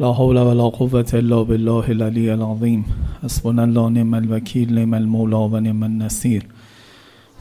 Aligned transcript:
لا 0.00 0.12
حول 0.12 0.38
ولا 0.38 0.62
قوة 0.62 1.10
الا 1.14 1.42
بالله 1.42 1.90
العلی 1.90 2.30
العظیم 2.30 2.84
حسبنا 3.24 3.62
الله 3.62 3.88
نعم 3.88 4.14
الوکیل 4.14 4.74
نعم 4.74 4.94
المولا 4.94 5.38
و 5.38 5.60
نعم 5.60 5.82
النصیر 5.82 6.42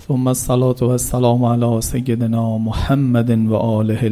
ثم 0.08 0.28
الصلاة 0.28 0.76
والسلام 0.82 1.46
على 1.46 1.82
سيدنا 1.82 2.58
محمد 2.58 3.32
و 3.50 3.56
آله 3.56 4.08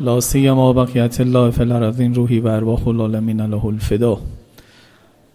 لا 0.00 0.20
سیما 0.20 0.72
بقیت 0.72 1.20
الله 1.20 1.50
فی 1.50 1.62
الارضین 1.62 2.14
روحی 2.14 2.40
و 2.40 2.48
ارواح 2.48 2.88
العالمین 2.88 3.40
له 3.40 3.66
الفدا. 3.66 4.16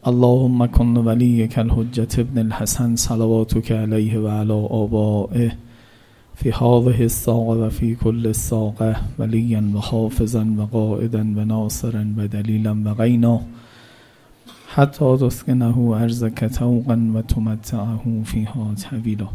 اللهم 0.03 0.67
کن 0.67 0.97
ولیک 0.97 1.57
الحجت 1.57 2.19
ابن 2.19 2.37
الحسن 2.37 2.95
صلواتك 2.95 3.71
علیه 3.71 4.19
و 4.19 4.27
علی 4.27 4.67
آبائه. 4.69 5.66
فی 6.39 6.49
هذه 6.49 7.01
الساقه 7.01 7.65
و 7.65 7.69
فی 7.69 7.95
کل 7.95 8.27
الساقه 8.27 8.95
ولیا 9.19 9.61
و 9.75 9.77
حافظا 9.77 10.45
و 10.57 10.61
قائدا 10.61 11.19
و 11.19 11.45
ناصرا 11.45 12.03
و 12.17 12.27
دلیلا 12.27 12.75
و 12.85 12.93
غینا 12.93 13.41
حتی 14.67 15.17
تسکنه 15.17 15.77
ارزک 15.77 16.43
توقا 16.43 16.97
و 17.15 17.21
تمتعه 17.21 18.23
فیها 18.23 18.75
طویلا 18.89 19.27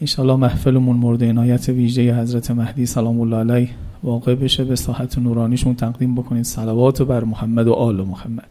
انشاءالله 0.00 0.36
محفلمون 0.36 0.96
مورد 0.96 1.24
عنایت 1.24 1.68
ویژه 1.68 2.20
حضرت 2.20 2.50
مهدی 2.50 2.86
سلام 2.86 3.20
الله 3.20 3.36
علیه 3.36 3.70
واقع 4.02 4.34
بشه 4.34 4.64
به 4.64 4.76
ساحت 4.76 5.18
نورانیشون 5.18 5.74
تقدیم 5.74 6.14
بکنید. 6.14 6.44
صلوات 6.44 7.02
بر 7.02 7.24
محمد 7.24 7.68
و 7.68 7.72
آل 7.72 8.06
محمد. 8.06 8.48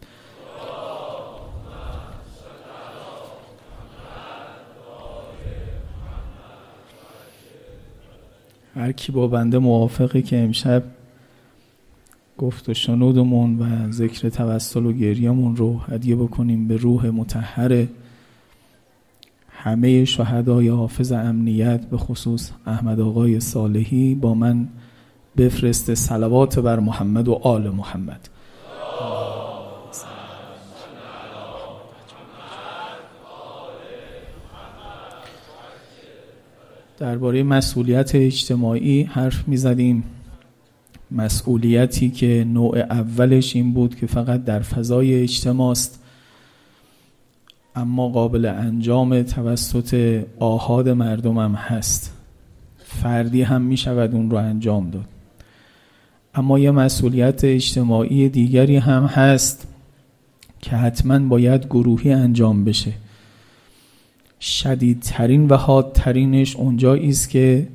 هر 8.78 8.92
کی 8.92 9.12
با 9.12 9.28
بنده 9.28 9.60
موافقی 9.60 10.22
که 10.22 10.38
امشب 10.38 10.84
گفت 12.38 12.70
و 12.70 12.74
شنودمون 12.74 13.60
و 13.60 13.92
ذکر 13.92 14.30
توسل 14.30 14.86
و 14.86 14.92
گریمون 14.92 15.56
رو 15.56 15.78
هدیه 15.78 16.16
بکنیم 16.16 16.68
به 16.68 16.78
روح 16.78 17.10
متحر 17.10 17.88
همه 19.50 20.06
شهدای 20.06 20.68
حافظ 20.68 21.12
امنیت 21.12 21.86
به 21.86 21.98
خصوص 21.98 22.52
احمد 22.66 23.00
آقای 23.00 23.40
صالحی 23.40 24.16
با 24.16 24.34
من 24.34 24.68
بفرسته 25.38 25.96
صلوات 25.96 26.60
بر 26.60 26.80
محمد 26.80 27.28
و 27.28 27.34
آل 27.34 27.70
محمد. 27.70 28.30
درباره 36.98 37.44
مسئولیت 37.44 38.16
اجتماعی 38.16 39.04
حرف 39.04 39.48
می 39.48 39.58
زدیم 39.58 40.04
مسئولیتی 41.12 42.10
که 42.10 42.46
نوع 42.48 42.80
اولش 42.80 43.56
این 43.56 43.74
بود 43.74 43.96
که 43.96 44.06
فقط 44.08 44.44
در 44.44 44.60
فضای 44.60 45.22
اجتماع 45.22 45.72
است 45.72 46.04
اما 47.76 48.10
قابل 48.10 48.46
انجام 48.46 49.24
توسط 49.24 50.24
آهاد 50.40 50.90
مردم 50.90 51.38
هم 51.38 51.54
هست. 51.54 52.14
فردی 52.78 53.42
هم 53.42 53.62
می 53.62 53.78
شود 53.78 54.16
اون 54.16 54.32
رو 54.32 54.38
انجام 54.38 54.90
داد. 54.90 55.06
اما 56.36 56.60
یه 56.60 56.72
مسئولیت 56.72 57.44
اجتماعی 57.44 58.30
دیگری 58.30 58.78
هم 58.78 59.04
هست 59.04 59.68
که 60.62 60.76
حتما 60.76 61.20
باید 61.20 61.66
گروهی 61.66 62.12
انجام 62.12 62.66
بشه. 62.66 62.94
شدیدترین 64.40 65.48
و 65.48 65.56
حادترینش 65.56 66.56
اونجایی 66.56 67.10
است 67.10 67.30
که 67.30 67.68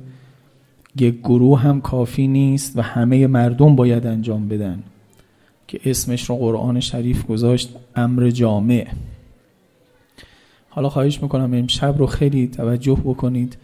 یک 0.99 1.19
گروه 1.19 1.59
هم 1.59 1.81
کافی 1.81 2.27
نیست 2.27 2.77
و 2.77 2.81
همه 2.81 3.27
مردم 3.27 3.75
باید 3.75 4.07
انجام 4.07 4.47
بدن 4.47 4.83
که 5.67 5.79
اسمش 5.85 6.29
رو 6.29 6.35
قرآن 6.35 6.79
شریف 6.79 7.25
گذاشت 7.25 7.75
امر 7.95 8.29
جامع. 8.29 8.87
حالا 10.69 10.89
خواهش 10.89 11.23
می‌کنم 11.23 11.53
امشب 11.53 11.95
رو 11.97 12.05
خیلی 12.05 12.47
توجه 12.47 12.97
بکنید 13.05 13.57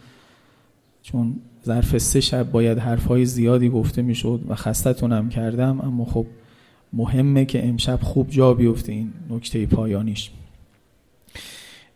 چون 1.03 1.35
ظرف 1.65 1.97
سه 1.97 2.21
شب 2.21 2.51
باید 2.51 2.77
حرفهای 2.77 3.25
زیادی 3.25 3.69
گفته 3.69 4.01
می‌شد 4.01 4.41
و 4.47 4.55
خستتونم 4.55 5.29
کردم 5.29 5.81
اما 5.81 6.05
خب 6.05 6.25
مهمه 6.93 7.45
که 7.45 7.67
امشب 7.67 7.99
خوب 8.01 8.29
جا 8.29 8.53
بیفته 8.53 8.91
این 8.91 9.13
نکته 9.29 9.65
پایانیش. 9.65 10.31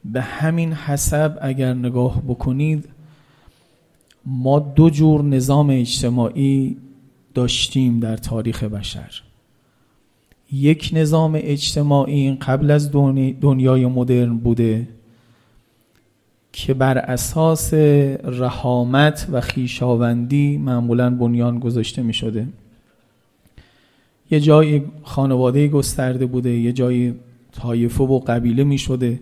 به 0.06 0.22
همین 0.22 0.74
حسب 0.74 1.38
اگر 1.41 1.74
نگاه 1.74 2.22
بکنید 2.22 2.90
ما 4.25 4.59
دو 4.59 4.90
جور 4.90 5.24
نظام 5.24 5.69
اجتماعی 5.69 6.78
داشتیم 7.34 8.00
در 8.00 8.18
تاریخ 8.18 8.63
بشر. 8.63 9.22
یک 10.52 10.90
نظام 10.94 11.31
اجتماعی 11.36 12.36
قبل 12.36 12.72
از 12.72 12.92
دنیای 13.42 13.86
مدرن 13.86 14.38
بوده 14.38 14.88
که 16.53 16.74
بر 16.74 16.97
اساس 16.97 17.74
رحامت 18.24 19.28
و 19.31 19.42
خیشاوندی 19.42 20.58
معمولا 20.58 21.09
بنیان 21.09 21.59
گذاشته 21.59 22.02
می 22.02 22.13
شده 22.13 22.47
یه 24.31 24.40
جایی 24.40 24.84
خانواده 25.03 25.68
گسترده 25.68 26.25
بوده 26.25 26.50
یه 26.50 26.74
جایی 26.74 27.13
طایفه 27.52 28.03
و 28.03 28.19
قبیله 28.19 28.63
می 28.63 28.78
شده 28.78 29.19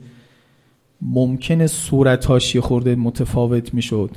ممکنه 1.01 1.67
صورتاش 1.67 2.55
یه 2.55 2.61
خورده 2.61 2.95
متفاوت 2.95 3.73
می 3.73 3.81
شد 3.81 4.09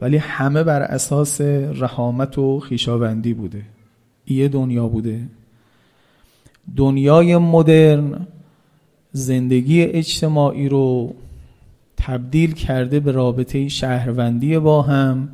ولی 0.00 0.16
همه 0.16 0.62
بر 0.62 0.82
اساس 0.82 1.40
رحامت 1.80 2.38
و 2.38 2.60
خیشاوندی 2.60 3.34
بوده. 3.34 3.62
یه 4.26 4.48
دنیا 4.48 4.88
بوده. 4.88 5.22
دنیای 6.76 7.36
مدرن 7.36 8.26
زندگی 9.12 9.82
اجتماعی 9.82 10.68
رو 10.68 11.14
تبدیل 11.96 12.52
کرده 12.52 13.00
به 13.00 13.12
رابطه 13.12 13.68
شهروندی 13.68 14.58
با 14.58 14.82
هم 14.82 15.28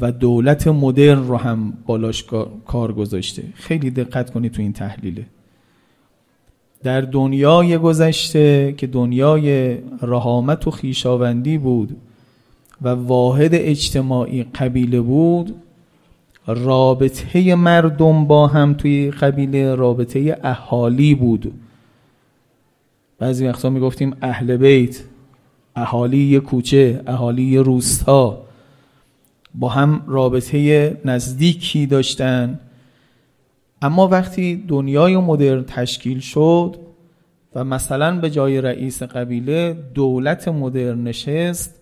و 0.00 0.12
دولت 0.12 0.68
مدرن 0.68 1.26
رو 1.28 1.36
هم 1.36 1.72
بالاش 1.86 2.24
کار 2.66 2.92
گذاشته. 2.92 3.42
خیلی 3.54 3.90
دقت 3.90 4.30
کنید 4.30 4.52
تو 4.52 4.62
این 4.62 4.72
تحلیله 4.72 5.26
در 6.84 7.00
دنیای 7.00 7.78
گذشته 7.78 8.74
که 8.76 8.86
دنیای 8.86 9.78
رحامت 10.02 10.66
و 10.66 10.70
خیشاوندی 10.70 11.58
بود 11.58 11.96
و 12.82 12.88
واحد 12.88 13.50
اجتماعی 13.54 14.42
قبیله 14.42 15.00
بود 15.00 15.54
رابطه 16.46 17.54
مردم 17.54 18.24
با 18.24 18.46
هم 18.46 18.74
توی 18.74 19.10
قبیله 19.10 19.74
رابطه 19.74 20.38
اهالی 20.42 21.14
بود. 21.14 21.52
بعضی 23.18 23.46
وقتا 23.46 23.70
می‌گفتیم 23.70 24.16
اهل 24.22 24.56
بیت 24.56 25.00
اهالی 25.76 26.40
کوچه 26.40 27.02
اهالی 27.06 27.58
روستا. 27.58 28.38
با 29.54 29.68
هم 29.68 30.02
رابطه 30.06 30.96
نزدیکی 31.04 31.86
داشتن. 31.86 32.60
اما 33.82 34.08
وقتی 34.08 34.56
دنیای 34.68 35.16
مدرن 35.16 35.64
تشکیل 35.64 36.20
شد 36.20 36.76
و 37.54 37.64
مثلا 37.64 38.20
به 38.20 38.30
جای 38.30 38.60
رئیس 38.60 39.02
قبیله 39.02 39.72
دولت 39.94 40.48
مدرن 40.48 41.02
نشست 41.02 41.80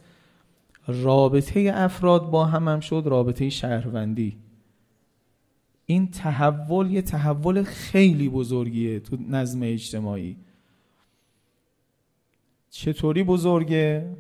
رابطه 0.87 1.71
افراد 1.75 2.31
با 2.31 2.45
هم 2.45 2.69
هم 2.69 2.81
شد 2.81 3.03
رابطه 3.07 3.49
شهروندی. 3.49 4.37
این 5.87 6.11
تحول 6.11 6.91
یه 6.91 7.03
تحول 7.03 7.63
خیلی 7.63 8.29
بزرگیه 8.29 9.01
تو 9.01 9.17
نظم 9.29 9.63
اجتماعی. 9.63 10.37
چطوری 12.71 13.23
بزرگه؟ 13.23 14.17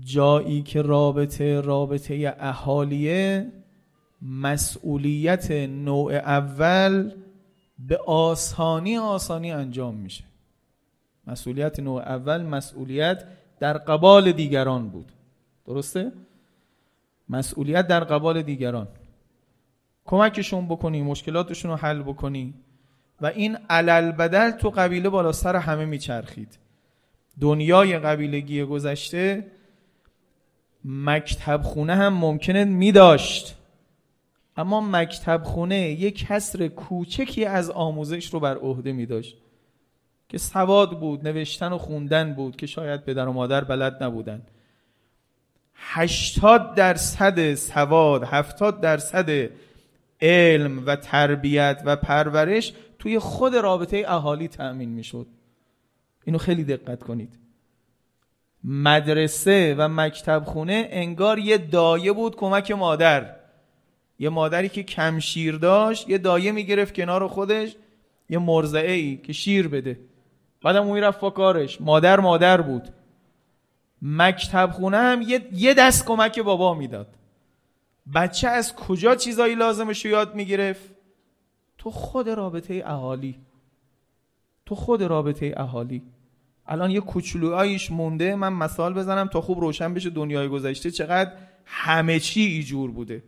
جایی 0.00 0.62
که 0.62 0.82
رابطه 0.82 1.60
رابطه 1.60 2.36
اهالیه 2.38 3.52
مسئولیت 4.22 5.50
نوع 5.50 6.12
اول 6.14 7.12
به 7.78 7.96
آسانی 8.06 8.98
آسانی 8.98 9.52
انجام 9.52 9.94
میشه. 9.94 10.24
مسئولیت 11.26 11.80
نوع 11.80 12.02
اول 12.02 12.42
مسئولیت 12.42 13.24
در 13.60 13.78
قبال 13.78 14.32
دیگران 14.32 14.88
بود. 14.88 15.12
درسته؟ 15.66 16.12
مسئولیت 17.28 17.86
در 17.86 18.04
قبال 18.04 18.42
دیگران. 18.42 18.88
کمکشون 20.04 20.66
بکنی 20.66 21.02
مشکلاتشون 21.02 21.70
رو 21.70 21.76
حل 21.76 22.02
بکنی 22.02 22.54
و 23.20 23.26
این 23.26 23.58
علل 23.70 24.12
بدل 24.12 24.50
تو 24.50 24.70
قبیله 24.70 25.08
بالا 25.08 25.32
سر 25.32 25.56
همه 25.56 25.84
میچرخید. 25.84 26.58
دنیای 27.40 27.98
قبیلگی 27.98 28.64
گذشته 28.64 29.46
مکتب 30.84 31.62
خونه 31.62 31.94
هم 31.94 32.14
ممکنه 32.14 32.64
میداشت. 32.64 33.56
اما 34.56 34.80
مکتب 34.80 35.42
خونه 35.44 35.90
یک 35.90 36.26
کسر 36.26 36.68
کوچکی 36.68 37.44
از 37.44 37.70
آموزش 37.70 38.34
رو 38.34 38.40
بر 38.40 38.56
عهده 38.56 38.92
می 38.92 39.06
داشت 39.06 39.36
که 40.28 40.38
سواد 40.38 41.00
بود 41.00 41.28
نوشتن 41.28 41.72
و 41.72 41.78
خوندن 41.78 42.34
بود 42.34 42.56
که 42.56 42.66
شاید 42.66 43.04
پدر 43.04 43.28
و 43.28 43.32
مادر 43.32 43.64
بلد 43.64 44.02
نبودن 44.02 44.42
80 45.74 46.74
درصد 46.74 47.54
سواد 47.54 48.24
70 48.24 48.80
درصد 48.80 49.50
علم 50.20 50.86
و 50.86 50.96
تربیت 50.96 51.82
و 51.84 51.96
پرورش 51.96 52.72
توی 52.98 53.18
خود 53.18 53.54
رابطه 53.54 54.04
اهالی 54.06 54.48
تأمین 54.48 54.88
می‌شد 54.88 55.26
اینو 56.24 56.38
خیلی 56.38 56.64
دقت 56.64 57.02
کنید. 57.02 57.38
مدرسه 58.64 59.74
و 59.78 59.88
مکتب 59.88 60.42
خونه 60.44 60.88
انگار 60.90 61.38
یه 61.38 61.58
دایه 61.58 62.12
بود 62.12 62.36
کمک 62.36 62.70
مادر. 62.70 63.41
یه 64.22 64.28
مادری 64.28 64.68
که 64.68 64.82
کم 64.82 65.18
شیر 65.18 65.56
داشت 65.56 66.08
یه 66.08 66.18
دایه 66.18 66.52
می‌گرفت 66.52 66.94
کنار 66.94 67.28
خودش 67.28 67.76
یه 68.28 68.38
مرزعه 68.38 69.16
که 69.16 69.32
شیر 69.32 69.68
بده. 69.68 70.00
بعدم 70.62 70.82
اون 70.82 70.98
رفت 70.98 71.20
کارش 71.20 71.80
مادر 71.80 72.20
مادر 72.20 72.60
بود. 72.60 72.88
مکتب 74.02 74.70
خونه 74.72 74.96
هم 74.96 75.22
یه, 75.22 75.48
یه 75.52 75.74
دست 75.74 76.06
کمک 76.06 76.38
بابا 76.38 76.74
می‌داد. 76.74 77.08
بچه 78.14 78.48
از 78.48 78.74
کجا 78.76 79.14
چیزایی 79.14 79.54
لازمش 79.54 80.04
رو 80.04 80.10
یاد 80.10 80.34
می‌گرفت؟ 80.34 80.90
تو 81.78 81.90
خود 81.90 82.28
رابطه 82.28 82.82
اهالی. 82.86 83.38
تو 84.66 84.74
خود 84.74 85.02
رابطه 85.02 85.54
اهالی. 85.56 86.02
الان 86.66 86.90
یه 86.90 87.00
کوچولوهایش 87.00 87.90
مونده. 87.90 88.34
من 88.34 88.52
مثال 88.52 88.94
بزنم 88.94 89.28
تا 89.28 89.40
خوب 89.40 89.60
روشن 89.60 89.94
بشه 89.94 90.10
دنیای 90.10 90.48
گذشته 90.48 90.90
چقدر 90.90 91.32
همه 91.64 92.20
چی 92.20 92.40
ایجور 92.40 92.90
بوده. 92.90 93.22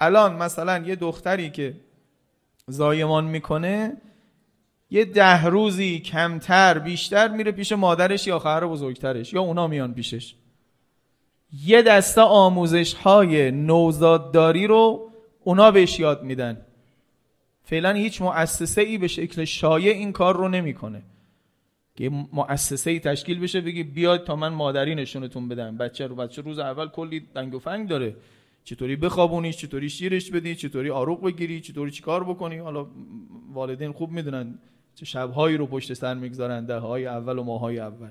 الان 0.00 0.36
مثلا 0.36 0.78
یه 0.86 0.96
دختری 0.96 1.50
که 1.50 1.74
زایمان 2.66 3.24
می‌کنه 3.24 3.96
یه 4.90 5.04
ده 5.04 5.44
روزی 5.44 5.98
کمتر 5.98 6.78
بیشتر 6.78 7.28
میره 7.28 7.52
پیش 7.52 7.72
مادرش 7.72 8.26
یا 8.26 8.38
خواهر 8.38 8.66
بزرگترش 8.66 9.32
یا 9.32 9.40
اونا 9.40 9.66
میان 9.66 9.94
پیشش. 9.94 10.34
یه 11.64 11.82
دسته 11.82 12.20
آموزش 12.20 12.94
های 12.94 13.50
نوزادداری 13.50 14.66
رو 14.66 15.10
اونا 15.44 15.70
بهش 15.70 16.00
یاد 16.00 16.22
میدن. 16.22 16.66
فعلا 17.64 17.92
هیچ 17.92 18.22
مؤسسه 18.22 18.80
ای 18.80 18.98
به 18.98 19.08
شکل 19.08 19.44
شایع 19.44 19.92
این 19.92 20.12
کار 20.12 20.36
رو 20.36 20.48
نمی‌کنه. 20.48 21.02
که 21.96 22.10
مؤسسه 22.32 22.90
ای 22.90 23.00
تشکیل 23.00 23.40
بشه 23.40 23.60
بگی 23.60 23.82
بیاد 23.82 24.24
تا 24.24 24.36
من 24.36 24.48
مادری 24.48 24.94
نشونتون 24.94 25.48
بدم. 25.48 25.76
بچه 25.76 26.06
رو 26.06 26.14
بچه 26.14 26.42
روز 26.42 26.58
اول 26.58 26.88
کلی 26.88 27.26
دنگ 27.34 27.54
و 27.54 27.58
فنگ 27.58 27.88
داره. 27.88 28.16
چطوری 28.66 28.96
بخوابونیش 28.96 29.56
چطوری 29.56 29.90
شیرش 29.90 30.30
بدی 30.30 30.54
چطوری 30.54 30.90
آروغ 30.90 31.22
بگیری 31.22 31.60
چطوری 31.60 31.90
چیکار 31.90 32.24
بکنی؟ 32.24 32.58
حالا 32.58 32.86
والدین 33.52 33.92
خوب 33.92 34.10
می‌دونن 34.10 34.58
چه 34.94 35.04
شبهایی 35.04 35.56
رو 35.56 35.66
پشت 35.66 35.94
سر 35.94 36.14
می‌گذارن 36.14 36.64
ده 36.64 36.78
های 36.78 37.06
اول 37.06 37.38
و 37.38 37.42
ماهای 37.42 37.78
اول. 37.78 38.10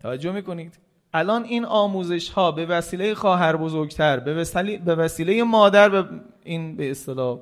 توجه 0.00 0.32
می‌کنید؟ 0.32 0.78
الان 1.14 1.44
این 1.44 1.64
آموزش 1.64 2.28
ها 2.28 2.52
به 2.52 2.66
وسیله 2.66 3.14
خواهر 3.14 3.56
بزرگتر 3.56 4.20
به 4.20 4.34
وسیله, 4.34 4.78
به 4.78 4.94
وسیله 4.94 5.42
مادر 5.42 5.88
به 5.88 6.20
این 6.44 6.76
به 6.76 6.90
اصطلاح 6.90 7.38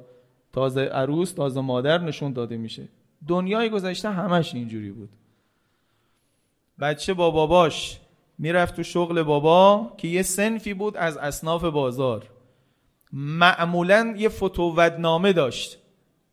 تازه 0.52 0.81
عروس 0.81 1.32
تازه 1.32 1.61
مادر 1.61 1.99
نشون 1.99 2.32
داده 2.32 2.56
میشه. 2.56 2.88
دنیای 3.28 3.70
گذشته 3.70 4.11
همش 4.11 4.55
اینجوری 4.55 4.90
بود. 4.90 5.11
بچه 6.81 7.14
با 7.14 7.31
باباش 7.31 8.00
می‌رفت 8.42 8.76
تو 8.76 8.82
شغل 8.82 9.22
بابا 9.22 9.92
که 9.98 10.08
یه 10.08 10.22
سنفی 10.22 10.75
بود 10.75 10.96
از 10.96 11.16
اصناف 11.16 11.64
بازار. 11.64 12.26
معمولا 13.12 14.14
یه 14.19 14.28
فتوودنامه 14.28 15.32
داشت. 15.32 15.78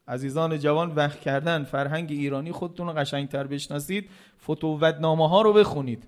عزیزان 0.07 0.59
جوان 0.59 0.91
وقت 0.91 1.19
کردن 1.19 1.63
فرهنگ 1.63 2.11
ایرانی 2.11 2.51
خودتون 2.51 2.87
رو 2.87 2.93
قشنگتر 2.93 3.47
بشناسید. 3.47 4.09
فتوودنامه 4.43 5.29
ها 5.29 5.41
رو 5.41 5.53
بخونید. 5.53 6.07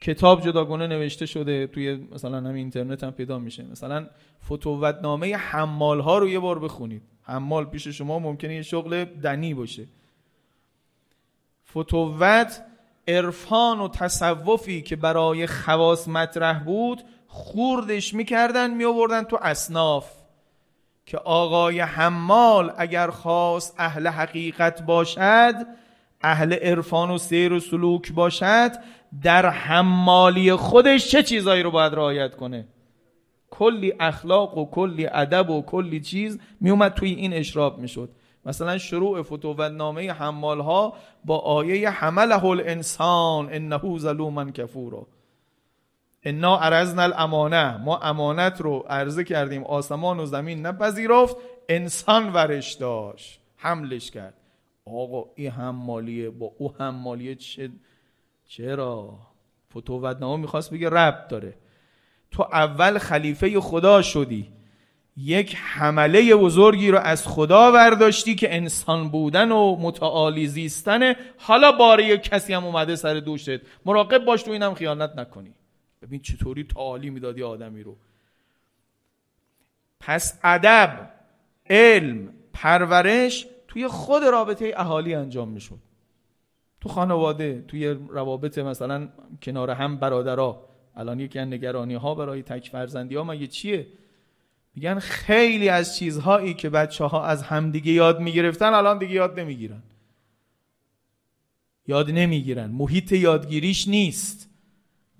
کتاب 0.00 0.40
جداگونه 0.40 0.86
نوشته 0.86 1.26
شده 1.26 1.66
توی 1.66 1.94
مثلا 2.12 2.36
همین 2.36 2.56
اینترنت 2.56 3.04
هم 3.04 3.10
پیدا 3.10 3.38
میشه. 3.38 3.62
مثلا 3.62 4.06
فتوودنامه 4.44 5.36
حمال 5.36 6.00
ها 6.00 6.18
رو 6.18 6.28
یه 6.28 6.38
بار 6.38 6.58
بخونید. 6.58 7.02
حمال 7.22 7.64
پیش 7.64 7.88
شما 7.88 8.18
ممکنه 8.18 8.54
یه 8.54 8.62
شغل 8.62 9.04
دنی 9.04 9.54
باشه. 9.54 9.86
فتوت 11.70 12.62
عرفان 13.08 13.80
و 13.80 13.88
تصوفی 13.88 14.82
که 14.82 14.96
برای 14.96 15.46
خواص 15.46 16.08
مطرح 16.08 16.64
بود 16.64 17.02
خوردش 17.26 18.14
می‌کردن 18.14 18.70
میآوردن 18.70 19.22
تو 19.22 19.38
اصناف 19.42 20.10
که 21.06 21.18
آقای 21.18 21.80
حمال 21.80 22.72
اگر 22.76 23.10
خواست 23.10 23.74
اهل 23.78 24.06
حقیقت 24.06 24.82
باشد 24.82 25.54
اهل 26.22 26.52
عرفان 26.52 27.10
و 27.10 27.18
سیر 27.18 27.52
و 27.52 27.60
سلوک 27.60 28.12
باشد 28.12 28.72
در 29.22 29.48
حمالی 29.48 30.54
خودش 30.54 31.10
چه 31.10 31.22
چیزایی 31.22 31.62
رو 31.62 31.70
باید 31.70 31.94
رعایت 31.94 32.36
کنه؟ 32.36 32.68
کلی 33.50 33.92
اخلاق 34.00 34.58
و 34.58 34.70
کلی 34.70 35.06
ادب 35.06 35.50
و 35.50 35.62
کلی 35.62 36.00
چیز 36.00 36.38
میومد 36.60 36.94
توی 36.94 37.10
این 37.10 37.32
اشراب 37.32 37.78
می‌شد. 37.78 38.10
مثلا 38.46 38.78
شروع 38.78 39.22
فتوت 39.22 39.60
نامه 39.60 40.12
حمال 40.12 40.60
ها 40.60 40.96
با 41.24 41.38
آیه 41.38 41.90
حمله 41.90 42.44
الانسان 42.44 43.48
انه 43.52 43.98
ظلوما 43.98 44.50
کفورا. 44.50 45.06
انا 46.22 46.56
عرضنا 46.56 47.02
الامانه 47.02 47.76
ما 47.76 47.98
امانت 47.98 48.60
رو 48.60 48.78
عرضه 48.88 49.24
کردیم 49.24 49.64
آسمان 49.64 50.20
و 50.20 50.26
زمین 50.26 50.66
نپذیرفت 50.66 51.36
انسان 51.68 52.32
ورش 52.32 52.72
داشت 52.72 53.40
حملش 53.56 54.10
کرد. 54.10 54.34
آقا 54.84 55.24
این 55.34 55.50
حمالیه 55.50 56.30
با 56.30 56.52
او 56.58 56.74
حمالیه 56.78 57.34
چه 57.34 57.70
چرا؟ 58.44 59.18
فتوت 59.70 60.22
می‌خواست 60.22 60.70
بگه 60.70 60.90
رب 60.90 61.28
داره. 61.28 61.54
تو 62.30 62.42
اول 62.42 62.98
خلیفه 62.98 63.60
خدا 63.60 64.02
شدی. 64.02 64.55
یک 65.16 65.56
حمله 65.56 66.34
بزرگی 66.34 66.90
رو 66.90 66.98
از 66.98 67.26
خدا 67.26 67.70
برداشتی 67.70 68.34
که 68.34 68.54
انسان 68.54 69.08
بودن 69.08 69.52
و 69.52 69.76
متعالی 69.76 70.46
زیستنه 70.46 71.16
حالا 71.38 71.72
باره 71.72 72.18
کسی 72.18 72.52
هم 72.52 72.64
اومده 72.64 72.96
سر 72.96 73.14
دوشت. 73.14 73.60
مراقب 73.86 74.24
باش 74.24 74.42
تو 74.42 74.50
اینم 74.50 74.74
خیانت 74.74 75.12
نکنی. 75.16 75.54
ببین 76.02 76.20
چطوری 76.20 76.64
تعالی 76.64 77.10
می‌دادی 77.10 77.42
آدمی 77.42 77.82
رو. 77.82 77.96
پس 80.00 80.40
ادب 80.44 81.10
علم 81.70 82.28
پرورش 82.52 83.46
توی 83.68 83.88
خود 83.88 84.22
رابطه 84.22 84.74
اهالی 84.76 85.14
انجام 85.14 85.48
می‌شد. 85.48 85.78
تو 86.80 86.88
خانواده 86.88 87.64
توی 87.68 87.86
روابط 87.88 88.58
مثلا 88.58 89.08
کنار 89.42 89.70
هم 89.70 89.96
برادرها. 89.96 90.68
الان 90.96 91.20
یکی 91.20 91.38
از 91.38 91.48
نگرانی 91.48 91.94
ها 91.94 92.14
برای 92.14 92.42
تک 92.42 92.68
فرزندی 92.68 93.14
ها 93.14 93.24
مگه 93.24 93.46
چیه؟ 93.46 93.86
میگن 94.76 94.98
خیلی 94.98 95.68
از 95.68 95.96
چیزهایی 95.96 96.54
که 96.54 96.70
بچه 96.70 97.04
ها 97.04 97.26
از 97.26 97.42
همدیگه 97.42 97.92
یاد 97.92 98.20
می‌گرفتن 98.20 98.74
الان 98.74 98.98
دیگه 98.98 99.12
یاد 99.12 99.40
نمی‌گیرن. 99.40 99.82
یاد 101.86 102.10
نمی‌گیرن. 102.10 102.70
محیط 102.70 103.12
یادگیریش 103.12 103.88
نیست. 103.88 104.50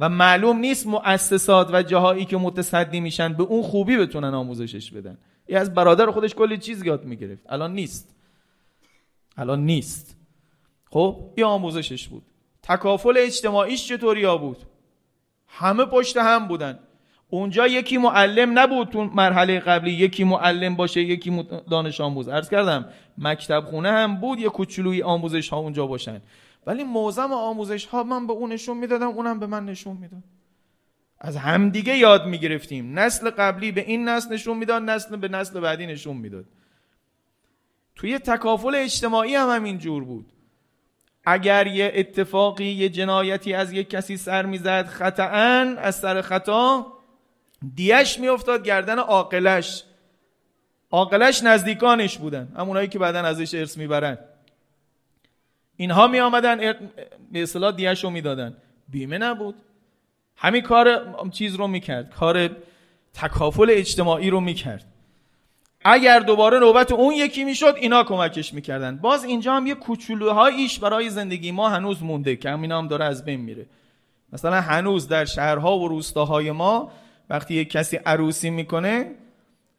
و 0.00 0.08
معلوم 0.08 0.58
نیست 0.58 0.86
مؤسسات 0.86 1.70
و 1.72 1.82
جاهایی 1.82 2.24
که 2.24 2.36
متصدی 2.36 3.00
میشن 3.00 3.32
به 3.32 3.42
اون 3.42 3.62
خوبی 3.62 3.96
بتونن 3.96 4.34
آموزشش 4.34 4.90
بدن. 4.90 5.18
ای 5.46 5.56
از 5.56 5.74
برادر 5.74 6.10
خودش 6.10 6.34
کلی 6.34 6.58
چیز 6.58 6.82
یاد 6.82 7.04
می‌گرفت. 7.04 7.42
الان 7.48 7.74
نیست. 7.74 8.14
الان 9.36 9.64
نیست. 9.64 10.16
خب 10.90 11.30
این 11.34 11.46
آموزشش 11.46 12.08
بود. 12.08 12.22
تکافل 12.62 13.14
اجتماعیش 13.16 13.88
چطوری 13.88 14.24
ها 14.24 14.36
بود؟ 14.36 14.56
همه 15.48 15.84
پشت 15.84 16.16
هم 16.16 16.48
بودن. 16.48 16.78
اونجا 17.30 17.66
یکی 17.66 17.98
معلم 17.98 18.58
نبود 18.58 18.88
تو 18.88 19.04
مرحله 19.04 19.60
قبلی 19.60 19.90
یکی 19.90 20.24
معلم 20.24 20.76
باشه 20.76 21.00
یکی 21.00 21.46
دانش 21.70 22.00
آموز. 22.00 22.28
عرض 22.28 22.48
کردم 22.48 22.88
مکتب 23.18 23.60
خونه 23.60 23.90
هم 23.90 24.16
بود 24.16 24.38
یه 24.38 24.48
کوچولوی 24.48 25.02
آموزش 25.02 25.48
ها 25.48 25.56
اونجا 25.56 25.86
باشن. 25.86 26.22
ولی 26.66 26.84
موزم 26.84 27.32
آموزش 27.32 27.86
ها 27.86 28.02
من 28.02 28.26
به 28.26 28.32
اون 28.32 28.52
نشون 28.52 28.76
می‌دادم 28.76 29.08
اونم 29.08 29.38
به 29.40 29.46
من 29.46 29.64
نشون 29.64 29.96
می‌داد. 29.96 30.22
از 31.20 31.36
همدیگه 31.36 31.96
یاد 31.96 32.26
می‌گرفتیم. 32.26 32.98
نسل 32.98 33.30
قبلی 33.30 33.72
به 33.72 33.80
این 33.80 34.08
نسل 34.08 34.34
نشون 34.34 34.56
می‌داد 34.56 34.82
نسل 34.82 35.16
به 35.16 35.28
نسل 35.28 35.60
بعدی 35.60 35.86
نشون 35.86 36.16
می‌داد. 36.16 36.44
توی 37.96 38.18
تکافل 38.18 38.74
اجتماعی 38.74 39.34
هم 39.34 39.48
همین 39.48 39.78
جور 39.78 40.04
بود. 40.04 40.26
اگر 41.24 41.66
یه 41.66 41.92
اتفاقی 41.94 42.64
یه 42.64 42.88
جنایتی 42.88 43.54
از 43.54 43.72
یک 43.72 43.90
کسی 43.90 44.16
سر 44.16 44.46
می‌زد 44.46 44.86
خطا 44.86 45.24
از 45.24 45.94
سر 45.94 46.20
خطا 46.20 46.95
دیش 47.74 48.18
میافتاد 48.18 48.64
گردن 48.64 48.98
عاقلش. 48.98 49.84
عاقلش 50.90 51.42
نزدیکانش 51.42 52.18
بودن. 52.18 52.48
همونایی 52.56 52.88
که 52.88 52.98
بعدا 52.98 53.20
ازش 53.20 53.54
ارث 53.54 53.76
می‌برن. 53.76 54.18
اینها 55.76 56.06
می 56.06 56.20
آمدن 56.20 56.56
به 57.32 57.42
اصطلاح 57.42 57.72
دیش 57.72 58.04
رو 58.04 58.10
می‌دادن. 58.10 58.56
بیمه 58.88 59.18
نبود. 59.18 59.54
همین 60.36 60.62
کار 60.62 61.14
چیز 61.32 61.54
رو 61.54 61.66
می‌کرد. 61.66 62.10
کار 62.10 62.50
تکافل 63.14 63.66
اجتماعی 63.70 64.30
رو 64.30 64.40
می‌کرد. 64.40 64.84
اگر 65.84 66.20
دوباره 66.20 66.58
نوبت 66.58 66.92
اون 66.92 67.14
یکی 67.14 67.44
می‌شد 67.44 67.74
اینا 67.80 68.04
کمکش 68.04 68.54
می‌کردن. 68.54 68.96
باز 68.96 69.24
اینجا 69.24 69.54
هم 69.54 69.66
یه 69.66 69.74
کوچولوهاییش 69.74 70.78
برای 70.78 71.10
زندگی 71.10 71.52
ما 71.52 71.68
هنوز 71.68 72.02
مونده 72.02 72.36
که 72.36 72.50
همین 72.50 72.72
هم 72.72 72.88
داره 72.88 73.04
از 73.04 73.24
بین 73.24 73.40
میره. 73.40 73.66
مثلا 74.32 74.60
هنوز 74.60 75.08
در 75.08 75.24
شهرها 75.24 75.78
و 75.78 75.88
روستاهای 75.88 76.50
ما 76.50 76.92
وقتی 77.30 77.54
یک 77.54 77.70
کسی 77.70 77.96
عروسی 77.96 78.50
می‌کنه 78.50 79.14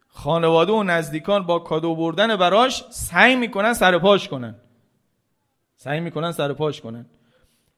خانواده 0.08 0.74
و 0.74 0.84
نزدیکان 0.84 1.46
با 1.46 1.60
کادو 1.60 1.96
بردن 1.96 2.36
براش 2.36 2.84
سعی 2.90 3.36
می‌کنن 3.36 3.74
سر 3.74 3.98
پاش 3.98 4.28
کنن. 4.28 4.56
سعی 5.76 6.00
می‌کنن 6.00 6.32
سر 6.32 6.54
پاش 6.54 6.82
کنن. 6.82 7.06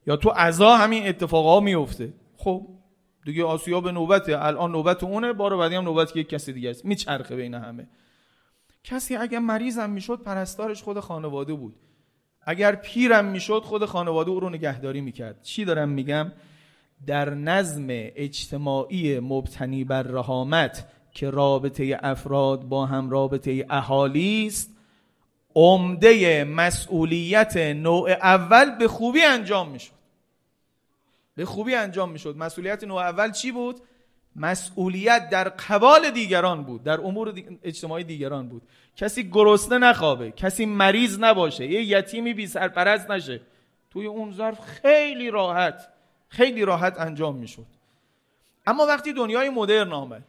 یا 0.07 0.15
تو 0.15 0.29
عزا 0.29 0.77
همین 0.77 1.07
اتفاقا 1.07 1.59
میفته 1.59 2.13
خب 2.37 2.67
دیگه 3.25 3.43
آسیا 3.43 3.81
به 3.81 3.91
نوبته. 3.91 4.45
الان 4.45 4.71
نوبت 4.71 5.03
اونه 5.03 5.33
بار 5.33 5.57
بعدی 5.57 5.75
هم 5.75 5.83
نوبت 5.83 6.15
یک 6.15 6.29
کسی 6.29 6.53
دیگه 6.53 6.69
است. 6.69 6.85
میچرخه 6.85 7.35
بین 7.35 7.53
همه. 7.53 7.87
کسی 8.83 9.15
اگر 9.15 9.39
مریضم 9.39 9.89
می‌شد 9.89 10.23
پرستارش 10.23 10.83
خود 10.83 10.99
خانواده 10.99 11.53
بود. 11.53 11.75
اگر 12.41 12.75
پیرم 12.75 13.25
می‌شد 13.25 13.61
خود 13.61 13.85
خانواده 13.85 14.31
او 14.31 14.39
رو 14.39 14.49
نگهداری 14.49 15.01
می‌کرد. 15.01 15.41
چی 15.41 15.65
دارم 15.65 15.89
میگم؟ 15.89 16.31
در 17.07 17.29
نظم 17.29 17.87
اجتماعی 17.89 19.19
مبتنی 19.19 19.83
بر 19.83 20.03
رحامت 20.03 20.87
که 21.11 21.29
رابطه 21.29 21.99
افراد 22.03 22.63
با 22.63 22.85
هم 22.85 23.09
رابطه 23.09 23.65
اهالی 23.69 24.47
است 24.47 24.75
عمده 25.55 26.43
مسئولیت 26.43 27.57
نوع 27.57 28.09
اول 28.11 28.77
به 28.77 28.87
خوبی 28.87 29.21
انجام 29.21 29.69
می‌شد. 29.69 29.91
به 31.35 31.45
خوبی 31.45 31.75
انجام 31.75 32.11
می‌شد. 32.11 32.37
مسئولیت 32.37 32.83
نوع 32.83 33.01
اول 33.01 33.31
چی 33.31 33.51
بود؟ 33.51 33.81
مسئولیت 34.35 35.29
در 35.29 35.49
قبال 35.49 36.11
دیگران 36.11 36.63
بود 36.63 36.83
در 36.83 37.01
امور 37.01 37.33
اجتماعی 37.63 38.03
دیگران 38.03 38.49
بود. 38.49 38.61
کسی 38.95 39.29
گرسنه 39.29 39.77
نخوابه 39.77 40.31
کسی 40.31 40.65
مریض 40.65 41.19
نباشه 41.19 41.65
یه 41.65 41.83
یتیمی 41.83 42.33
بی 42.33 42.47
سرپرست 42.47 43.11
نشه. 43.11 43.41
توی 43.91 44.05
اون 44.05 44.31
ظرف 44.31 44.59
خیلی 44.59 45.31
راحت 45.31 45.87
خیلی 46.29 46.65
راحت 46.65 46.99
انجام 46.99 47.35
می‌شد. 47.35 47.65
اما 48.67 48.85
وقتی 48.85 49.13
دنیای 49.13 49.49
مدرن 49.49 49.93
آمد 49.93 50.23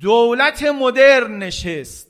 دولت 0.00 0.62
مدرن 0.62 1.38
نشست. 1.38 2.08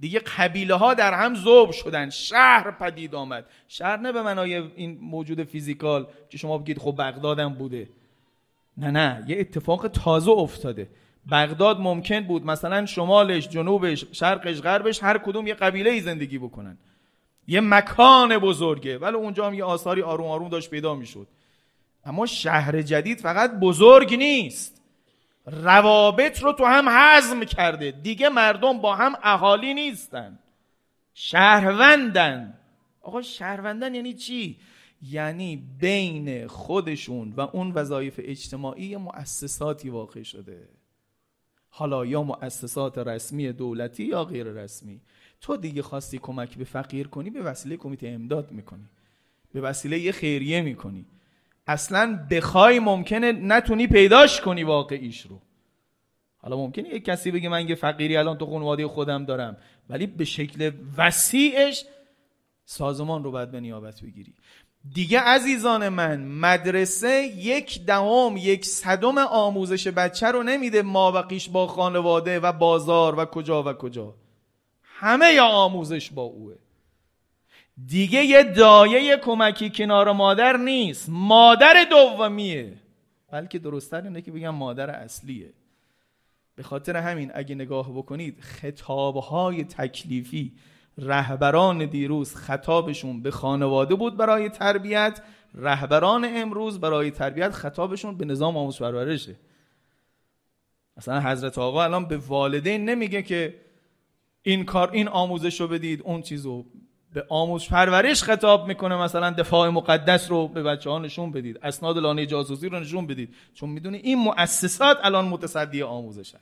دیگه 0.00 0.18
قبیله 0.18 0.74
ها 0.74 0.94
در 0.94 1.14
هم 1.14 1.34
ذوب 1.34 1.70
شدن. 1.70 2.10
شهر 2.10 2.70
پدید 2.70 3.14
آمد. 3.14 3.46
شهر 3.68 3.96
نه 3.96 4.12
به 4.12 4.22
معنای 4.22 4.54
این 4.54 4.98
موجود 5.00 5.44
فیزیکال 5.44 6.06
که 6.30 6.38
شما 6.38 6.58
بگید 6.58 6.78
خب 6.78 6.94
بغدادم 6.98 7.54
بوده. 7.54 7.88
نه 8.76 8.90
نه. 8.90 9.24
یه 9.28 9.36
اتفاق 9.40 9.88
تازه 9.88 10.30
افتاده. 10.30 10.88
بغداد 11.30 11.80
ممکن 11.80 12.20
بود 12.20 12.46
مثلا 12.46 12.86
شمالش 12.86 13.48
جنوبش 13.48 14.04
شرقش 14.12 14.60
غربش 14.60 15.02
هر 15.02 15.18
کدوم 15.18 15.46
یه 15.46 15.54
قبیله 15.54 15.90
ای 15.90 16.00
زندگی 16.00 16.38
بکنن. 16.38 16.78
یه 17.48 17.60
مکان 17.60 18.38
بزرگه. 18.38 18.98
ولی 18.98 19.16
اونجا 19.16 19.46
هم 19.46 19.54
یه 19.54 19.64
آثاری 19.64 20.02
آروم 20.02 20.26
آروم 20.26 20.48
داشت 20.48 20.70
پیدا 20.70 20.94
می‌شد. 20.94 21.26
اما 22.06 22.26
شهر 22.26 22.82
جدید 22.82 23.20
فقط 23.20 23.58
بزرگ 23.60 24.14
نیست. 24.14 24.82
روابط 25.46 26.42
رو 26.42 26.52
تو 26.52 26.64
هم 26.64 26.88
حزم 26.88 27.44
کرده. 27.44 27.90
دیگه 27.90 28.28
مردم 28.28 28.78
با 28.78 28.94
هم 28.94 29.14
اهالی 29.22 29.74
نیستن. 29.74 30.38
شهروندن. 31.14 32.58
آقا 33.00 33.22
شهروندن 33.22 33.94
یعنی 33.94 34.14
چی؟ 34.14 34.58
یعنی 35.02 35.56
بین 35.80 36.46
خودشون 36.46 37.32
و 37.32 37.40
اون 37.40 37.72
وظایف 37.72 38.20
اجتماعی 38.22 38.96
مؤسساتی 38.96 39.90
واقع 39.90 40.22
شده. 40.22 40.68
حالا 41.68 42.06
یا 42.06 42.22
مؤسسات 42.22 42.98
رسمی 42.98 43.52
دولتی 43.52 44.04
یا 44.04 44.24
غیر 44.24 44.46
رسمی. 44.46 45.00
تو 45.40 45.56
دیگه 45.56 45.82
خواستی 45.82 46.18
کمک 46.18 46.58
به 46.58 46.64
فقیر 46.64 47.08
کنی 47.08 47.30
به 47.30 47.42
وسیله 47.42 47.76
کمیته 47.76 48.08
امداد 48.08 48.52
می‌کنی. 48.52 48.88
به 49.52 49.60
وسیله 49.60 49.98
یه 49.98 50.12
خیریه 50.12 50.62
می‌کنی. 50.62 51.06
اصلا 51.66 52.26
بخوای 52.30 52.78
ممکنه 52.78 53.32
نتونی 53.32 53.86
پیداش 53.86 54.40
کنی 54.40 54.64
واقعیش 54.64 55.20
رو. 55.20 55.40
حالا 56.36 56.56
ممکنه 56.56 56.88
یک 56.88 57.04
کسی 57.04 57.30
بگه 57.30 57.48
من 57.48 57.68
یه 57.68 57.74
فقیری 57.74 58.16
الان 58.16 58.38
تو 58.38 58.46
خانواده 58.46 58.88
خودم 58.88 59.24
دارم 59.24 59.56
ولی 59.90 60.06
به 60.06 60.24
شکل 60.24 60.70
وسیعش 60.96 61.84
سازمان 62.64 63.24
رو 63.24 63.30
باید 63.30 63.50
به 63.50 63.60
نیابت 63.60 64.02
بگیری. 64.02 64.34
دیگه 64.94 65.20
عزیزان 65.20 65.88
من 65.88 66.24
مدرسه 66.24 67.22
یک 67.36 67.84
دهم 67.84 68.36
یک 68.36 68.64
صدم 68.64 69.18
آموزش 69.18 69.88
بچه 69.88 70.26
رو 70.26 70.42
نمیده 70.42 70.82
ما 70.82 71.12
بقیش 71.12 71.48
با 71.48 71.66
خانواده 71.66 72.40
و 72.40 72.52
بازار 72.52 73.18
و 73.18 73.24
کجا 73.24 73.62
و 73.62 73.72
کجا. 73.72 74.14
همه 74.82 75.32
یا 75.32 75.44
آموزش 75.46 76.10
با 76.10 76.22
اوه. 76.22 76.54
دیگه 77.84 78.24
یه 78.24 78.42
دایه 78.42 79.16
کمکی 79.16 79.70
کنار 79.70 80.12
مادر 80.12 80.56
نیست. 80.56 81.08
مادر 81.08 81.86
دومیه. 81.90 82.72
بلکه 83.30 83.58
درستتر 83.58 84.02
اینه 84.02 84.22
که 84.22 84.32
بگم 84.32 84.50
مادر 84.54 84.90
اصلیه. 84.90 85.52
به 86.54 86.62
خاطر 86.62 86.96
همین 86.96 87.30
اگه 87.34 87.54
نگاه 87.54 87.92
بکنید 87.92 88.40
خطابهای 88.40 89.64
تکلیفی 89.64 90.52
رهبران 90.98 91.86
دیروز 91.86 92.34
خطابشون 92.34 93.22
به 93.22 93.30
خانواده 93.30 93.94
بود 93.94 94.16
برای 94.16 94.48
تربیت. 94.48 95.20
رهبران 95.54 96.24
امروز 96.28 96.80
برای 96.80 97.10
تربیت 97.10 97.50
خطابشون 97.50 98.16
به 98.16 98.24
نظام 98.24 98.56
آموزش 98.56 98.82
پرورشه. 98.82 99.36
مثلا 100.96 101.20
حضرت 101.20 101.58
آقا 101.58 101.84
الان 101.84 102.04
به 102.04 102.16
والدین 102.16 102.84
نمیگه 102.84 103.22
که 103.22 103.60
این 104.42 104.64
کار 104.64 104.90
این 104.90 105.08
آموزش 105.08 105.60
رو 105.60 105.68
بدید 105.68 106.02
اون 106.02 106.22
چیزو 106.22 106.64
به 107.16 107.26
آموزش 107.28 107.68
پرورش 107.68 108.22
خطاب 108.22 108.66
می‌کنه 108.66 108.96
مثلا 108.96 109.30
دفاع 109.30 109.68
مقدس 109.68 110.30
رو 110.30 110.48
به 110.48 110.62
بچه 110.62 110.90
ها 110.90 110.98
نشون 110.98 111.32
بدید 111.32 111.58
اسناد 111.62 111.98
لانه 111.98 112.26
جاسوسی 112.26 112.68
رو 112.68 112.80
نشون 112.80 113.06
بدید. 113.06 113.34
چون 113.54 113.70
می‌دونی 113.70 113.98
این 113.98 114.18
مؤسسات 114.18 114.98
الان 115.02 115.28
متصدی 115.28 115.82
آموزشن. 115.82 116.38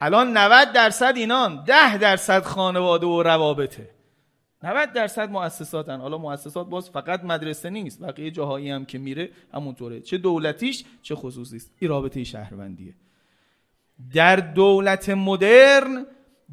الان 0.00 0.36
90 0.36 0.72
درصد 0.72 1.12
اینان 1.16 1.64
10 1.64 1.98
درصد 1.98 2.42
خانواده 2.42 3.06
و 3.06 3.22
روابطه. 3.22 3.90
90 4.62 4.92
درصد 4.92 5.30
مؤسساتن. 5.30 6.00
حالا 6.00 6.18
مؤسسات 6.18 6.68
باز 6.68 6.90
فقط 6.90 7.24
مدرسه 7.24 7.70
نیست 7.70 8.02
بقیه 8.02 8.30
جاهایی 8.30 8.70
هم 8.70 8.84
که 8.84 8.98
میره 8.98 9.30
همونطوره. 9.54 10.00
چه 10.00 10.18
دولتیش 10.18 10.84
چه 11.02 11.14
خصوصیست. 11.14 11.70
این 11.78 11.90
رابطه 11.90 12.24
شهروندیه. 12.24 12.94
در 14.14 14.36
دولت 14.36 15.08
مدرن 15.08 16.06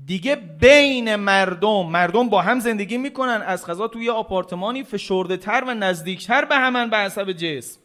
دیگه 0.03 0.35
بین 0.35 1.15
مردم 1.15 1.85
مردم 1.85 2.29
با 2.29 2.41
هم 2.41 2.59
زندگی 2.59 2.97
می‌کنن 2.97 3.43
از 3.47 3.65
خضا 3.65 3.87
توی 3.87 4.09
آپارتمانی 4.09 4.83
فشرده 4.83 5.37
تر 5.37 5.63
و 5.67 5.73
نزدیکتر 5.73 6.45
به 6.45 6.55
همن 6.55 6.89
به 6.89 6.97
حسب 6.97 7.31
جسم. 7.31 7.79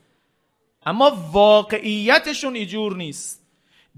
اما 0.86 1.18
واقعیتشون 1.32 2.54
ایجور 2.54 2.96
نیست. 2.96 3.46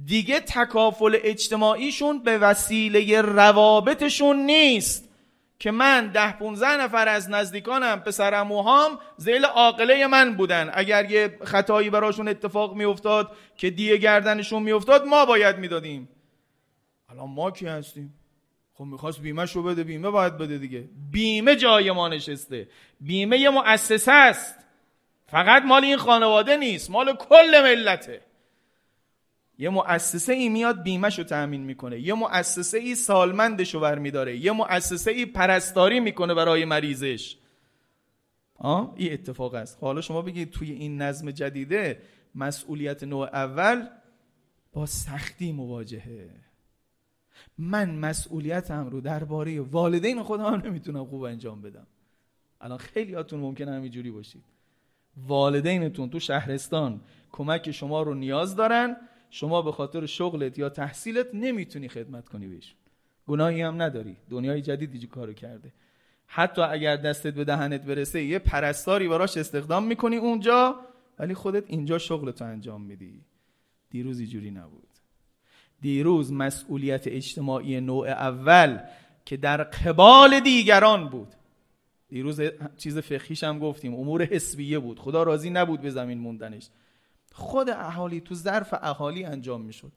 دیگه 0.04 0.40
تکافل 0.40 1.18
اجتماعیشون 1.22 2.22
به 2.22 2.38
وسیله 2.38 3.20
روابطشون 3.20 4.36
نیست. 4.36 5.08
که 5.58 5.70
من 5.70 6.06
ده 6.06 6.32
15 6.32 6.76
نفر 6.76 7.08
از 7.08 7.30
نزدیکانم 7.30 8.00
پسر 8.00 8.34
اموهام 8.34 8.98
زیل 9.16 9.44
عاقله 9.44 10.06
من 10.06 10.36
بودن. 10.36 10.70
اگر 10.74 11.10
یه 11.10 11.38
خطایی 11.44 11.90
براشون 11.90 12.28
اتفاق 12.28 12.74
میافتاد 12.74 13.36
که 13.56 13.70
دیه 13.70 13.96
گردنشون 13.96 14.62
میافتاد 14.62 15.06
ما 15.06 15.24
باید 15.24 15.58
می‌دادیم. 15.58 16.08
الان 17.12 17.30
ما 17.30 17.50
کی 17.50 17.66
هستیم؟ 17.66 18.14
خب 18.74 18.84
می‌خواست 18.84 19.20
بیمه 19.20 19.46
شو 19.46 19.62
بده 19.62 19.84
بیمه 19.84 20.10
باید 20.10 20.38
بده 20.38 20.58
دیگه. 20.58 20.88
بیمه 21.10 21.56
جای 21.56 21.90
ما 21.90 22.08
نشسته. 22.08 22.68
بیمه 23.00 23.38
یه 23.38 23.50
مؤسسه 23.50 24.12
است. 24.12 24.54
فقط 25.26 25.62
مال 25.62 25.84
این 25.84 25.96
خانواده 25.96 26.56
نیست 26.56 26.90
مال 26.90 27.16
کل 27.16 27.62
ملته. 27.62 28.20
یه 29.58 29.68
مؤسسه 29.68 30.32
ای 30.32 30.48
میاد 30.48 30.82
بیمهش 30.82 31.18
رو 31.18 31.24
تأمین 31.24 31.60
می‌کنه. 31.60 32.00
یه 32.00 32.14
مؤسسه 32.14 32.78
ای 32.78 32.94
سالمندش 32.94 33.74
رو 33.74 33.80
برمیداره. 33.80 34.36
یه 34.36 34.52
مؤسسه 34.52 35.10
ای 35.10 35.26
پرستاری 35.26 36.00
می‌کنه 36.00 36.34
برای 36.34 36.64
مریضش. 36.64 37.36
آه 38.54 38.94
این 38.96 39.12
اتفاق 39.12 39.54
است. 39.54 39.78
حالا 39.80 40.00
شما 40.00 40.22
بگید 40.22 40.50
توی 40.50 40.70
این 40.70 41.02
نظم 41.02 41.30
جدیده 41.30 42.02
مسئولیت 42.34 43.02
نوع 43.04 43.28
اول 43.32 43.86
با 44.72 44.86
سختی 44.86 45.52
مواجهه. 45.52 46.30
من 47.58 47.90
مسئولیتم 47.94 48.86
رو 48.86 49.00
درباره 49.00 49.60
والدین 49.60 50.22
خودم 50.22 50.44
هم 50.44 50.62
نمی‌تونم 50.66 51.04
خوب 51.04 51.22
انجام 51.22 51.62
بدم. 51.62 51.86
الان 52.60 52.78
خیلی 52.78 53.14
هاتون 53.14 53.40
ممکنه 53.40 53.72
همینجوری 53.72 54.10
باشید. 54.10 54.44
والدینتون 55.26 56.10
تو 56.10 56.20
شهرستان 56.20 57.00
کمک 57.32 57.70
شما 57.70 58.02
رو 58.02 58.14
نیاز 58.14 58.56
دارن 58.56 58.96
شما 59.30 59.62
به 59.62 59.72
خاطر 59.72 60.06
شغلت 60.06 60.58
یا 60.58 60.68
تحصیلت 60.68 61.26
نمی‌تونی 61.34 61.88
خدمت 61.88 62.28
کنی 62.28 62.46
بهشون 62.46 62.76
گناهی 63.26 63.62
هم 63.62 63.82
نداری. 63.82 64.16
دنیای 64.30 64.62
جدیدی 64.62 65.06
کارو 65.06 65.32
کرده. 65.32 65.72
حتی 66.26 66.62
اگر 66.62 66.96
دستت 66.96 67.34
به 67.34 67.44
دهنت 67.44 67.82
برسه 67.82 68.22
یه 68.22 68.38
پرستاری 68.38 69.08
براش 69.08 69.36
استخدام 69.36 69.84
می‌کنی 69.84 70.16
اونجا 70.16 70.80
ولی 71.18 71.34
خودت 71.34 71.64
اینجا 71.66 71.98
شغلتو 71.98 72.44
انجام 72.44 72.82
میدی. 72.82 73.20
دیروز 73.90 74.18
اینجوری 74.18 74.50
نبود. 74.50 74.88
دیروز 75.82 76.32
مسئولیت 76.32 77.06
اجتماعی 77.06 77.80
نوع 77.80 78.08
اول 78.08 78.78
که 79.24 79.36
در 79.36 79.62
قبال 79.62 80.40
دیگران 80.40 81.08
بود. 81.08 81.34
دیروز 82.08 82.40
چیز 82.76 82.98
فقهیش 82.98 83.44
هم 83.44 83.58
گفتیم 83.58 83.94
امور 83.94 84.24
حسبیه 84.24 84.78
بود. 84.78 84.98
خدا 84.98 85.22
راضی 85.22 85.50
نبود 85.50 85.80
به 85.80 85.90
زمین 85.90 86.18
موندنش. 86.18 86.68
خود 87.32 87.70
اهالی 87.70 88.20
تو 88.20 88.34
ظرف 88.34 88.74
اهالی 88.82 89.24
انجام 89.24 89.60
می‌شد. 89.60 89.92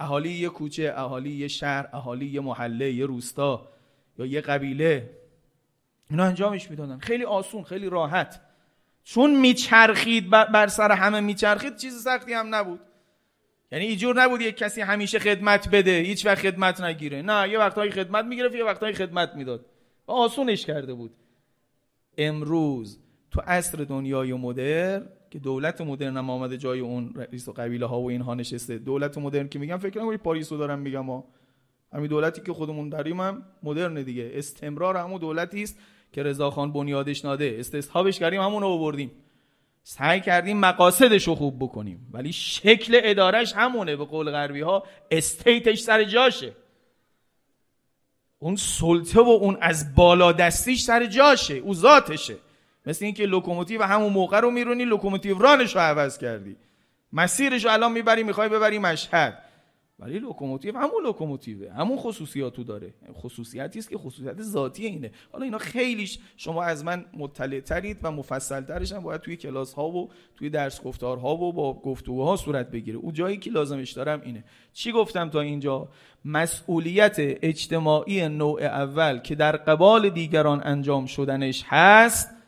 اهالی 0.00 0.30
یه 0.30 0.48
کوچه 0.48 0.92
اهالی 0.96 1.30
یه 1.30 1.48
شهر 1.48 1.88
اهالی 1.92 2.26
یه 2.26 2.40
محله 2.40 2.92
یه 2.92 3.06
روستا 3.06 3.68
یا 4.18 4.26
یه 4.26 4.40
قبیله. 4.40 5.10
اینا 6.10 6.24
انجامش 6.24 6.70
می‌دادن. 6.70 6.98
خیلی 6.98 7.24
آسون 7.24 7.62
خیلی 7.62 7.90
راحت. 7.90 8.40
چون 9.04 9.40
میچرخید 9.40 10.30
بر 10.30 10.66
سر 10.66 10.92
همه 10.92 11.20
میچرخید 11.20 11.76
چیز 11.76 12.02
سختی 12.02 12.32
هم 12.32 12.54
نبود. 12.54 12.80
یعنی 13.72 13.86
اینجور 13.86 14.22
نبود 14.22 14.40
یک 14.40 14.56
کسی 14.56 14.80
همیشه 14.80 15.18
خدمت 15.18 15.68
بده 15.68 15.98
هیچ 15.98 16.26
وقت 16.26 16.38
خدمت 16.38 16.80
نگیره. 16.80 17.22
نه 17.22 17.48
یه 17.48 17.58
وقتهایی 17.58 17.90
خدمت 17.90 18.24
می‌گرفت 18.24 18.54
یه 18.54 18.64
وقتهایی 18.64 18.94
خدمت 18.94 19.34
می‌داد. 19.34 19.66
آسونش 20.06 20.66
کرده 20.66 20.94
بود. 20.94 21.10
امروز 22.18 22.98
تو 23.30 23.40
عصر 23.40 23.78
دنیای 23.78 24.32
مدرن 24.32 25.06
که 25.30 25.38
دولت 25.38 25.80
مدرن 25.80 26.16
هم 26.16 26.30
آمده 26.30 26.56
جای 26.58 26.80
اون 26.80 27.12
رئیس 27.16 27.48
و 27.48 27.52
قبیله 27.52 27.86
ها 27.86 28.00
و 28.00 28.10
اینها 28.10 28.34
نشسته. 28.34 28.78
دولت 28.78 29.18
مدرن 29.18 29.48
که 29.48 29.58
میگم 29.58 29.76
فکر 29.76 30.02
نکنید 30.02 30.20
پاریسو 30.20 30.56
دارم 30.56 30.78
میگم 30.78 31.04
ما 31.04 31.24
همین 31.92 32.06
دولتی 32.06 32.40
که 32.40 32.52
خودمون 32.52 32.88
داریم 32.88 33.20
هم 33.20 33.42
مدرن 33.62 34.02
دیگه. 34.02 34.30
استمرار 34.34 34.96
همون 34.96 35.20
دولتی 35.20 35.62
است 35.62 35.78
که 36.12 36.22
رضاخان 36.22 36.72
بنیادش 36.72 37.24
نهاده. 37.24 37.56
استصحابش 37.58 38.18
کردیم 38.18 38.40
همون 38.40 38.62
رو 38.62 38.68
آوردیم. 38.68 39.10
سعی 39.82 40.20
کردیم 40.20 40.60
مقاصدش 40.60 41.28
رو 41.28 41.34
خوب 41.34 41.58
بکنیم. 41.58 42.08
ولی 42.12 42.32
شکل 42.32 43.00
ادارش 43.04 43.52
همونه. 43.52 43.96
به 43.96 44.04
قول 44.04 44.30
غربی 44.30 44.60
ها 44.60 44.84
state 45.10 45.59
ش 45.59 45.78
سر 45.80 46.04
جاشه. 46.04 46.52
اون 48.38 48.56
سلطه 48.56 49.20
و 49.20 49.28
اون 49.28 49.58
از 49.60 49.94
بالا 49.94 50.32
دستیش 50.32 50.82
سر 50.82 51.06
جاشه. 51.06 51.54
او 51.54 51.74
ذاتشه. 51.74 52.36
مثل 52.86 53.04
اینکه 53.04 53.26
لوکوموتیو 53.26 53.82
همون 53.82 54.12
موقع 54.12 54.40
رو 54.40 54.50
میرونی 54.50 54.84
لوکوموتیو 54.84 55.38
رانش 55.38 55.74
رو 55.74 55.80
عوض 55.80 56.18
کردی. 56.18 56.56
مسیرش 57.12 57.64
رو 57.64 57.70
الان 57.70 57.92
می‌بری 57.92 58.22
می‌خوای 58.22 58.48
ببری 58.48 58.78
مشهد. 58.78 59.49
ولی 60.00 60.18
لوکوموتیو 60.18 60.78
همون 60.78 61.02
لوکوموتیوه 61.04 61.72
همون 61.72 61.98
خصوصیاتو 61.98 62.64
داره. 62.64 62.94
خصوصیتی 63.12 63.78
است 63.78 63.90
که 63.90 63.98
خصوصیت 63.98 64.42
ذاتی 64.42 64.86
اینه. 64.86 65.10
حالا 65.32 65.44
اینا 65.44 65.58
خیلیش 65.58 66.18
شما 66.36 66.62
از 66.62 66.84
من 66.84 67.04
مطلع 67.16 67.60
ترید 67.60 67.98
و 68.02 68.12
مفصل 68.12 68.60
ترش 68.60 68.92
هم 68.92 69.02
باید 69.02 69.20
توی 69.20 69.36
کلاس 69.36 69.74
ها 69.74 69.88
و 69.88 70.10
توی 70.36 70.50
درس 70.50 70.80
ها 71.02 71.36
و 71.36 71.52
با 71.52 71.74
گفتگوها 71.74 72.36
صورت 72.36 72.70
بگیره. 72.70 72.98
اون 72.98 73.12
جایی 73.12 73.36
که 73.36 73.50
لازمش 73.50 73.92
دارم 73.92 74.20
اینه. 74.24 74.44
چی 74.72 74.92
گفتم 74.92 75.28
تا 75.30 75.40
اینجا؟ 75.40 75.88
مسئولیت 76.24 77.16
اجتماعی 77.18 78.28
نوع 78.28 78.62
اول 78.62 79.18
که 79.18 79.34
در 79.34 79.56
قبال 79.56 80.10
دیگران 80.10 80.62
انجام 80.64 81.06
شدنش 81.06 81.64
هست 81.66 82.39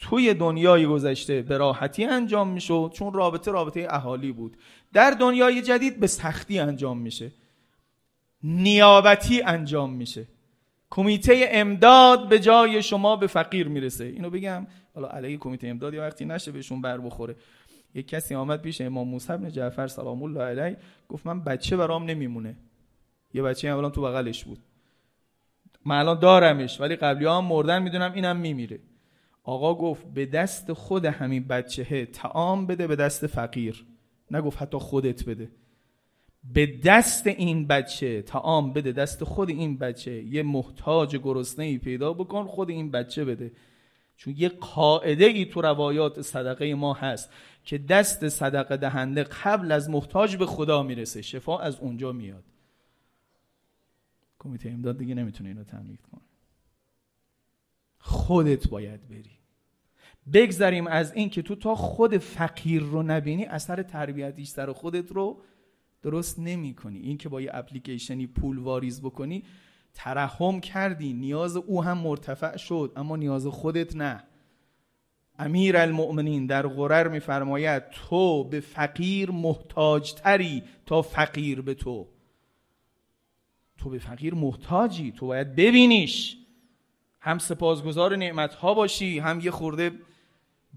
توی 0.00 0.34
دنیای 0.34 0.86
گذشته 0.86 1.42
به 1.42 1.56
راحتی 1.56 2.04
انجام 2.04 2.48
می‌شد 2.48 2.92
چون 2.94 3.12
رابطه 3.12 3.50
رابطه 3.50 3.86
اهالی 3.90 4.32
بود. 4.32 4.56
در 4.92 5.10
دنیای 5.10 5.62
جدید 5.62 6.00
به 6.00 6.06
سختی 6.06 6.58
انجام 6.58 6.98
میشه. 6.98 7.32
نیابتی 8.42 9.42
انجام 9.42 9.92
میشه. 9.92 10.26
کمیته 10.90 11.48
امداد 11.50 12.28
به 12.28 12.38
جای 12.38 12.82
شما 12.82 13.16
به 13.16 13.26
فقیر 13.26 13.68
می‌رسه. 13.68 14.04
اینو 14.04 14.30
بگم 14.30 14.66
حالا 14.94 15.08
علیه 15.08 15.36
کمیته 15.36 15.68
امداد 15.68 15.94
یا 15.94 16.02
وقتی 16.02 16.24
نشه 16.24 16.52
بهشون 16.52 16.80
بر 16.80 16.98
بخوره. 16.98 17.36
یک 17.94 18.08
کسی 18.08 18.34
آمد 18.34 18.62
پیش 18.62 18.80
امام 18.80 19.08
موسی 19.08 19.36
بن 19.36 19.50
جعفر 19.50 19.86
سلام 19.86 20.22
الله 20.22 20.42
علیه 20.42 20.76
گفت 21.08 21.26
من 21.26 21.40
بچه 21.40 21.76
برام 21.76 22.04
نمیمونه. 22.04 22.56
یه 23.34 23.42
بچه 23.42 23.68
اولا 23.68 23.90
تو 23.90 24.02
بغلش 24.02 24.44
بود. 24.44 24.58
من 25.84 25.98
الان 25.98 26.18
دارمش 26.18 26.80
ولی 26.80 26.96
قبلی 26.96 27.26
هم 27.26 27.44
مردن 27.44 27.82
می‌دونم 27.82 28.12
اینم 28.12 28.36
میمیره. 28.36 28.78
آقا 29.42 29.74
گفت 29.74 30.06
به 30.06 30.26
دست 30.26 30.72
خود 30.72 31.04
همین 31.04 31.44
بچهه 31.44 32.06
تعام 32.06 32.66
بده 32.66 32.86
به 32.86 32.96
دست 32.96 33.26
فقیر. 33.26 33.86
نگفت 34.30 34.62
حتی 34.62 34.78
خودت 34.78 35.24
بده. 35.24 35.50
به 36.54 36.66
دست 36.66 37.26
این 37.26 37.66
بچه 37.66 38.22
تعام 38.22 38.72
بده 38.72 38.92
دست 38.92 39.24
خود 39.24 39.50
این 39.50 39.78
بچه. 39.78 40.22
یه 40.22 40.42
محتاج 40.42 41.16
گرسنه 41.16 41.64
ای 41.64 41.78
پیدا 41.78 42.12
بکن 42.12 42.46
خود 42.46 42.70
این 42.70 42.90
بچه 42.90 43.24
بده. 43.24 43.52
چون 44.16 44.34
یه 44.36 44.48
قاعده 44.48 45.24
ای 45.24 45.44
تو 45.44 45.60
روایات 45.60 46.20
صدقه 46.22 46.74
ما 46.74 46.94
هست 46.94 47.30
که 47.64 47.78
دست 47.78 48.28
صدقه 48.28 48.76
دهنده 48.76 49.22
قبل 49.22 49.72
از 49.72 49.90
محتاج 49.90 50.36
به 50.36 50.46
خدا 50.46 50.82
می‌رسه 50.82 51.22
شفا 51.22 51.58
از 51.58 51.78
اونجا 51.78 52.12
میاد. 52.12 52.44
کمیته 54.38 54.70
امداد 54.70 54.98
دیگه 54.98 55.14
نمی‌تونه 55.14 55.48
اینو 55.48 55.64
تملیک 55.64 56.00
کنه. 56.00 56.29
خودت 58.00 58.68
باید 58.68 59.08
بری. 59.08 59.40
بگذریم 60.32 60.86
از 60.86 61.12
این 61.12 61.30
که 61.30 61.42
تو 61.42 61.54
تا 61.54 61.74
خود 61.74 62.18
فقیر 62.18 62.82
رو 62.82 63.02
نبینی 63.02 63.44
اثر 63.44 63.82
تربیتیش 63.82 64.48
سر 64.48 64.72
خودت 64.72 65.12
رو 65.12 65.42
درست 66.02 66.38
نمی 66.38 66.74
کنی 66.74 66.98
این 66.98 67.18
که 67.18 67.28
با 67.28 67.40
یه 67.40 67.50
اپلیکیشنی 67.54 68.26
پول 68.26 68.58
واریز 68.58 69.02
بکنی 69.02 69.44
ترحم 69.94 70.60
کردی 70.60 71.12
نیاز 71.12 71.56
او 71.56 71.84
هم 71.84 71.98
مرتفع 71.98 72.56
شد 72.56 72.92
اما 72.96 73.16
نیاز 73.16 73.46
خودت 73.46 73.96
نه. 73.96 74.24
امیر 75.38 75.76
المؤمنین 75.76 76.46
در 76.46 76.66
غرر 76.66 77.08
میفرماید 77.08 77.90
تو 77.90 78.44
به 78.44 78.60
فقیر 78.60 79.30
محتاجتری 79.30 80.62
تا 80.86 81.02
فقیر 81.02 81.60
به 81.60 81.74
تو. 81.74 82.08
تو 83.78 83.90
به 83.90 83.98
فقیر 83.98 84.34
محتاجی 84.34 85.12
تو 85.12 85.26
باید 85.26 85.54
ببینیش. 85.54 86.36
هم 87.20 87.38
سپاسگزار 87.38 88.16
نعمت 88.16 88.54
ها 88.54 88.74
باشی 88.74 89.18
هم 89.18 89.40
یه 89.40 89.50
خورده 89.50 89.92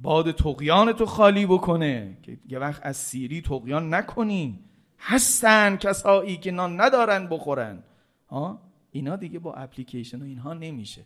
باد 0.02 0.32
تقیان 0.32 0.94
تو 0.94 1.06
خالی 1.06 1.46
بکنه. 1.46 2.18
که 2.24 2.38
یه 2.50 2.60
وقت 2.60 2.86
از 2.86 2.98
سیری 2.98 3.42
تقیان 3.42 3.94
نکنی. 3.94 4.60
هستن 5.00 5.78
کسایی 5.78 6.38
که 6.38 6.52
نان 6.52 6.82
ندارن 6.82 7.28
بخورن. 7.28 7.84
ها 8.30 8.62
اینا 8.92 9.16
دیگه 9.16 9.40
با 9.40 9.54
اپلیکیشن 9.54 10.22
و 10.22 10.26
اینها 10.26 10.54
نمیشه. 10.54 11.06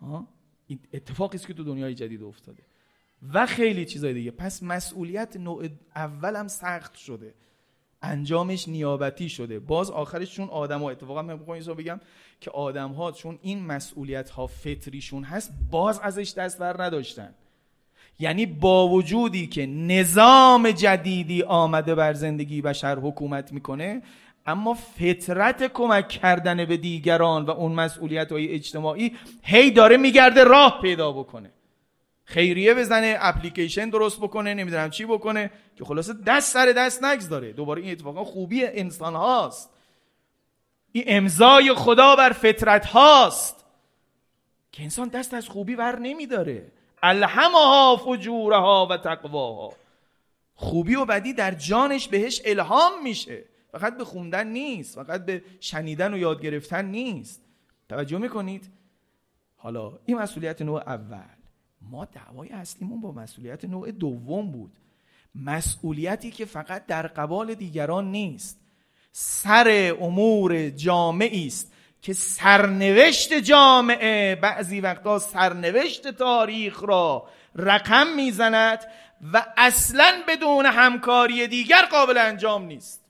ها 0.00 0.28
اتفاقی 0.92 1.36
است 1.36 1.46
که 1.46 1.54
تو 1.54 1.64
دنیای 1.64 1.94
جدید 1.94 2.22
افتاده. 2.22 2.62
و 3.32 3.46
خیلی 3.46 3.84
چیزای 3.84 4.14
دیگه. 4.14 4.30
پس 4.30 4.62
مسئولیت 4.62 5.36
نوع 5.36 5.68
اولم 5.96 6.48
سخت 6.48 6.94
شده. 6.94 7.34
انجامش 8.02 8.68
نیابتی 8.68 9.28
شده. 9.28 9.58
باز 9.58 9.90
آخرش 9.90 10.34
چون 10.34 10.48
آدم 10.48 10.80
ها 10.80 10.90
اتفاقا 10.90 11.22
من 11.22 11.36
بگم 11.78 12.00
که 12.40 12.50
آدم 12.50 12.92
ها 12.92 13.12
چون 13.12 13.38
این 13.42 13.66
مسئولیت 13.66 14.30
ها 14.30 14.46
فطریشون 14.46 15.24
هست 15.24 15.52
باز 15.70 16.00
ازش 16.00 16.34
دست 16.36 16.58
بر 16.58 16.82
نداشتن. 16.82 17.34
یعنی 18.18 18.46
با 18.46 18.88
وجودی 18.88 19.46
که 19.46 19.66
نظام 19.66 20.70
جدیدی 20.70 21.42
آمده 21.42 21.94
بر 21.94 22.12
زندگی 22.12 22.62
بشر 22.62 22.98
حکومت 22.98 23.52
می‌کنه 23.52 24.02
اما 24.46 24.74
فطرت 24.74 25.72
کمک 25.72 26.08
کردن 26.08 26.64
به 26.64 26.76
دیگران 26.76 27.44
و 27.44 27.50
اون 27.50 27.72
مسئولیت 27.72 28.32
های 28.32 28.48
اجتماعی 28.48 29.16
هی 29.42 29.70
داره 29.70 29.96
میگرده 29.96 30.44
راه 30.44 30.78
پیدا 30.82 31.12
بکنه. 31.12 31.50
خیریه 32.32 32.74
بزنه 32.74 33.16
اپلیکیشن 33.20 33.90
درست 33.90 34.20
بکنه 34.20 34.54
نمی‌دونم 34.54 34.90
چی 34.90 35.04
بکنه 35.04 35.50
که 35.76 35.84
خلاصه 35.84 36.12
دست 36.26 36.52
سر 36.52 36.66
دست 36.66 37.30
داره 37.30 37.52
دوباره 37.52 37.82
این 37.82 37.92
اتفاقا 37.92 38.24
خوبی 38.24 38.64
انسان 38.64 39.14
هاست 39.14 39.70
این 40.92 41.04
امضای 41.06 41.74
خدا 41.74 42.16
بر 42.16 42.32
فطرت 42.32 42.86
هاست 42.86 43.64
که 44.72 44.82
انسان 44.82 45.08
دست 45.08 45.34
از 45.34 45.48
خوبی 45.48 45.76
بر 45.76 45.98
نمیداره. 45.98 46.72
الهمها 47.02 47.96
فجورها 47.96 48.86
و 48.90 48.96
تقواها. 48.96 49.72
خوبی 50.54 50.94
و 50.94 51.04
بدی 51.04 51.32
در 51.32 51.50
جانش 51.50 52.08
بهش 52.08 52.42
الهام 52.44 53.02
میشه. 53.02 53.44
فقط 53.72 53.96
به 53.96 54.04
خوندن 54.04 54.46
نیست 54.46 54.94
فقط 54.94 55.24
به 55.24 55.42
شنیدن 55.60 56.14
و 56.14 56.18
یاد 56.18 56.42
گرفتن 56.42 56.84
نیست. 56.84 57.42
توجه 57.88 58.18
می‌کنید؟ 58.18 58.70
حالا 59.56 59.92
این 60.06 60.18
مسئولیت 60.18 60.62
نوع 60.62 60.80
اول. 60.80 61.41
ما 61.92 62.04
دعوای 62.04 62.48
اصلیمون 62.48 63.00
با 63.00 63.12
مسئولیت 63.12 63.64
نوع 63.64 63.90
دوم 63.90 64.52
بود. 64.52 64.72
مسئولیتی 65.34 66.30
که 66.30 66.44
فقط 66.44 66.86
در 66.86 67.06
قبال 67.06 67.54
دیگران 67.54 68.10
نیست. 68.10 68.60
سر 69.12 69.96
امور 70.00 70.70
جامعی 70.70 71.46
است 71.46 71.72
که 72.02 72.12
سرنوشت 72.12 73.34
جامعه 73.34 74.34
بعضی 74.34 74.80
وقتا 74.80 75.18
سرنوشت 75.18 76.08
تاریخ 76.08 76.82
را 76.82 77.28
رقم 77.56 78.06
می‌زند 78.16 78.78
و 79.32 79.46
اصلا 79.56 80.22
بدون 80.28 80.66
همکاری 80.66 81.46
دیگر 81.46 81.84
قابل 81.90 82.18
انجام 82.18 82.64
نیست. 82.64 83.04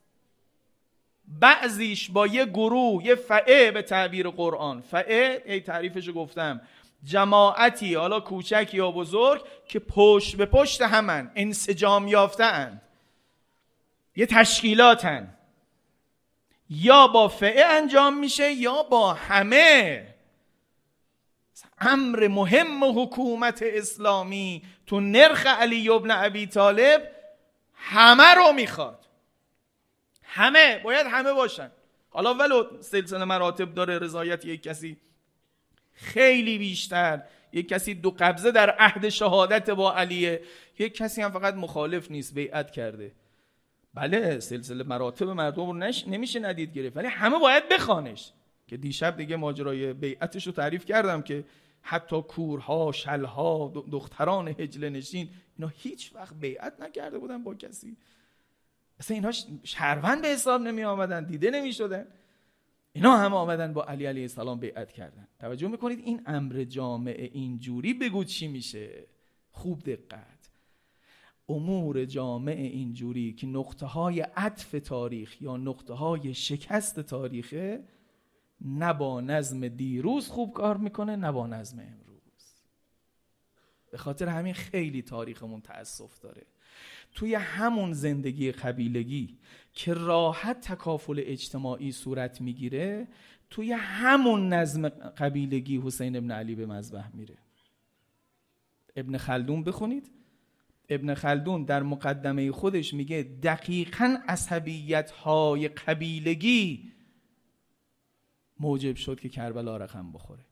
بعضیش 1.29 2.11
با 2.11 2.27
یه 2.27 2.45
گروه 2.45 3.05
یه 3.05 3.14
فعه 3.14 3.71
به 3.71 3.83
تعبیر 3.83 4.29
قرآن. 4.29 4.81
فعه 4.81 5.42
ای 5.47 5.61
تعریفش 5.61 6.11
گفتم 6.14 6.61
جماعتی 7.05 7.95
حالا 7.95 8.21
کوچک 8.21 8.71
یا 8.73 8.91
بزرگ 8.91 9.45
که 9.67 9.79
پشت 9.79 10.37
به 10.37 10.47
پشت 10.47 10.83
همن 10.83 11.33
انسجام 11.35 12.09
یافتند 12.09 12.83
یه 14.17 14.27
تشکیلاتن. 14.27 15.37
یا 16.71 17.07
با 17.07 17.29
فعه 17.29 17.65
انجام 17.65 18.19
میشه 18.19 18.53
یا 18.53 18.83
با 18.83 19.15
همه. 19.15 20.07
امر 21.79 22.29
مهم 22.29 22.85
حکومت 23.01 23.62
اسلامی 23.62 24.62
تو 24.87 25.01
نرخ 25.01 25.47
علی 25.47 25.88
ابن 25.88 26.11
ابی 26.11 26.47
طالب 26.47 27.12
همه 27.75 28.35
رو 28.35 28.53
می‌خواد. 28.53 29.07
همه 30.23 30.81
باید 30.85 31.07
همه 31.07 31.33
باشن. 31.33 31.71
حالا 32.11 32.35
ولو 32.35 32.83
سلسله 32.83 33.25
مراتب 33.25 33.75
داره 33.75 33.99
رضایت 33.99 34.45
یک 34.45 34.62
کسی 34.62 34.97
خیلی 35.92 36.59
بیشتر. 36.59 37.22
یک 37.52 37.68
کسی 37.68 37.94
دو 37.94 38.11
قبضه 38.11 38.50
در 38.50 38.70
عهد 38.70 39.09
شهادت 39.09 39.70
با 39.70 39.94
علیه. 39.94 40.42
یک 40.78 40.94
کسی 40.94 41.22
هم 41.22 41.31
فقط 41.31 41.55
مخالف 41.55 42.11
نیست 42.11 42.35
بیعت 42.35 42.70
کرده. 42.70 43.12
بله 43.94 44.40
سلسله 44.40 44.85
مراتب 44.85 45.28
مردم 45.28 45.66
رو 45.66 45.72
نش... 45.72 46.09
نمیشه 46.09 46.40
ندید 46.40 46.72
گرفت 46.72 46.96
ولی 46.96 47.07
همه 47.07 47.38
باید 47.38 47.68
بخوانش. 47.68 48.33
که 48.66 48.76
دیشب 48.76 49.16
دیگه 49.16 49.37
ماجرای 49.37 49.92
بیعتش 49.92 50.46
رو 50.46 50.52
تعریف 50.52 50.85
کردم 50.85 51.22
که 51.22 51.44
حتی 51.83 52.22
کورها 52.22 52.92
شلها 52.92 53.72
دختران 53.92 54.48
هجله 54.48 54.90
نشین 54.90 55.31
اینا 55.59 55.72
هیچ 55.76 56.14
وقت 56.14 56.35
بیعت 56.35 56.81
نکرده 56.81 57.18
بودن 57.18 57.42
با 57.42 57.55
کسی. 57.55 57.96
اصلا 59.00 59.14
اینها 59.14 59.33
شهروند 59.64 60.22
به 60.22 60.28
حساب 60.28 60.61
نمی 60.61 60.85
آمدن 60.85 61.24
دیده 61.24 61.50
نمی 61.50 61.72
شدن 61.72 62.07
اینا 62.92 63.16
هم 63.16 63.35
آمدن 63.35 63.72
با 63.72 63.85
علی 63.85 64.07
علیه 64.07 64.22
السلام 64.22 64.61
بیعت 64.61 64.92
کردن. 64.92 65.28
توجه 65.38 65.68
می‌کنید 65.68 65.98
این 65.98 66.22
امر 66.26 66.64
جامعه 66.64 67.31
اینجوری 67.33 67.94
بگو 67.94 68.24
چی 68.24 68.48
میشه. 68.48 69.07
خوب 69.50 69.83
دقت. 69.83 70.50
امور 71.48 72.05
جامعه 72.05 72.66
اینجوری 72.66 73.33
که 73.33 73.46
نقطه 73.46 73.87
های 73.87 74.20
عطف 74.20 74.76
تاریخ 74.85 75.42
یا 75.42 75.57
نقطه 75.57 75.94
های 75.94 76.35
شکست 76.35 77.00
تاریخه 77.00 77.85
نه 78.61 78.92
با 78.92 79.20
نظم 79.20 79.68
دیروز 79.68 80.28
خوب 80.28 80.52
کار 80.52 80.76
می‌کنه 80.76 81.16
نه 81.16 81.33
با 81.33 81.46
نظم 81.46 81.78
امروز. 81.78 82.12
به 83.90 83.98
خاطر 83.98 84.28
همین 84.28 84.55
خیلی 84.55 85.02
تاریخمون 85.02 85.61
تأسف 85.61 86.18
داره. 86.18 86.42
توی 87.14 87.35
همون 87.35 87.92
زندگی 87.92 88.53
قبیلگی 88.53 89.38
که 89.72 89.94
راحت 89.94 90.61
تکافل 90.61 91.22
اجتماعی 91.27 91.92
صورت 91.92 92.40
می‌گیره 92.40 93.09
توی 93.51 93.72
همون 93.72 94.48
نظم 94.48 94.88
قبیلگی 94.88 95.81
حسین 95.85 96.16
ابن 96.16 96.31
علی 96.31 96.55
به 96.55 96.66
مذبح 96.66 97.16
میره. 97.16 97.38
ابن 98.96 99.16
خلدون 99.16 99.64
بخونید. 99.64 100.11
ابن 100.88 101.14
خلدون 101.14 101.64
در 101.64 101.83
مقدمه 101.83 102.53
خودش 102.53 102.94
میگه 102.94 103.22
دقیقا 103.42 104.16
عصبیت 104.29 105.11
های 105.11 105.68
قبیلگی 105.68 106.92
موجب 108.61 108.96
شد 108.96 109.20
که 109.20 109.29
کربلا 109.29 109.77
رقم 109.77 110.12
بخوره. 110.12 110.44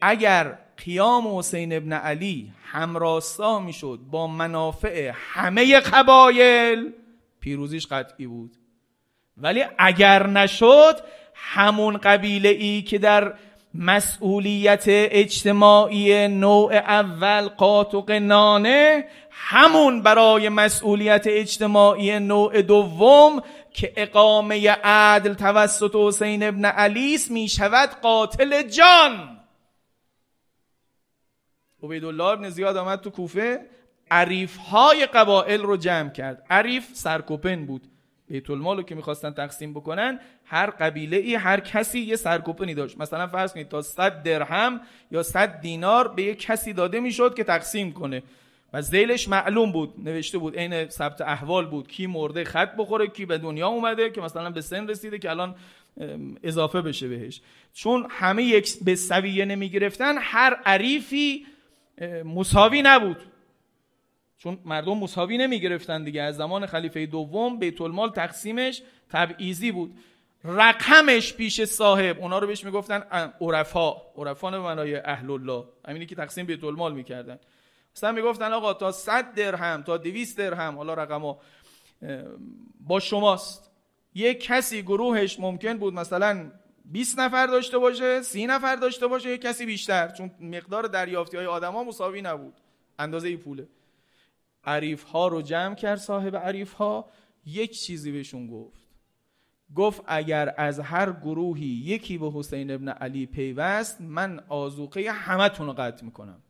اگر 0.00 0.58
قیام 0.84 1.38
حسین 1.38 1.72
ابن 1.72 1.92
علی 1.92 2.52
همراستا 2.64 3.58
می‌شد 3.58 3.98
با 4.10 4.26
منافع 4.26 5.12
همه 5.14 5.80
قبایل 5.80 6.92
پیروزیش 7.40 7.86
قطعی 7.86 8.26
بود. 8.26 8.56
ولی 9.36 9.64
اگر 9.78 10.26
نشد 10.26 11.00
همون 11.34 11.96
قبیله 11.96 12.48
ای 12.48 12.82
که 12.82 12.98
در 12.98 13.34
مسئولیت 13.74 14.84
اجتماعی 14.86 16.28
نوع 16.28 16.74
اول 16.74 17.48
قاطق 17.48 18.10
نانه 18.10 19.04
همون 19.30 20.02
برای 20.02 20.48
مسئولیت 20.48 21.24
اجتماعی 21.26 22.18
نوع 22.18 22.62
دوم 22.62 23.42
که 23.74 23.92
اقامه 23.96 24.70
عدل 24.70 25.34
توسط 25.34 25.96
حسین 25.96 26.42
ابن 26.42 26.64
علیس 26.64 27.30
می 27.30 27.48
شود 27.48 27.90
قاتل 28.02 28.62
جان. 28.62 29.37
عبیدالله 31.82 32.24
ابن 32.24 32.48
زیاد 32.48 32.76
آمد 32.76 33.00
تو 33.00 33.10
کوفه 33.10 33.60
عریف 34.10 34.56
های 34.56 35.06
قبائل 35.06 35.60
رو 35.62 35.76
جمع 35.76 36.10
کرد. 36.10 36.46
عریف 36.50 36.84
سرکوپن 36.92 37.66
بود. 37.66 37.82
بیت 38.28 38.50
المال 38.50 38.76
رو 38.76 38.82
که 38.82 38.94
می‌خواستن 38.94 39.30
تقسیم 39.30 39.74
بکنن 39.74 40.20
هر 40.44 40.70
قبیله 40.70 41.16
ای 41.16 41.34
هر 41.34 41.60
کسی 41.60 42.00
یه 42.00 42.16
سرکوپنی 42.16 42.74
داشت. 42.74 43.00
مثلا 43.00 43.26
فرض 43.26 43.52
کنید 43.52 43.68
تا 43.68 43.82
100 43.82 44.22
درهم 44.22 44.80
یا 45.10 45.22
100 45.22 45.60
دینار 45.60 46.08
به 46.08 46.22
یه 46.22 46.34
کسی 46.34 46.72
داده 46.72 47.00
می‌شد 47.00 47.34
که 47.34 47.44
تقسیم 47.44 47.92
کنه. 47.92 48.22
و 48.72 48.82
زیلش 48.82 49.28
معلوم 49.28 49.72
بود 49.72 49.94
نوشته 50.04 50.38
بود 50.38 50.56
عین 50.56 50.88
ثبت 50.88 51.20
احوال 51.20 51.66
بود. 51.66 51.88
کی 51.88 52.06
مرده 52.06 52.44
خط 52.44 52.76
بخوره 52.76 53.06
کی 53.06 53.26
به 53.26 53.38
دنیا 53.38 53.68
اومده 53.68 54.10
که 54.10 54.20
مثلا 54.20 54.50
به 54.50 54.60
سن 54.60 54.88
رسیده 54.88 55.18
که 55.18 55.30
الان 55.30 55.54
اضافه 56.42 56.82
بشه 56.82 57.08
بهش. 57.08 57.40
چون 57.74 58.06
همه 58.10 58.42
یک 58.42 58.84
به 58.84 58.94
سویه 58.94 59.44
نمی 59.44 59.70
هر 60.00 60.54
عریفی 60.54 61.46
مساوی 62.24 62.82
نبود. 62.82 63.16
چون 64.38 64.58
مردم 64.64 64.98
مساوی 64.98 65.38
نمی 65.38 65.60
گرفتن 65.60 66.04
دیگه. 66.04 66.22
از 66.22 66.36
زمان 66.36 66.66
خلیفه 66.66 67.06
دوم 67.06 67.58
بیت 67.58 67.80
المال 67.80 68.10
تقسیمش 68.10 68.82
تبعیضی 69.08 69.72
بود. 69.72 69.98
رقمش 70.44 71.34
پیش 71.34 71.64
صاحب 71.64 72.18
اونا 72.20 72.38
رو 72.38 72.46
بهش 72.46 72.64
می‌گفتن 72.64 72.98
عرفا. 73.40 73.96
عرفا 74.16 74.50
به 74.50 74.58
معنای 74.58 74.96
اهل 74.96 75.30
الله 75.30 75.64
همینی 75.88 76.06
که 76.06 76.14
تقسیم 76.14 76.46
بیت 76.46 76.64
المال 76.64 76.94
می‌کردن. 76.94 77.38
مثلا 77.96 78.12
می‌گفتن 78.12 78.52
آقا 78.52 78.74
تا 78.74 78.92
100 78.92 79.34
درهم 79.34 79.82
تا 79.82 79.96
200 79.96 80.38
درهم 80.38 80.76
حالا 80.76 80.94
رقما 80.94 81.38
با 82.80 83.00
شماست. 83.00 83.70
یک 84.14 84.44
کسی 84.44 84.82
گروهش 84.82 85.40
ممکن 85.40 85.78
بود 85.78 85.94
مثلا 85.94 86.50
20 86.92 87.18
نفر 87.18 87.46
داشته 87.46 87.78
باشه 87.78 88.22
30 88.22 88.46
نفر 88.46 88.76
داشته 88.76 89.06
باشه 89.06 89.38
کسی 89.38 89.66
بیشتر. 89.66 90.08
چون 90.08 90.30
مقدار 90.40 90.82
دریافتی 90.82 91.36
های 91.36 91.46
آدما 91.46 91.84
مساوی 91.84 92.22
نبود. 92.22 92.54
اندازه 92.98 93.28
ای 93.28 93.36
پوله. 93.36 93.68
عریف 94.64 95.02
ها 95.02 95.28
رو 95.28 95.42
جمع 95.42 95.74
کرد 95.74 95.98
صاحب 95.98 96.36
عریف 96.36 96.72
ها 96.72 97.10
یک 97.46 97.80
چیزی 97.80 98.12
بهشون 98.12 98.46
گفت. 98.46 98.88
گفت 99.76 100.02
اگر 100.06 100.54
از 100.56 100.80
هر 100.80 101.12
گروهی 101.12 101.66
یکی 101.66 102.18
به 102.18 102.30
حسین 102.34 102.70
ابن 102.70 102.88
علی 102.88 103.26
پیوست 103.26 104.00
من 104.00 104.44
آزوقه 104.48 105.10
همتون 105.10 105.66
رو 105.66 105.72
قطع 105.72 106.04
می‌کنم. 106.04 106.42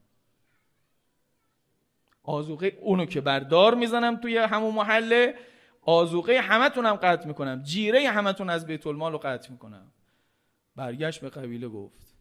آزوقه 2.22 2.78
اونو 2.80 3.06
که 3.06 3.20
بردار 3.20 3.74
می‌زنم 3.74 4.16
توی 4.16 4.38
همون 4.38 4.74
محله 4.74 5.34
آزوقه 5.82 6.40
همتون 6.40 6.86
هم 6.86 6.94
قطع 6.94 7.26
می‌کنم. 7.26 7.62
جیره 7.62 8.08
همتون 8.08 8.50
از 8.50 8.66
بیت 8.66 8.86
المال 8.86 9.12
رو 9.12 9.18
قطع 9.18 9.50
می‌کنم. 9.50 9.92
برگشت 10.78 11.20
به 11.20 11.28
قبیله 11.28 11.68
گفت 11.68 12.14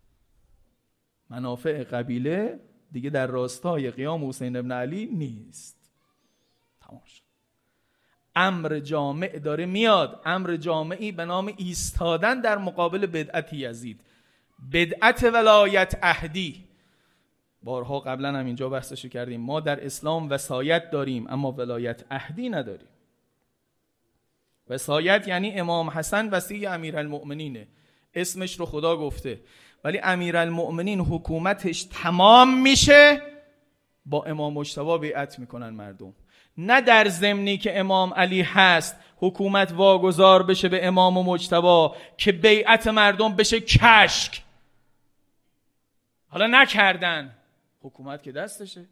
منافع 1.29 1.83
قبیله 1.83 2.59
دیگه 2.91 3.09
در 3.09 3.27
راستای 3.27 3.91
قیام 3.91 4.29
حسین 4.29 4.55
ابن 4.55 4.71
علی 4.71 5.05
نیست. 5.05 5.91
تمام 6.81 7.01
شد. 7.05 7.21
امر 8.35 8.79
جامع 8.79 9.39
داره 9.39 9.65
میاد. 9.65 10.21
امر 10.25 10.55
جامعی 10.55 11.11
به 11.11 11.25
نام 11.25 11.53
ایستادن 11.57 12.41
در 12.41 12.57
مقابل 12.57 13.05
بدعت 13.05 13.53
یزید. 13.53 14.01
بدعت 14.73 15.23
ولایت 15.23 15.99
اهدی. 16.01 16.67
بارها 17.63 17.99
قبلا 17.99 18.39
هم 18.39 18.45
اینجا 18.45 18.69
بحثشو 18.69 19.07
کردیم. 19.07 19.41
ما 19.41 19.59
در 19.59 19.85
اسلام 19.85 20.29
وسایت 20.29 20.91
داریم 20.91 21.27
اما 21.29 21.51
ولایت 21.51 22.03
اهدی 22.11 22.49
نداریم. 22.49 22.89
وسایت 24.69 25.27
یعنی 25.27 25.59
امام 25.59 25.89
حسن 25.89 26.29
وسیع 26.29 26.73
امیرالمؤمنینه. 26.73 27.67
اسمش 28.21 28.59
رو 28.59 28.65
خدا 28.65 28.97
گفته. 28.97 29.39
ولی 29.83 29.99
امیرالمؤمنین 29.99 30.99
حکومتش 30.99 31.83
تمام 31.83 32.61
میشه 32.61 33.21
با 34.05 34.23
امام 34.23 34.53
مجتبی 34.53 34.97
بیعت 34.97 35.39
می‌کنن 35.39 35.69
مردم. 35.69 36.13
نه 36.57 36.81
در 36.81 37.07
ضمنی 37.07 37.57
که 37.57 37.79
امام 37.79 38.13
علی 38.13 38.41
هست 38.41 38.95
حکومت 39.17 39.71
واگذار 39.71 40.43
بشه 40.43 40.69
به 40.69 40.87
امام 40.87 41.17
و 41.17 41.23
مجتبا 41.23 41.95
که 42.17 42.31
بیعت 42.31 42.87
مردم 42.87 43.35
بشه 43.35 43.59
کشک. 43.59 44.43
حالا 46.27 46.47
نکردن. 46.47 47.35
حکومت 47.81 48.23
که 48.23 48.31
دستشه. 48.31 48.85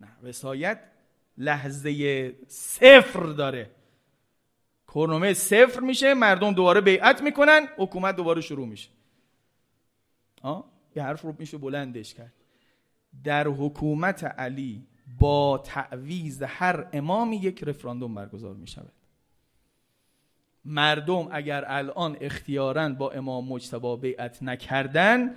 نه 0.00 0.08
وسایت 0.22 0.80
لحظه 1.38 2.34
صفر 2.48 3.20
داره. 3.20 3.70
کرنومه 4.94 5.34
صفر 5.34 5.80
میشه 5.80 6.14
مردم 6.14 6.52
دوباره 6.52 6.80
بیعت 6.80 7.22
می‌کنن 7.22 7.68
حکومت 7.76 8.16
دوباره 8.16 8.40
شروع 8.40 8.66
میشه. 8.66 8.88
آه؟ 10.42 10.64
یه 10.96 11.02
حرف 11.02 11.22
رو 11.22 11.34
میشه 11.38 11.58
بلندش 11.58 12.14
کرد. 12.14 12.32
در 13.24 13.48
حکومت 13.48 14.24
علی 14.24 14.86
با 15.18 15.58
تعویز 15.58 16.42
هر 16.42 16.86
امامی 16.92 17.36
یک 17.36 17.64
رفراندوم 17.64 18.14
برگزار 18.14 18.54
می 18.54 18.66
شود 18.66 18.92
مردم 20.64 21.28
اگر 21.32 21.64
الان 21.66 22.16
اختیارا 22.20 22.88
با 22.88 23.10
امام 23.10 23.48
مجتبا 23.48 23.96
بیعت 23.96 24.42
نکردن 24.42 25.36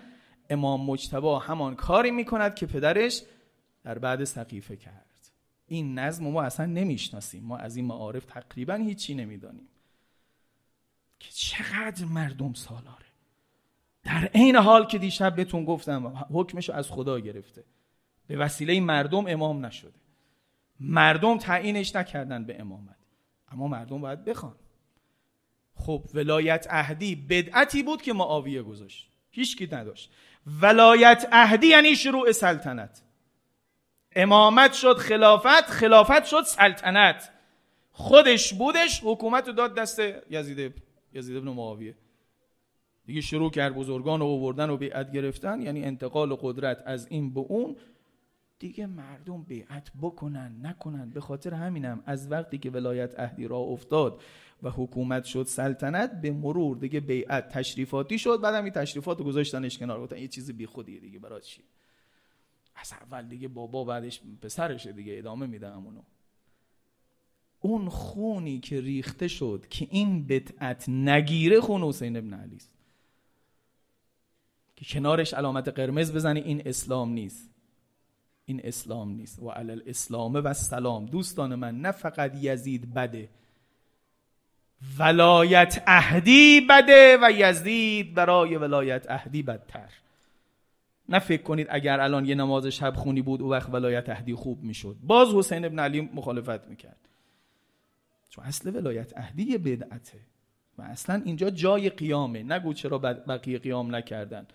امام 0.49 0.85
مجتبا 0.85 1.39
همان 1.39 1.75
کاری 1.75 2.11
می 2.11 2.25
کند 2.25 2.55
که 2.55 2.65
پدرش 2.65 3.23
در 3.83 3.99
بعد 3.99 4.23
سقیفه 4.23 4.75
کرد. 4.75 5.02
این 5.73 5.99
نظم 5.99 6.27
ما 6.27 6.43
اصلا 6.43 6.65
نمی‌شناسیم. 6.65 7.43
ما 7.43 7.57
از 7.57 7.75
این 7.75 7.85
معارف 7.85 8.25
تقریبا 8.25 8.75
هیچی 8.75 9.15
نمی‌دانیم. 9.15 9.67
که 11.19 11.29
چقدر 11.31 12.05
مردم 12.05 12.53
سالاره. 12.53 13.05
در 14.03 14.25
عین 14.33 14.55
حال 14.55 14.85
که 14.85 14.97
دیشب 14.97 15.35
بهتون 15.35 15.65
گفتم 15.65 16.25
حکمش 16.33 16.69
از 16.69 16.91
خدا 16.91 17.19
گرفته. 17.19 17.63
به 18.27 18.37
وسیله 18.37 18.79
مردم 18.79 19.27
امام 19.27 19.65
نشده. 19.65 19.99
مردم 20.79 21.37
تعیینش 21.37 21.95
نکردن 21.95 22.45
به 22.45 22.61
امامت. 22.61 22.97
اما 23.51 23.67
مردم 23.67 24.01
باید 24.01 24.25
بخوان. 24.25 24.55
خب 25.75 26.05
ولایت 26.13 26.67
اهدی 26.69 27.15
بدعتی 27.15 27.83
بود 27.83 28.01
که 28.01 28.13
معاویه 28.13 28.63
گذاشت. 28.63 29.11
هیچ 29.31 29.57
کی 29.57 29.69
نداشت. 29.71 30.11
ولایت 30.61 31.27
اهدی 31.31 31.67
یعنی 31.67 31.95
شروع 31.95 32.31
سلطنت. 32.31 33.02
امامت 34.15 34.73
شد 34.73 34.97
خلافت 34.97 35.69
خلافت 35.69 36.25
شد 36.25 36.41
سلطنت. 36.41 37.29
خودش 37.91 38.53
بودش 38.53 39.01
حکومت 39.03 39.47
رو 39.47 39.53
داد 39.53 39.75
دست 39.75 40.01
یزید 40.29 40.73
یزید 41.13 41.37
ابن 41.37 41.47
معاویه. 41.47 41.95
دیگه 43.05 43.21
شروع 43.21 43.51
کرد 43.51 43.75
بزرگان 43.75 44.19
رو 44.19 44.25
آوردن 44.25 44.69
و 44.69 44.77
بیعت 44.77 45.11
گرفتن 45.11 45.61
یعنی 45.61 45.83
انتقال 45.83 46.35
قدرت 46.35 46.83
از 46.85 47.07
این 47.09 47.33
به 47.33 47.39
اون. 47.39 47.75
دیگه 48.59 48.85
مردم 48.85 49.43
بیعت 49.43 49.91
بکنن 50.01 50.55
نکنن. 50.61 51.09
به 51.09 51.21
خاطر 51.21 51.53
همینم 51.53 52.03
از 52.05 52.31
وقتی 52.31 52.57
که 52.57 52.69
ولایت 52.69 53.19
اهدی 53.19 53.47
را 53.47 53.57
افتاد 53.57 54.21
و 54.63 54.69
حکومت 54.69 55.23
شد 55.23 55.43
سلطنت 55.43 56.21
به 56.21 56.31
مرور 56.31 56.77
دیگه 56.77 56.99
بیعت 56.99 57.49
تشریفاتی 57.49 58.19
شد. 58.19 58.41
بعدم 58.41 58.63
این 58.63 58.73
تشریفات 58.73 59.19
رو 59.19 59.25
گذاشتنش 59.25 59.77
کنار. 59.77 60.01
گفتن 60.01 60.17
یه 60.17 60.27
چیز 60.27 60.51
بی 60.51 60.65
خودیه 60.65 60.99
دیگه 60.99 61.19
برای 61.19 61.41
چی؟ 61.41 61.63
از 62.75 62.93
اول 63.01 63.27
دیگه 63.27 63.47
بابا 63.47 63.83
بعدش 63.83 64.21
پسرشه 64.41 64.91
دیگه 64.91 65.17
ادامه 65.17 65.47
میده 65.47 65.69
همونو. 65.69 66.01
اون 67.59 67.89
خونی 67.89 68.59
که 68.59 68.81
ریخته 68.81 69.27
شد 69.27 69.65
که 69.69 69.87
این 69.91 70.27
بدعت 70.27 70.89
نگیره 70.89 71.61
خون 71.61 71.83
حسین 71.83 72.17
ابن 72.17 72.33
علی 72.33 72.55
است. 72.55 72.71
که 74.75 74.85
کنارش 74.85 75.33
علامت 75.33 75.67
قرمز 75.67 76.13
بزنی 76.13 76.39
این 76.39 76.67
اسلام 76.67 77.09
نیست. 77.09 77.49
این 78.45 78.61
اسلام 78.63 79.09
نیست. 79.09 79.39
و 79.39 79.49
علی 79.49 79.71
الاسلام 79.71 80.33
و 80.33 80.53
سلام 80.53 81.05
دوستان 81.05 81.55
من 81.55 81.81
نه 81.81 81.91
فقط 81.91 82.35
یزید 82.35 82.93
بده. 82.93 83.29
ولایت 84.99 85.83
اهدی 85.87 86.61
بده 86.69 87.17
و 87.21 87.31
یزید 87.31 88.13
برای 88.13 88.55
ولایت 88.55 89.05
اهدی 89.09 89.43
بدتر. 89.43 89.89
نه 91.09 91.19
فکر 91.19 91.41
کنید 91.41 91.67
اگر 91.69 91.99
الان 91.99 92.25
یه 92.25 92.35
نماز 92.35 92.65
شب 92.65 92.93
خونی 92.95 93.21
بود 93.21 93.41
او 93.41 93.51
وقت 93.51 93.73
ولایت 93.73 94.09
اهدی 94.09 94.35
خوب 94.35 94.63
می‌شد. 94.63 94.95
باز 95.03 95.33
حسین 95.33 95.65
ابن 95.65 95.79
علی 95.79 96.01
مخالفت 96.01 96.67
می‌کرد. 96.67 97.09
چون 98.29 98.45
اصل 98.45 98.75
ولایت 98.75 99.17
اهدی 99.17 99.57
بدعته 99.57 100.19
و 100.77 100.81
اصلا 100.81 101.21
اینجا 101.25 101.49
جای 101.49 101.89
قیامه. 101.89 102.43
نگو 102.43 102.73
چرا 102.73 102.97
بقیه 102.97 103.59
قیام 103.59 103.95
نکردن. 103.95 104.47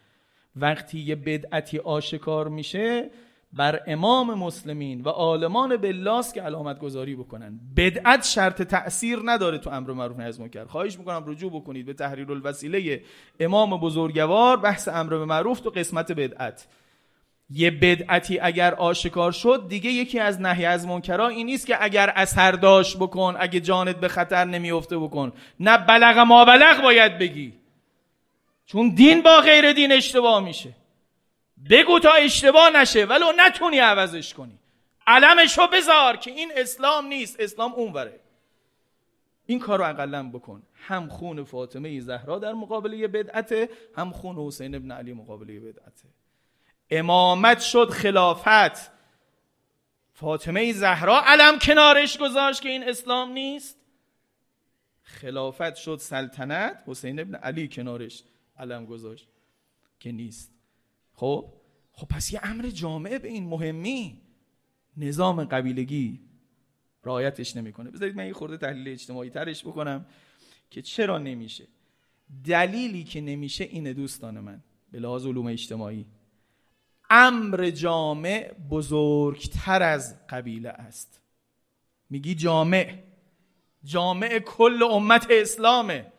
وقتی 0.57 0.99
یه 0.99 1.17
بدعتی 1.17 1.79
آشکار 1.79 2.49
میشه 2.49 3.11
بر 3.53 3.81
امام 3.87 4.35
مسلمین 4.35 5.01
و 5.01 5.09
عالمان 5.09 5.77
بلاس 5.77 6.33
که 6.33 6.43
علامت 6.43 6.79
گذاری 6.79 7.17
بکنن. 7.17 7.61
بدعت 7.77 8.25
شرط 8.25 8.63
تأثیر 8.63 9.19
نداره 9.25 9.59
تو 9.59 9.71
امر 9.71 9.91
معروف 9.91 10.17
نهی 10.17 10.33
منکر. 10.39 10.65
خواهش 10.65 10.99
می‌کنم 10.99 11.25
رجوع 11.27 11.53
بکنید 11.53 11.87
به 11.87 11.93
تحریر 11.93 12.33
الوسیله 12.33 13.03
امام 13.41 13.81
بزرگوار 13.81 14.57
بحث 14.57 14.89
امر 14.89 15.11
به 15.11 15.25
معروف 15.25 15.61
تو 15.61 15.71
قسمت 15.71 16.13
بدعت. 16.13 16.67
یه 17.51 17.71
بدعتی 17.71 18.39
اگر 18.41 18.75
آشکار 18.75 19.33
شد 19.33 19.67
دیگه 19.69 19.91
یکی 19.91 20.19
از 20.19 20.41
نهی 20.41 20.65
از 20.65 20.87
منکرها 20.87 21.29
این 21.29 21.47
نیست 21.47 21.67
که 21.67 21.85
اگر 21.85 22.13
اثر 22.17 22.53
داشت 22.53 22.97
بکن 22.97 23.37
اگه 23.39 23.61
جانت 23.61 23.97
به 23.97 24.09
خطر 24.09 24.45
نمیفته 24.45 24.99
بکن. 24.99 25.33
نه 25.61 25.79
بلغ 25.79 26.19
ما 26.19 26.45
بلغ 26.45 26.83
باید 26.83 27.19
بگی. 27.19 27.53
چون 28.67 28.89
دین 28.89 29.23
با 29.23 29.41
غیر 29.41 29.73
دین 29.73 29.93
اشتباه 29.93 30.45
میشه. 30.45 30.71
بگو 31.71 31.99
تا 31.99 32.13
اشتباه 32.13 32.71
نشه 32.71 33.05
ولو 33.05 33.33
نتونی 33.37 33.79
عوضش 33.79 34.35
کنی. 34.35 34.59
علمشو 35.07 35.67
بذار 35.67 36.17
که 36.17 36.31
این 36.31 36.53
اسلام 36.57 37.07
نیست 37.07 37.41
اسلام 37.41 37.73
اونوره. 37.73 38.21
این 39.47 39.59
کار 39.59 39.79
رو 39.79 39.85
اقلا 39.85 40.31
بکن. 40.31 40.63
هم 40.75 41.09
خون 41.09 41.45
فاطمه 41.45 42.01
زهرا 42.01 42.39
در 42.39 42.53
مقابله 42.53 43.09
بدعته 43.09 43.69
هم 43.97 44.11
خون 44.11 44.37
حسین 44.37 44.75
ابن 44.75 44.93
علی 44.93 45.13
مقابله 45.13 45.61
بدعته. 45.61 46.09
امامت 46.91 47.61
شد 47.61 47.91
خلافت. 47.91 48.91
فاطمه 50.13 50.73
زهرا 50.73 51.23
علم 51.25 51.59
کنارش 51.59 52.19
گذاشت 52.19 52.63
که 52.63 52.69
این 52.69 52.89
اسلام 52.89 53.33
نیست. 53.33 53.77
خلافت 55.03 55.75
شد 55.75 55.99
سلطنت 56.01 56.83
حسین 56.87 57.21
ابن 57.21 57.35
علی 57.35 57.69
کنارش 57.69 58.23
علم 58.59 58.87
گذاشت 58.87 59.29
که 60.01 60.13
نیست. 60.13 60.58
خب؟ 61.19 61.53
خب 61.93 62.07
پس 62.07 62.33
یه 62.33 62.41
امر 62.43 62.67
جامعه 62.67 63.19
به 63.19 63.29
این 63.29 63.47
مهمی 63.47 64.21
نظام 64.97 65.45
قبیلگی 65.45 66.21
رعایتش 67.05 67.57
نمی‌کنه. 67.57 67.91
بذارید 67.91 68.17
من 68.17 68.27
یه 68.27 68.33
خورده 68.33 68.57
تحلیل 68.57 68.89
اجتماعی 68.89 69.31
ترش 69.31 69.65
بکنم 69.65 70.07
که 70.71 70.83
چرا 70.83 71.19
نمیشه. 71.19 71.69
دلیلی 72.45 73.05
که 73.05 73.21
نمیشه 73.21 73.65
اینه 73.65 73.93
دوستان 73.93 74.41
من 74.41 74.63
به 74.93 74.99
لحاظ 74.99 75.27
علوم 75.27 75.47
اجتماعی 75.47 76.07
امر 77.11 77.71
جامع 77.71 78.53
بزرگتر 78.71 79.83
از 79.83 80.27
قبیله 80.27 80.69
است. 80.69 81.21
میگی 82.11 82.35
جامع؟ 82.35 82.99
جامع 83.85 84.39
کل 84.39 84.83
امت 84.83 85.27
اسلامه. 85.31 86.13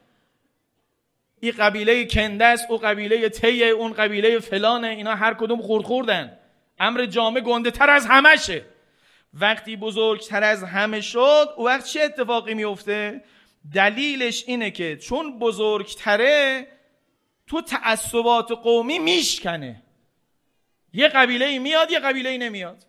این 1.40 1.52
قبیله 1.52 2.06
کنده 2.06 2.46
است 2.46 2.66
او 2.70 2.78
قبیله 2.78 3.30
تیه 3.30 3.66
اون 3.66 3.94
قبیله 3.94 4.40
فلانه 4.40 4.88
اینا 4.88 5.16
هر 5.16 5.34
کدوم 5.34 5.62
خورد 5.62 5.86
خوردن 5.86 6.40
امر 6.80 7.06
جامع 7.06 7.40
گنده 7.40 7.72
تر 7.72 7.90
از 7.90 8.06
همشه. 8.06 8.66
وقتی 9.34 9.76
بزرگتر 9.76 10.44
از 10.44 10.64
همه 10.64 11.02
شد 11.02 11.50
او 11.58 11.66
وقت 11.66 11.86
چه 11.86 12.02
اتفاقی 12.02 12.54
میفته 12.54 13.24
دلیلش 13.74 14.44
اینه 14.48 14.72
که 14.72 14.98
چون 14.98 15.40
بزرگتره 15.40 16.68
تو 17.48 17.62
تعصبات 17.62 18.52
قومی 18.52 19.00
میشکنه. 19.00 19.84
یه 20.94 21.08
قبیله 21.08 21.60
میاد 21.60 21.92
یه 21.92 22.00
قبیله 22.00 22.38
نمیاد. 22.38 22.86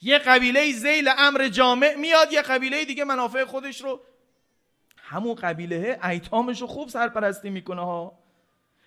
یه 0.00 0.18
قبیله 0.18 0.72
زیل 0.72 1.08
امر 1.18 1.48
جامع 1.48 1.94
میاد 1.94 2.32
یه 2.32 2.42
قبیله 2.42 2.84
دیگه 2.84 3.04
منافع 3.04 3.44
خودش 3.44 3.80
رو 3.80 4.00
همون 5.10 5.34
قبیله 5.34 6.00
ایتامش 6.04 6.60
رو 6.60 6.66
خوب 6.66 6.88
سرپرستی 6.88 7.50
می‌کنه 7.50 7.84
ها. 7.84 8.18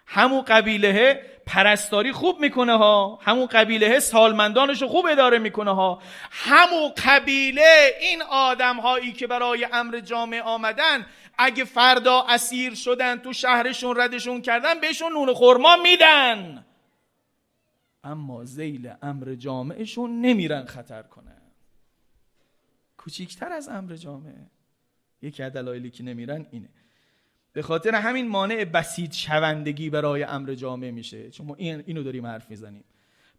همون 0.06 0.42
قبیله 0.42 1.22
پرستاری 1.46 2.12
خوب 2.12 2.40
می‌کنه 2.40 2.78
ها. 2.78 3.20
همون 3.22 3.46
قبیله 3.46 4.00
سالمندانش 4.00 4.82
رو 4.82 4.88
خوب 4.88 5.06
اداره 5.06 5.40
می‌کنه 5.40 5.76
ها. 5.76 6.02
همون 6.32 6.92
قبیله 7.06 7.96
این 8.02 8.22
آدم 8.22 8.80
هایی 8.80 9.12
که 9.14 9.28
برای 9.28 9.68
امر 9.74 10.00
جامع 10.00 10.42
آمدن 10.42 11.06
اگه 11.38 11.64
فردا 11.64 12.26
اسیر 12.30 12.76
شدن 12.76 13.18
تو 13.18 13.34
شهرشون 13.34 13.96
ردشون 13.98 14.42
کردن 14.42 14.80
بهشون 14.80 15.14
نون 15.14 15.34
خورما 15.34 15.76
میدن. 15.76 16.66
اما 18.04 18.44
زیل 18.44 18.94
امر 19.02 19.36
جامعشون 19.36 20.22
نمیرن 20.22 20.66
خطر 20.66 21.02
کنن 21.02 21.42
کوچیکتر 22.98 23.52
از 23.52 23.70
امر 23.70 23.96
جامعه. 23.96 24.61
یکی 25.22 25.44
از 25.44 25.54
دلایلی 25.54 25.90
که 25.90 26.04
نمیرن 26.04 26.46
اینه. 26.52 26.70
به 27.54 27.62
خاطر 27.62 27.96
همین 27.96 28.28
مانع 28.28 28.64
بسیط 28.64 29.14
شوندگی 29.14 29.90
برای 29.90 30.24
امر 30.24 30.54
جامعه 30.54 30.92
میشه. 30.92 31.30
چون 31.30 31.46
ما 31.46 31.56
این 31.56 31.84
اینو 31.86 32.04
داریم 32.04 32.26
حرف 32.26 32.50
می‌زنیم. 32.50 32.84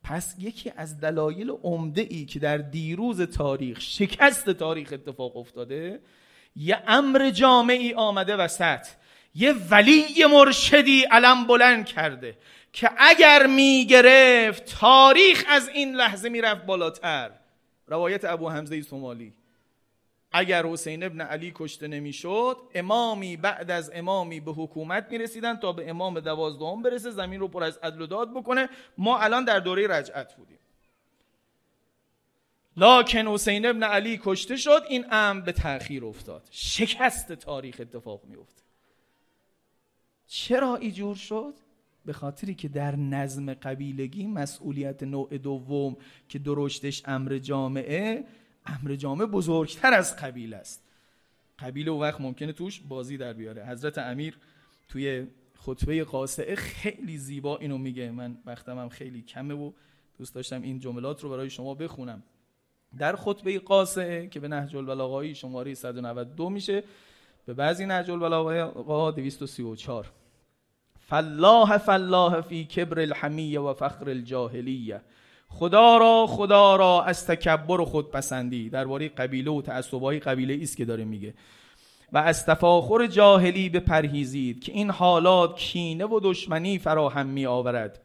پس 0.05 0.35
یکی 0.39 0.73
از 0.77 1.01
دلایل 1.01 1.51
عمده 1.51 2.07
ای 2.11 2.25
که 2.25 2.39
در 2.39 2.57
دیروز 2.59 3.23
تاریخ 3.23 3.81
شکست 3.81 4.51
تاریخ 4.51 4.93
اتفاق 4.93 5.37
افتاده 5.37 6.01
یه 6.57 6.83
امر 6.87 7.31
جامعی 7.31 7.95
آمده 7.95 8.37
وسط. 8.37 8.87
یه 9.35 9.55
ولی 9.71 10.05
مرشدی 10.31 11.03
علم 11.03 11.47
بلند 11.47 11.87
کرده 11.87 12.39
که 12.73 12.91
اگر 12.99 13.47
می‌گرفت 13.47 14.65
تاریخ 14.65 15.45
از 15.49 15.69
این 15.69 15.95
لحظه 15.95 16.29
می‌رفت 16.29 16.67
بالاتر. 16.67 17.31
روایت 17.87 18.25
ابو 18.25 18.49
حمزه 18.49 18.83
سومالی. 18.83 19.33
اگر 20.33 20.67
حسین 20.67 21.03
ابن 21.03 21.21
علی 21.21 21.53
کشته 21.55 21.89
نمی‌شد 21.89 22.57
امامی 22.75 23.37
بعد 23.37 23.71
از 23.71 23.91
امامی 23.95 24.41
به 24.41 24.53
حکومت 24.53 25.07
می‌رسیدن 25.11 25.57
تا 25.57 25.73
به 25.73 25.91
امام 25.91 26.21
دوازدهم 26.21 26.83
برسه 26.83 27.11
زمین 27.11 27.41
رو 27.41 27.49
پر 27.49 27.63
از 27.63 27.79
عدل 27.83 28.01
و 28.01 28.07
داد 28.07 28.31
بکنه. 28.31 28.69
ما 28.99 29.19
الان 29.19 29.45
در 29.45 29.59
دوره 29.59 29.87
رجعت 29.87 30.37
بودیم. 30.37 30.59
لاکن 32.77 33.27
حسین 33.27 33.67
ابن 33.67 33.83
علی 33.83 34.21
کشته 34.23 34.57
شد 34.57 34.83
این 34.89 35.05
امر 35.11 35.41
به 35.41 35.53
تأخیر 35.53 36.05
افتاد. 36.05 36.49
شکست 36.51 37.33
تاریخ 37.33 37.77
اتفاق 37.81 38.21
میفته 38.25 38.63
چرا 40.27 40.77
ایجور 40.77 41.17
شد؟ 41.17 41.55
به 42.05 42.13
خاطری 42.13 42.55
که 42.55 42.69
در 42.69 42.97
نظم 42.97 43.55
قبیلگی 43.55 44.27
مسئولیت 44.27 45.03
نوع 45.03 45.39
دوم 45.39 45.97
که 46.29 46.39
درشتش 46.39 47.03
امر 47.05 47.39
جامعه 47.39 48.25
امر 48.67 48.95
جامعه 48.95 49.27
بزرگتر 49.27 49.95
از 49.95 50.17
قبیل 50.17 50.55
است. 50.55 50.83
قبیله 51.59 51.91
و 51.91 52.01
وقت 52.03 52.21
ممکنه 52.21 52.53
توش 52.53 52.81
بازی 52.81 53.17
در 53.17 53.33
بیاره. 53.33 53.67
حضرت 53.67 53.99
امیر 53.99 54.39
توی 54.89 55.27
خطبه 55.55 56.05
قاسعه 56.05 56.55
خیلی 56.55 57.19
زیبا 57.19 57.57
اینو 57.57 57.79
میگه. 57.79 58.11
من 58.11 58.37
وقتم 58.47 58.79
هم 58.79 58.89
خیلی 58.89 59.23
کمه 59.23 59.55
و 59.55 59.73
دوست 60.19 60.35
داشتم 60.35 60.63
این 60.63 60.79
جملات 60.79 61.21
رو 61.21 61.31
برای 61.31 61.51
شما 61.51 61.75
بخونم. 61.75 62.23
در 62.99 63.17
خطبه 63.17 63.59
قاسعه 63.59 64.27
که 64.27 64.41
به 64.41 64.49
نهج 64.49 64.77
البلاغه 64.77 65.35
شماره 65.35 65.75
192 65.75 66.51
میشه 66.51 66.85
به 67.47 67.55
بعضی 67.55 67.87
نهج 67.87 68.11
البلاغه 68.11 69.13
234 69.13 70.13
فالله 70.99 71.79
فالله 71.79 72.41
فی 72.41 72.65
کبر 72.65 73.01
الحمیه 73.01 73.61
و 73.61 73.75
فخر 73.75 74.09
الجاهلیه. 74.11 75.03
خدا 75.59 75.97
را 75.97 76.27
خدا 76.27 76.77
را 76.77 77.05
از 77.05 77.27
تکبر 77.27 77.81
و 77.81 77.85
خودپسندی 77.85 78.71
درباره 78.71 79.09
قبیله 79.09 79.51
و 79.51 79.63
تعصبای 79.63 80.19
قبیله 80.19 80.59
است 80.63 80.77
که 80.77 80.85
داره 80.85 81.05
میگه. 81.05 81.35
و 82.13 82.19
از 82.19 82.47
تفاخر 82.47 83.07
جاهلی 83.07 83.69
به 83.69 83.81
پرهیزید 83.81 84.65
که 84.65 84.73
این 84.73 84.91
حالات 84.91 85.57
کینه 85.57 86.05
و 86.05 86.21
دشمنی 86.23 86.79
فراهم 86.79 87.27
می 87.27 87.47
آورد 87.47 88.01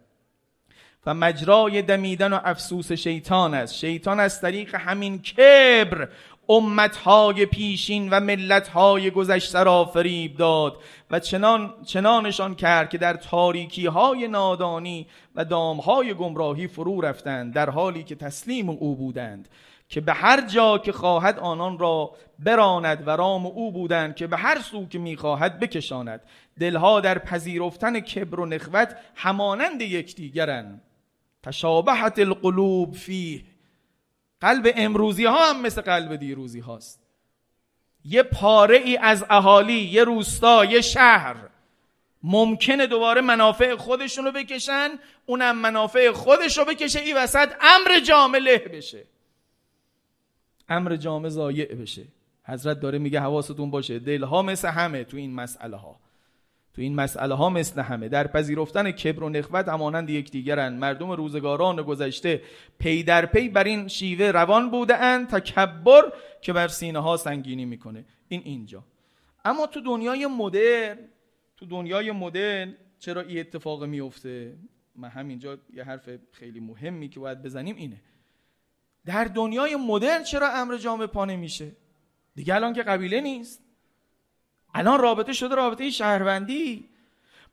و 1.05 1.13
مجرای 1.13 1.81
دمیدن 1.81 2.33
و 2.33 2.39
افسوس 2.43 2.91
شیطان 2.91 3.53
است. 3.53 3.73
شیطان 3.73 4.19
از 4.19 4.41
طریق 4.41 4.75
همین 4.75 5.21
کبر 5.21 6.09
امتهای 6.49 7.45
پیشین 7.45 8.09
و 8.09 8.19
ملتهای 8.19 9.11
گذشته 9.11 9.63
را 9.63 9.85
فریب 9.85 10.37
داد 10.37 10.77
و 11.11 11.19
چنان 11.19 11.73
چنانشان 11.85 12.55
کرد 12.55 12.89
که 12.89 12.97
در 12.97 13.13
تاریکی 13.13 13.85
های 13.85 14.27
نادانی 14.27 15.07
و 15.35 15.45
دامهای 15.45 16.13
گمراهی 16.13 16.67
فرو 16.67 17.01
رفتند 17.01 17.53
در 17.53 17.69
حالی 17.69 18.03
که 18.03 18.15
تسلیم 18.15 18.69
او 18.69 18.95
بودند 18.95 19.49
که 19.89 20.01
به 20.01 20.13
هر 20.13 20.47
جا 20.47 20.77
که 20.77 20.91
خواهد 20.91 21.39
آنان 21.39 21.79
را 21.79 22.11
براند 22.39 23.07
و 23.07 23.09
رام 23.09 23.45
او 23.45 23.71
بودند 23.71 24.15
که 24.15 24.27
به 24.27 24.37
هر 24.37 24.61
سو 24.61 24.87
که 24.87 24.99
می‌خواهد 24.99 25.59
بکشاند. 25.59 26.21
دلها 26.59 26.99
در 26.99 27.19
پذیرفتن 27.19 27.99
کبر 27.99 28.39
و 28.39 28.45
نخوت 28.45 28.95
همانند 29.15 29.81
یکدیگرند. 29.81 30.81
تشابهت 31.43 32.19
القلوب 32.19 32.93
فیه. 32.93 33.43
قلب 34.41 34.73
امروزی 34.75 35.25
ها 35.25 35.49
هم 35.49 35.61
مثل 35.61 35.81
قلب 35.81 36.15
دیروزی 36.15 36.59
هاست. 36.59 36.99
یه 38.05 38.23
پاره 38.23 38.77
ای 38.77 38.97
از 38.97 39.25
اهالی 39.29 39.79
یه 39.79 40.03
روستا 40.03 40.65
یه 40.65 40.81
شهر. 40.81 41.35
ممکنه 42.23 42.87
دوباره 42.87 43.21
منافع 43.21 43.75
خودشون 43.75 44.25
رو 44.25 44.31
بکشن 44.31 44.89
اونم 45.25 45.57
منافع 45.57 46.11
خودش 46.11 46.57
رو 46.57 46.65
بکشه 46.65 46.99
ای 46.99 47.13
وسط 47.13 47.49
امر 47.61 47.99
جامع 47.99 48.37
له 48.37 48.57
بشه. 48.57 49.03
امر 50.69 50.95
جامع 50.95 51.29
ضایع 51.29 51.75
بشه. 51.75 52.03
حضرت 52.43 52.79
داره 52.79 52.97
میگه 52.99 53.19
حواستون 53.19 53.71
باشه 53.71 53.99
دلها 53.99 54.41
مثل 54.41 54.67
همه 54.67 55.03
تو 55.03 55.17
این 55.17 55.33
مسئله 55.33 55.77
ها 55.77 55.99
تو 56.77 56.83
این 56.83 56.95
مسئله 56.95 57.35
ها 57.35 57.49
مثل 57.49 57.81
همه. 57.81 58.09
در 58.09 58.27
پذیرفتن 58.27 58.91
کبر 58.91 59.23
و 59.23 59.29
نخوت 59.29 59.67
همانند 59.67 60.09
یکدیگرند. 60.09 60.79
مردم 60.79 61.11
روزگاران 61.11 61.81
گذشته 61.81 62.41
پی 62.79 63.03
در 63.03 63.25
پی 63.25 63.49
بر 63.49 63.63
این 63.63 63.87
شیوه 63.87 64.31
روان 64.31 64.71
بوده 64.71 64.97
اند 64.97 65.27
تکبر 65.27 66.13
که 66.41 66.53
بر 66.53 66.67
سینه 66.67 66.99
ها 66.99 67.17
سنگینی 67.17 67.65
می‌کنه. 67.65 68.05
این 68.27 68.41
اینجا. 68.45 68.83
اما 69.45 69.67
تو 69.67 69.81
دنیای 69.81 70.27
مدرن 70.27 70.97
تو 71.57 71.65
دنیای 71.65 72.11
مدرن 72.11 72.73
چرا 72.99 73.21
این 73.21 73.39
اتفاق 73.39 73.83
میفته 73.83 74.57
من 74.95 75.09
همینجا 75.09 75.57
یه 75.73 75.83
حرف 75.83 76.09
خیلی 76.31 76.59
مهمی 76.59 77.09
که 77.09 77.19
باید 77.19 77.43
بزنیم 77.43 77.75
اینه. 77.75 78.01
در 79.05 79.23
دنیای 79.23 79.75
مدرن 79.75 80.23
چرا 80.23 80.49
امر 80.51 80.77
جامع 80.77 81.05
پا 81.05 81.25
نمیشه؟ 81.25 81.71
دیگه 82.35 82.55
الان 82.55 82.73
که 82.73 82.83
قبیله 82.83 83.21
نیست. 83.21 83.66
الان 84.73 84.99
رابطه 84.99 85.33
شده 85.33 85.55
رابطه 85.55 85.89
شهروندی. 85.89 86.89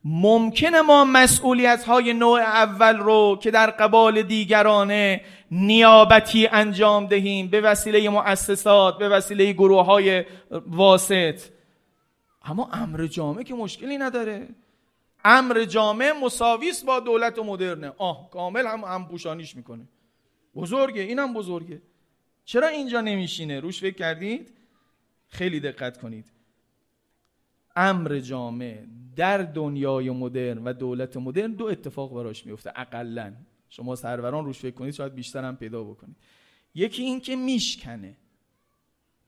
ممکنه 0.04 0.80
ما 0.80 1.04
مسئولیت 1.04 1.84
های 1.84 2.12
نوع 2.12 2.40
اول 2.40 2.96
رو 2.96 3.38
که 3.42 3.50
در 3.50 3.70
قبال 3.70 4.22
دیگرانه 4.22 5.20
نیابتی 5.50 6.46
انجام 6.46 7.06
دهیم 7.06 7.48
به 7.48 7.60
وسیله 7.60 8.08
مؤسسات 8.08 8.98
به 8.98 9.08
وسیله 9.08 9.52
گروه 9.52 9.84
های 9.84 10.24
واسط. 10.66 11.40
اما 12.44 12.70
امر 12.72 13.06
جامع 13.06 13.42
که 13.42 13.54
مشکلی 13.54 13.98
نداره. 13.98 14.48
امر 15.24 15.64
جامع 15.64 16.12
مساویس 16.12 16.84
با 16.84 17.00
دولت 17.00 17.38
مدرنه. 17.38 17.92
آه 17.98 18.30
کامل 18.30 18.66
هم 18.66 18.84
هم 18.84 19.08
پوشانیش 19.08 19.56
می‌کنه. 19.56 19.88
بزرگه 20.54 21.02
اینم 21.02 21.34
بزرگه. 21.34 21.82
چرا 22.44 22.68
اینجا 22.68 23.00
نمیشینه؟ 23.00 23.60
روش 23.60 23.80
فکر 23.80 23.94
کردید؟ 23.94 24.52
خیلی 25.28 25.60
دقت 25.60 26.00
کنید. 26.00 26.33
امر 27.76 28.18
جامع 28.18 28.84
در 29.16 29.38
دنیای 29.38 30.10
مدرن 30.10 30.58
و 30.58 30.72
دولت 30.72 31.16
مدرن 31.16 31.52
دو 31.52 31.64
اتفاق 31.64 32.14
براش 32.14 32.46
میفته. 32.46 32.72
اقلا. 32.76 33.32
شما 33.68 33.96
سروران 33.96 34.44
روش 34.44 34.58
فکر 34.58 34.74
کنید 34.74 34.94
شاید 34.94 35.14
بیشتر 35.14 35.44
هم 35.44 35.56
پیدا 35.56 35.84
بکنید. 35.84 36.16
یکی 36.74 37.02
این 37.02 37.20
که 37.20 37.36
میشکنه. 37.36 38.16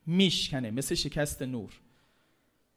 میشکنه. 0.06 0.70
مثل 0.70 0.94
شکست 0.94 1.42
نور. 1.42 1.70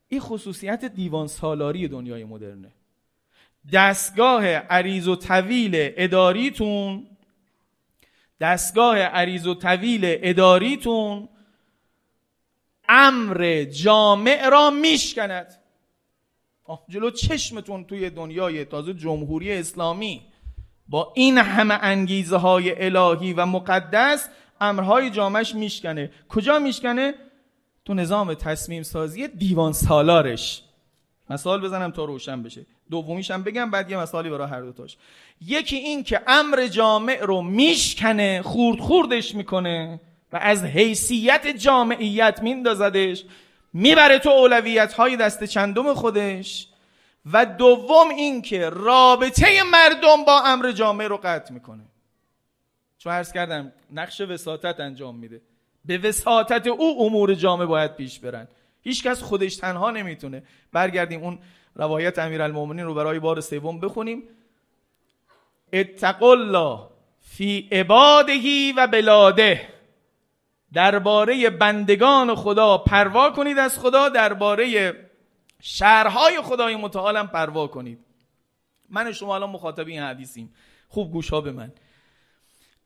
این 0.08 0.20
خصوصیت 0.20 0.86
دیوان 0.86 1.28
سالاری 1.28 1.88
دنیای 1.88 2.24
مدرنه. 2.24 2.72
دستگاه 3.74 4.46
عریض 4.46 5.08
و 5.08 5.16
طویل 5.16 5.72
اداریتون 5.76 7.08
دستگاه 8.40 8.98
عریض 8.98 9.48
و 9.48 9.56
طویل 9.56 10.02
اداریتون 10.04 11.30
امر 12.90 13.64
جامع 13.64 14.50
را 14.50 14.70
میشکند. 14.70 15.59
جلو 16.90 17.10
چشمتون 17.12 17.84
توی 17.84 18.10
دنیای 18.10 18.66
تازه 18.66 18.94
جمهوری 18.94 19.52
اسلامی. 19.52 20.22
با 20.88 21.14
این 21.16 21.38
همه 21.38 21.80
انگیزه 21.82 22.38
های 22.38 22.86
الهی 22.86 23.34
و 23.34 23.46
مقدس 23.46 24.30
امرهای 24.62 25.10
جامعش 25.10 25.56
میشکنه. 25.56 26.12
کجا 26.30 26.60
میشکنه؟ 26.60 27.14
تو 27.86 27.94
نظام 27.94 28.34
تصمیم 28.34 28.84
سازی 28.84 29.28
دیوان 29.28 29.74
سالارش. 29.74 30.64
مثال 31.30 31.62
بزنم 31.62 31.92
تا 31.92 32.06
روشن 32.06 32.44
بشه. 32.44 32.66
دومیش 32.92 33.32
هم 33.32 33.44
بگم 33.44 33.72
بعد 33.72 33.92
یه 33.92 33.98
مثالی 33.98 34.30
برای 34.30 34.48
هر 34.48 34.62
دوتاش. 34.62 34.98
یکی 35.42 35.76
این 35.76 36.04
که 36.04 36.22
امر 36.28 36.68
جامع 36.68 37.20
رو 37.22 37.42
میشکنه 37.42 38.42
خورد 38.42 38.80
خوردش 38.80 39.36
می‌کنه 39.36 40.02
و 40.34 40.38
از 40.42 40.64
حیثیت 40.64 41.48
جامعیت 41.48 42.40
میندازدش. 42.44 43.24
می‌بره 43.74 44.20
تو 44.20 44.30
اولویت 44.30 44.94
های 44.94 45.18
دست 45.18 45.44
چندم 45.44 45.94
خودش 45.94 46.68
و 47.34 47.46
دوم 47.46 48.10
اینکه 48.10 48.70
رابطه 48.70 49.64
مردم 49.64 50.26
با 50.26 50.42
امر 50.46 50.72
جامعه 50.72 51.08
رو 51.08 51.18
قطع 51.18 51.54
می‌کنه. 51.54 51.84
چون 52.98 53.14
عرض 53.14 53.34
کردم 53.34 53.74
نقش 53.92 54.22
وساطت 54.22 54.80
انجام 54.80 55.16
میده. 55.16 55.42
به 55.86 55.98
وساطت 55.98 56.68
او 56.68 57.06
امور 57.06 57.34
جامعه 57.34 57.66
باید 57.66 57.96
پیش 57.96 58.20
برن. 58.20 58.48
هیچکس 58.82 59.22
خودش 59.22 59.56
تنها 59.56 59.92
نمی‌تونه. 59.92 60.44
برگردیم 60.72 61.24
اون 61.24 61.40
روایت 61.76 62.20
امیرالمومنین 62.20 62.86
رو 62.86 62.94
برای 62.94 63.20
بار 63.20 63.42
سوم 63.42 63.80
بخونیم. 63.80 64.24
اتقوا 65.74 66.32
الله 66.32 66.80
فی 67.20 67.70
عبادهی 67.72 68.74
و 68.78 68.88
بلاده. 68.88 69.79
درباره 70.74 71.50
بندگان 71.50 72.36
خدا 72.36 72.78
پروا 72.78 73.30
کنید 73.30 73.58
از 73.58 73.80
خدا 73.80 74.10
درباره 74.10 74.94
شهرهای 75.62 76.42
خدای 76.42 76.76
متعالم 76.76 77.28
پروا 77.28 77.68
کنید. 77.68 78.00
من 78.90 79.12
شما 79.12 79.36
الان 79.36 79.50
مخاطب 79.50 79.88
این 79.88 80.04
حدیثیم. 80.04 80.54
خوب 80.88 81.12
گوش 81.12 81.30
ها 81.30 81.42
به 81.42 81.52
من. 81.52 81.72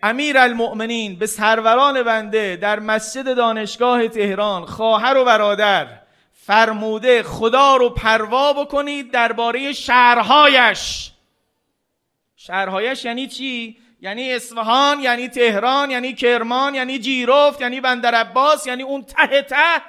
امیر 0.04 0.38
المؤمنین 0.38 1.16
به 1.16 1.26
سروران 1.26 2.04
بنده 2.04 2.56
در 2.56 2.80
مسجد 2.80 3.36
دانشگاه 3.36 4.08
تهران 4.08 4.66
خواهر 4.66 5.18
و 5.18 5.26
برادر 5.26 5.88
فرموده 6.34 7.24
خدا 7.24 7.76
رو 7.76 7.90
پروا 7.90 8.54
بکنید 8.54 9.12
درباره 9.12 9.74
شهرهایش. 9.74 11.12
شهرهایش 12.36 13.06
یعنی 13.06 13.28
چی؟ 13.28 13.78
یعنی 14.04 14.34
اصفهان 14.34 15.00
یعنی 15.00 15.28
تهران 15.28 15.92
یعنی 15.92 16.14
کرمان 16.14 16.76
یعنی 16.76 17.00
جیرفت 17.00 17.62
یعنی 17.62 17.82
بندر 17.82 18.16
عباس 18.16 18.68
یعنی 18.68 18.84
اون 18.84 19.04
ته 19.04 19.42
ته. 19.42 19.82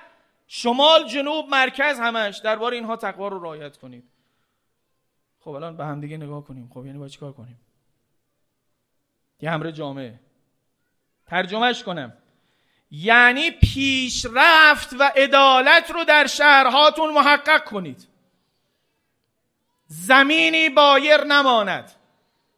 شمال 0.47 1.09
جنوب 1.09 1.49
مرکز 1.49 1.99
همش. 1.99 2.39
درباره 2.39 2.77
اینها 2.77 2.97
تقوا 2.97 3.29
رو 3.29 3.43
رعایت 3.43 3.77
کنید. 3.77 4.05
خب 5.41 5.51
الان 5.51 5.77
به 5.77 5.85
هم 5.85 6.01
دیگه 6.01 6.17
نگاه 6.17 6.45
کنیم. 6.45 6.71
خب 6.75 6.87
یعنی 6.87 6.99
باید 6.99 7.11
چیکار 7.11 7.33
کنیم؟ 7.33 7.61
یه 9.41 9.51
امر 9.51 9.71
جامعه. 9.71 10.21
ترجمهش 11.27 11.83
کنم. 11.83 12.13
یعنی 12.91 13.51
پیشرفت 13.51 14.93
و 14.93 15.13
عدالت 15.17 15.91
رو 15.91 16.05
در 16.05 16.27
شهرهاتون 16.27 17.15
محقق 17.15 17.65
کنید. 17.65 18.09
زمینی 19.87 20.69
بایر 20.69 21.25
نماند 21.25 22.04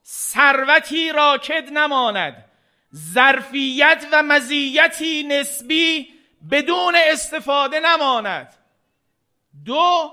ثروتی 0.06 1.12
راکد 1.12 1.68
نماند. 1.72 2.44
ظرفیت 2.94 4.06
و 4.12 4.22
مزیتی 4.22 5.22
نسبی 5.22 6.08
بدون 6.50 6.94
استفاده 6.96 7.80
نماند. 7.80 8.54
دو 9.64 10.12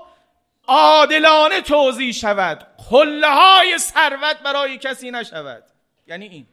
عادلانه 0.66 1.60
توضیح 1.60 2.12
شود. 2.12 2.66
قله 2.90 3.28
های 3.28 3.78
ثروت 3.78 4.38
برای 4.44 4.78
کسی 4.78 5.10
نشود. 5.10 5.64
یعنی 6.06 6.26
این. 6.28 6.46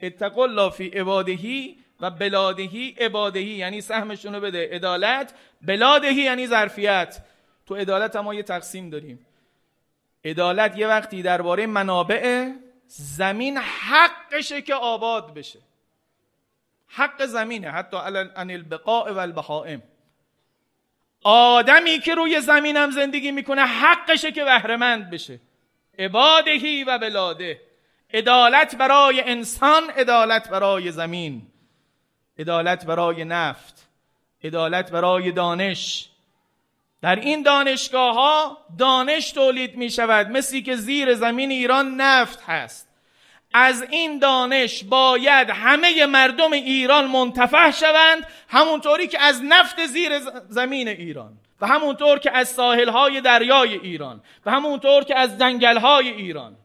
اتق 0.00 0.38
الله 0.38 0.70
فی 0.70 0.88
عبادهی 0.88 1.78
و 2.00 2.10
بلادهی 2.10 2.96
عبادهی. 3.00 3.44
یعنی 3.44 3.80
سهمشون 3.80 4.40
بده. 4.40 4.68
عدالت 4.72 5.34
بلادهی 5.62 6.22
یعنی 6.22 6.46
ظرفیت. 6.46 7.18
تو 7.66 7.74
عدالت 7.74 8.16
ما 8.16 8.34
یه 8.34 8.42
تقسیم 8.42 8.90
داریم. 8.90 9.26
عدالت 10.24 10.78
یه 10.78 10.88
وقتی 10.88 11.22
درباره 11.22 11.66
منابع 11.66 12.52
زمین 12.86 13.58
حقشه 13.58 14.62
که 14.62 14.74
آباد 14.74 15.34
بشه. 15.34 15.58
حق 16.86 17.26
زمینه 17.26 17.70
حتی 17.70 17.96
عن 18.36 18.50
البقاء 18.50 19.12
و 19.12 19.18
البهائم 19.18 19.82
آدمی 21.24 21.98
که 21.98 22.14
روی 22.14 22.40
زمینم 22.40 22.90
زندگی 22.90 23.30
می‌کنه 23.30 23.62
حقشه 23.62 24.32
که 24.32 24.44
بهرهمند 24.44 25.10
بشه. 25.10 25.40
عبادهی 25.98 26.84
و 26.84 26.98
بلاده. 26.98 27.60
عدالت 28.14 28.76
برای 28.76 29.20
انسان 29.20 29.90
عدالت 29.90 30.48
برای 30.48 30.92
زمین. 30.92 31.46
عدالت 32.38 32.86
برای 32.86 33.24
نفت. 33.24 33.88
عدالت 34.44 34.90
برای 34.90 35.32
دانش. 35.32 36.08
در 37.02 37.16
این 37.16 37.42
دانشگاه 37.42 38.14
ها 38.14 38.58
دانش 38.78 39.32
تولید 39.32 39.76
می 39.76 39.90
شود 39.90 40.26
مثلی 40.26 40.62
که 40.62 40.76
زیر 40.76 41.14
زمین 41.14 41.50
ایران 41.50 41.94
نفت 41.94 42.42
هست. 42.42 42.88
از 43.54 43.82
این 43.90 44.18
دانش 44.18 44.84
باید 44.84 45.50
همه 45.50 46.06
مردم 46.06 46.52
ایران 46.52 47.06
منتفع 47.06 47.70
شوند 47.70 48.26
همونطوری 48.48 49.06
که 49.06 49.22
از 49.22 49.40
نفت 49.44 49.86
زیر 49.86 50.12
زمین 50.48 50.88
ایران 50.88 51.38
و 51.60 51.66
همونطور 51.66 52.18
که 52.18 52.36
از 52.36 52.48
ساحلهای 52.48 53.20
دریای 53.20 53.74
ایران 53.74 54.22
و 54.46 54.50
همونطور 54.50 55.04
که 55.04 55.18
از 55.18 55.38
جنگلهای 55.38 56.08
ایران. 56.08 56.56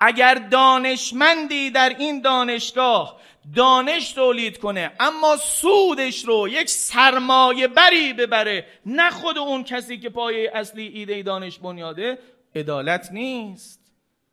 اگر 0.00 0.34
دانشمندی 0.34 1.70
در 1.70 1.88
این 1.98 2.20
دانشگاه 2.20 3.20
دانش 3.56 4.12
تولید 4.12 4.58
کنه 4.58 4.92
اما 5.00 5.36
سودش 5.36 6.24
رو 6.24 6.48
یک 6.48 6.70
سرمایه 6.70 7.68
بری 7.68 8.12
ببره. 8.12 8.66
نه 8.86 9.10
خود 9.10 9.38
اون 9.38 9.64
کسی 9.64 9.98
که 9.98 10.10
پای 10.10 10.46
اصلی 10.46 10.86
ایده 10.86 11.22
دانش 11.22 11.58
بنیاده 11.58 12.18
عدالت 12.54 13.08
نیست. 13.12 13.80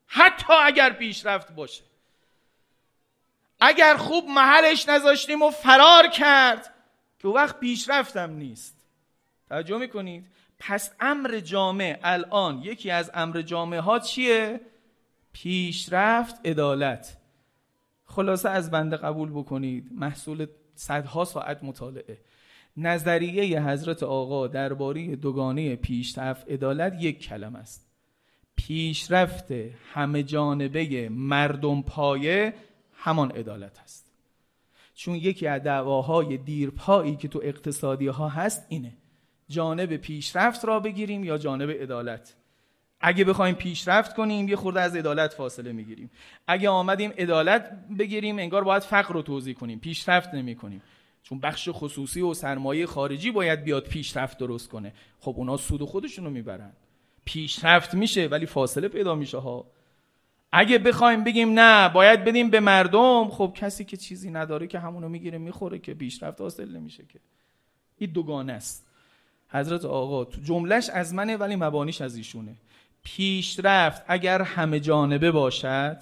حتی 0.07 0.53
اگر 0.53 0.89
پیشرفت 0.89 1.51
باشه. 1.51 1.83
اگر 3.59 3.97
خوب 3.97 4.27
محلش 4.27 4.89
نذاشتیم 4.89 5.41
و 5.41 5.49
فرار 5.49 6.07
کرد 6.07 6.73
که 7.19 7.27
وقت 7.27 7.59
پیشرفتم 7.59 8.29
نیست. 8.29 8.77
توجه 9.49 9.77
می‌کنید؟ 9.77 10.27
پس 10.59 10.91
امر 10.99 11.39
جامعه 11.39 11.99
الان 12.03 12.61
یکی 12.63 12.91
از 12.91 13.11
امر 13.13 13.41
جامعه 13.41 13.79
ها 13.79 13.99
چیه؟ 13.99 14.61
پیشرفت 15.33 16.35
عدالت. 16.45 17.17
خلاصه 18.11 18.49
از 18.49 18.71
بنده 18.71 18.97
قبول 18.97 19.29
بکنید. 19.29 19.89
محصول 19.91 20.45
صدها 20.75 21.25
ساعت 21.25 21.63
مطالعه. 21.63 22.17
نظریه 22.77 23.63
حضرت 23.67 24.03
آقا 24.03 24.47
درباره 24.47 25.15
دوگانه 25.15 25.75
پیشرفت 25.75 26.51
عدالت 26.51 26.93
یک 26.99 27.19
کلم 27.19 27.55
است. 27.55 27.87
پیشرفت 28.55 29.51
همه 29.93 30.23
جانبه 30.23 31.09
مردم 31.09 31.81
پایه 31.81 32.53
همان 32.93 33.31
عدالت 33.31 33.79
است. 33.79 34.11
چون 34.93 35.15
یکی 35.15 35.47
از 35.47 35.63
دعواهای 35.63 36.37
دیرپایی 36.37 37.15
که 37.15 37.27
تو 37.27 37.39
اقتصادی 37.43 38.07
ها 38.07 38.29
هست 38.29 38.65
اینه. 38.69 38.97
جانب 39.49 39.97
پیشرفت 39.97 40.65
را 40.65 40.79
بگیریم 40.79 41.23
یا 41.23 41.37
جانب 41.37 41.69
عدالت؟ 41.69 42.35
اگه 43.01 43.23
بخوایم 43.23 43.55
پیشرفت 43.55 44.15
کنیم 44.15 44.47
یه 44.47 44.55
خورده 44.55 44.81
از 44.81 44.95
عدالت 44.95 45.33
فاصله 45.33 45.71
می‌گیریم. 45.71 46.11
اگه 46.47 46.69
آمدیم 46.69 47.13
عدالت 47.17 47.71
بگیریم 47.99 48.39
انگار 48.39 48.63
باید 48.63 48.83
فقر 48.83 49.13
رو 49.13 49.21
توضیح 49.21 49.55
کنیم 49.55 49.79
پیشرفت 49.79 50.33
نمی 50.33 50.55
کنیم 50.55 50.81
چون 51.23 51.39
بخش 51.39 51.69
خصوصی 51.71 52.21
و 52.21 52.33
سرمایه 52.33 52.85
خارجی 52.85 53.31
باید 53.31 53.63
بیاد 53.63 53.83
پیشرفت 53.83 54.37
درست 54.37 54.69
کنه. 54.69 54.93
خب 55.19 55.33
اونا 55.37 55.57
سود 55.57 55.83
خودشونو 55.83 56.29
می‌برن. 56.29 56.71
پیشرفت 57.25 57.93
میشه 57.93 58.27
ولی 58.27 58.45
فاصله 58.45 58.87
پیدا 58.87 59.15
میشه 59.15 59.37
ها. 59.37 59.65
اگه 60.51 60.77
بخوایم 60.77 61.23
بگیم 61.23 61.59
نه 61.59 61.89
باید 61.89 62.23
بدیم 62.23 62.49
به 62.49 62.59
مردم 62.59 63.29
خب 63.29 63.53
کسی 63.55 63.85
که 63.85 63.97
چیزی 63.97 64.31
نداره 64.31 64.67
که 64.67 64.79
همونو 64.79 65.09
می‌گیره 65.09 65.37
می‌خوره 65.37 65.79
که 65.79 65.93
پیشرفت 65.93 66.41
حاصل 66.41 66.77
نمیشه 66.77 67.03
که. 67.13 67.19
این 67.97 68.11
دوگانه 68.11 68.53
است. 68.53 68.87
حضرت 69.49 69.85
آقا 69.85 70.25
تو 70.25 70.41
جملش 70.41 70.89
از 70.89 71.13
منه 71.13 71.37
ولی 71.37 71.55
مبانیش 71.55 72.01
از 72.01 72.15
ایشونه. 72.15 72.55
پیشرفت 73.03 74.03
اگر 74.07 74.41
همه 74.41 74.79
جانبه 74.79 75.31
باشد 75.31 75.97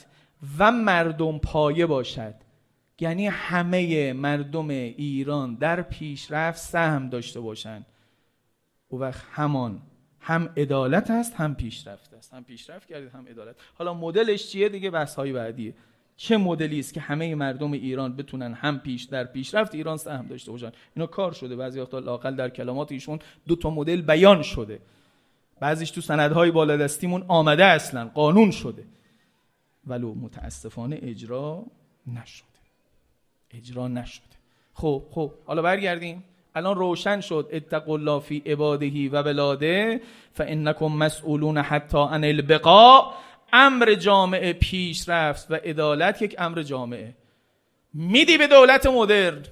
و 0.58 0.72
مردم 0.72 1.38
پایه 1.38 1.86
باشد. 1.86 2.36
یعنی 3.00 3.28
همه 3.28 4.14
مردم 4.14 4.70
ایران 4.70 5.56
در 5.56 5.82
پیشرفت 5.82 6.60
سهم 6.60 7.10
داشته 7.10 7.40
باشند. 7.40 7.86
او 8.88 9.00
وقت 9.00 9.24
همان 9.32 9.82
هم 10.20 10.50
عدالت 10.58 11.12
است 11.12 11.36
هم 11.36 11.56
پیشرفت 11.56 12.14
است. 12.14 12.34
هم 12.34 12.44
پیشرفت 12.44 12.88
کردید 12.88 13.10
هم 13.10 13.28
عدالت. 13.28 13.56
حالا 13.76 13.94
مدلش 13.94 14.48
چیه 14.48 14.70
دیگه؟ 14.70 14.90
بحث 14.90 15.16
های 15.16 15.34
بعدیه. 15.34 15.74
چه 16.18 16.38
مدلی 16.38 16.80
است 16.80 16.94
که 16.94 17.00
همه 17.00 17.36
مردم 17.36 17.72
ایران 17.72 18.16
بتونن 18.16 18.54
هم 18.54 18.80
پیش 18.80 19.04
در 19.04 19.24
پیشرفت 19.24 19.76
ایران 19.76 19.98
سهم 19.98 20.28
داشته 20.28 20.52
باشن؟ 20.52 20.72
اینا 20.96 21.08
کار 21.08 21.32
شده. 21.32 21.56
بعضی 21.56 21.80
وقتا 21.80 22.00
لاقل 22.00 22.36
در 22.36 22.50
کلمات 22.50 22.92
ایشون 22.92 23.20
دو 23.48 23.56
تا 23.56 23.70
مدل 23.70 24.02
بیان 24.02 24.42
شده. 24.42 24.80
بعضیش 25.60 25.92
تو 25.92 26.02
سندهای 26.02 26.52
بالادستیمون 26.52 27.26
آمده 27.28 27.66
اصلا 27.66 28.12
قانون 28.14 28.52
شده. 28.52 28.84
ولو 29.88 30.14
متاسفانه 30.16 31.00
اجرا 31.02 31.64
نشده. 32.08 32.46
اجرا 33.52 33.88
نشده. 33.88 34.26
خب 34.74 35.04
خب 35.12 35.32
حالا 35.46 35.62
برگردیم. 35.62 36.24
الان 36.56 36.76
روشن 36.76 37.22
شد. 37.22 37.50
اتقوا 37.52 37.96
الله 37.96 38.20
فی 38.20 38.44
عباده 38.46 39.08
و 39.08 39.24
بلاده 39.24 40.02
فانکم 40.34 40.86
مسئولون 40.86 41.58
حتی 41.58 41.98
عن 41.98 42.24
البقاع. 42.24 43.14
امر 43.54 43.94
جامعه 43.94 44.54
پیش 44.54 45.10
رفت 45.10 45.52
و 45.52 45.56
عدالت 45.56 46.22
یک 46.22 46.36
امر 46.38 46.64
جامعه. 46.64 47.16
میدی 47.94 48.38
به 48.38 48.48
دولت 48.48 48.86
مدرن. 48.86 49.44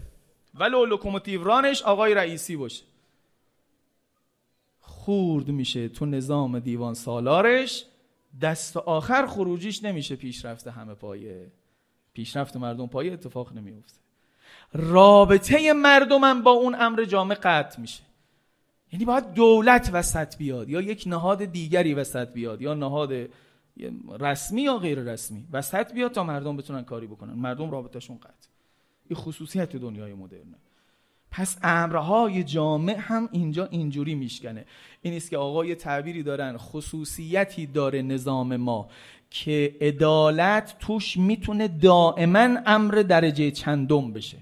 ولو 0.56 0.86
لوکوموتیو 0.86 1.44
رانش 1.44 1.82
آقای 1.82 2.14
رئیسی 2.14 2.56
باشه. 2.56 2.84
خورد 5.08 5.48
میشه. 5.48 5.90
تو 5.90 6.06
نظام 6.06 6.60
دیوان 6.60 6.94
سالارش 6.94 7.86
دست 8.42 8.78
آخر 8.78 9.26
خروجیش 9.26 9.84
نمیشه 9.84 10.16
پیشرفت 10.16 10.68
همه 10.68 10.94
پایه. 10.94 11.52
پیشرفت 12.14 12.58
مردم 12.58 12.88
پایه 12.88 13.14
اتفاق 13.14 13.54
نمیفته. 13.54 14.00
رابطه 14.74 15.74
مردمم 15.74 16.44
با 16.44 16.52
اون 16.52 16.76
امر 16.80 17.04
جامع 17.04 17.36
قطع 17.36 17.82
میشه. 17.82 18.04
یعنی 18.94 19.06
باید 19.06 19.34
دولت 19.34 19.90
وسط 19.94 20.38
بیاد 20.38 20.70
یا 20.70 20.82
یک 20.82 21.04
نهاد 21.08 21.46
دیگری 21.46 21.94
وسط 21.94 22.34
بیاد 22.34 22.62
یا 22.62 22.74
نهاد 22.74 23.14
رسمی 24.20 24.62
یا 24.62 24.78
غیر 24.78 25.00
رسمی. 25.00 25.48
وسط 25.52 25.94
بیاد 25.94 26.12
تا 26.12 26.24
مردم 26.24 26.58
بتونن 26.58 26.84
کاری 26.84 27.08
بکنن. 27.08 27.34
مردم 27.34 27.72
رابطهشون 27.72 28.18
قطع. 28.18 28.50
این 29.10 29.20
خصوصیت 29.20 29.76
دنیای 29.76 30.14
مدرنه. 30.14 30.58
پس 31.32 31.58
امرهای 31.64 32.44
جامع 32.44 32.96
هم 33.00 33.30
اینجا 33.32 33.66
اینجوری 33.66 34.16
میشکنه. 34.16 34.66
این 35.02 35.14
است 35.14 35.30
که 35.30 35.38
آقا 35.38 35.66
یه 35.66 35.76
تعبیری 35.76 36.24
دارن 36.24 36.58
خصوصیتی 36.58 37.66
داره 37.66 38.02
نظام 38.02 38.56
ما 38.56 38.90
که 39.30 39.76
عدالت 39.82 40.76
توش 40.80 41.18
می‌تونه 41.18 41.68
دائما 41.68 42.58
امر 42.66 42.94
درجه 42.94 43.52
چندم 43.52 44.14
بشه. 44.14 44.38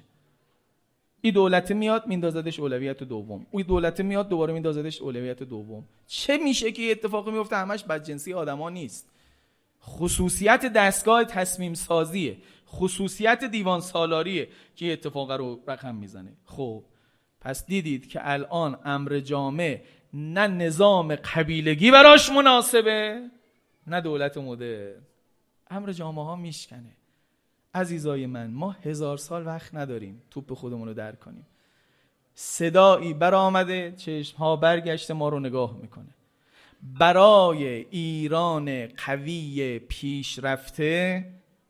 این 1.22 1.34
دولت 1.34 1.72
میاد 1.72 2.08
میندازدش 2.08 2.60
اولویت 2.60 3.04
دوم. 3.04 3.46
اون 3.52 3.64
دولت 3.64 4.02
میاد 4.02 4.30
دوباره 4.30 4.54
میندازدش 4.54 5.02
اولویت 5.02 5.44
دوم. 5.44 5.84
چه 6.08 6.38
میشه 6.38 6.72
که 6.72 6.92
اتفاقی 6.92 7.32
میفته؟ 7.32 7.56
همش 7.56 7.84
بدجنسی 7.84 8.34
آدما 8.34 8.70
نیست. 8.70 9.10
خصوصیت 9.84 10.66
دستگاه 10.66 11.24
تصمیم 11.24 11.74
سازیه 11.74 12.38
خصوصیت 12.68 13.44
دیوان 13.44 13.82
سالاریه 13.82 14.48
که 14.76 14.94
اتفاق 14.94 15.32
رو 15.32 15.60
رقم 15.68 15.96
می‌زنه. 15.96 16.34
خب 16.46 16.84
پس 17.42 17.66
دیدید 17.66 18.10
که 18.10 18.20
الان 18.24 18.80
امر 18.86 19.20
جامع 19.20 19.82
نه 20.14 20.48
نظام 20.48 21.16
قبیلگی 21.16 21.92
براش 21.92 22.30
مناسبه 22.30 23.22
نه 23.88 24.02
دولت 24.02 24.38
مدرن. 24.38 25.02
امر 25.70 25.92
جامعه 25.92 26.26
ها 26.26 26.36
میشکنه. 26.36 26.96
عزیزای 27.74 28.26
من 28.26 28.52
ما 28.52 28.72
هزار 28.72 29.18
سال 29.18 29.46
وقت 29.46 29.76
نداریم 29.76 30.22
توپ 30.32 30.54
خودمون 30.54 30.88
رو 30.88 30.94
در 30.94 31.16
کنیم. 31.16 31.48
صدایی 32.34 33.14
برآمده 33.14 33.94
چشم 33.98 34.38
ها 34.38 34.56
برگشته 34.56 35.14
ما 35.14 35.30
رو 35.30 35.40
نگاه 35.40 35.78
می‌کنه. 35.82 36.16
برای 37.00 37.66
ایران 37.90 38.88
قوی 38.88 39.80
پیشرفته 39.80 41.26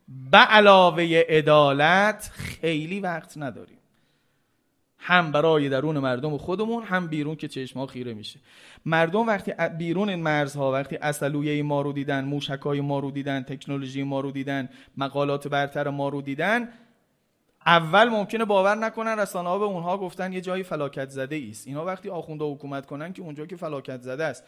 به 0.07 0.37
علاوه 0.37 1.23
عدالت 1.29 2.31
خیلی 2.33 2.99
وقت 2.99 3.37
نداریم. 3.37 3.77
هم 4.97 5.31
برای 5.31 5.69
درون 5.69 5.99
مردم 5.99 6.37
خودمون 6.37 6.83
هم 6.83 7.07
بیرون 7.07 7.35
که 7.35 7.47
چشما 7.47 7.85
خیره 7.85 8.13
میشه. 8.13 8.39
مردم 8.85 9.27
وقتی 9.27 9.53
بیرون 9.77 10.09
این 10.09 10.21
مرزها 10.21 10.71
وقتی 10.71 10.97
اصلویه 11.01 11.63
ما 11.63 11.81
رو 11.81 11.93
دیدن 11.93 12.25
موشکای 12.25 12.81
ما 12.81 12.99
رو 12.99 13.11
دیدن 13.11 13.43
تکنولوژی 13.43 14.03
ما 14.03 14.19
رو 14.19 14.31
دیدن 14.31 14.69
مقالات 14.97 15.47
برتر 15.47 15.89
ما 15.89 16.09
رو 16.09 16.21
دیدن 16.21 16.69
اول 17.65 18.09
ممکنه 18.09 18.45
باور 18.45 18.75
نکنن 18.75 19.19
رسانه 19.19 19.49
ها 19.49 19.59
به 19.59 19.65
اونها 19.65 19.97
گفتن 19.97 20.33
یه 20.33 20.41
جایی 20.41 20.63
فلاکت 20.63 21.09
زده 21.09 21.45
است 21.49 21.67
اینا 21.67 21.85
وقتی 21.85 22.09
آخونده 22.09 22.45
حکومت 22.45 22.85
کنن 22.85 23.13
که 23.13 23.21
اونجا 23.21 23.45
که 23.45 23.55
فلاکت 23.55 24.01
زده 24.01 24.23
است. 24.23 24.43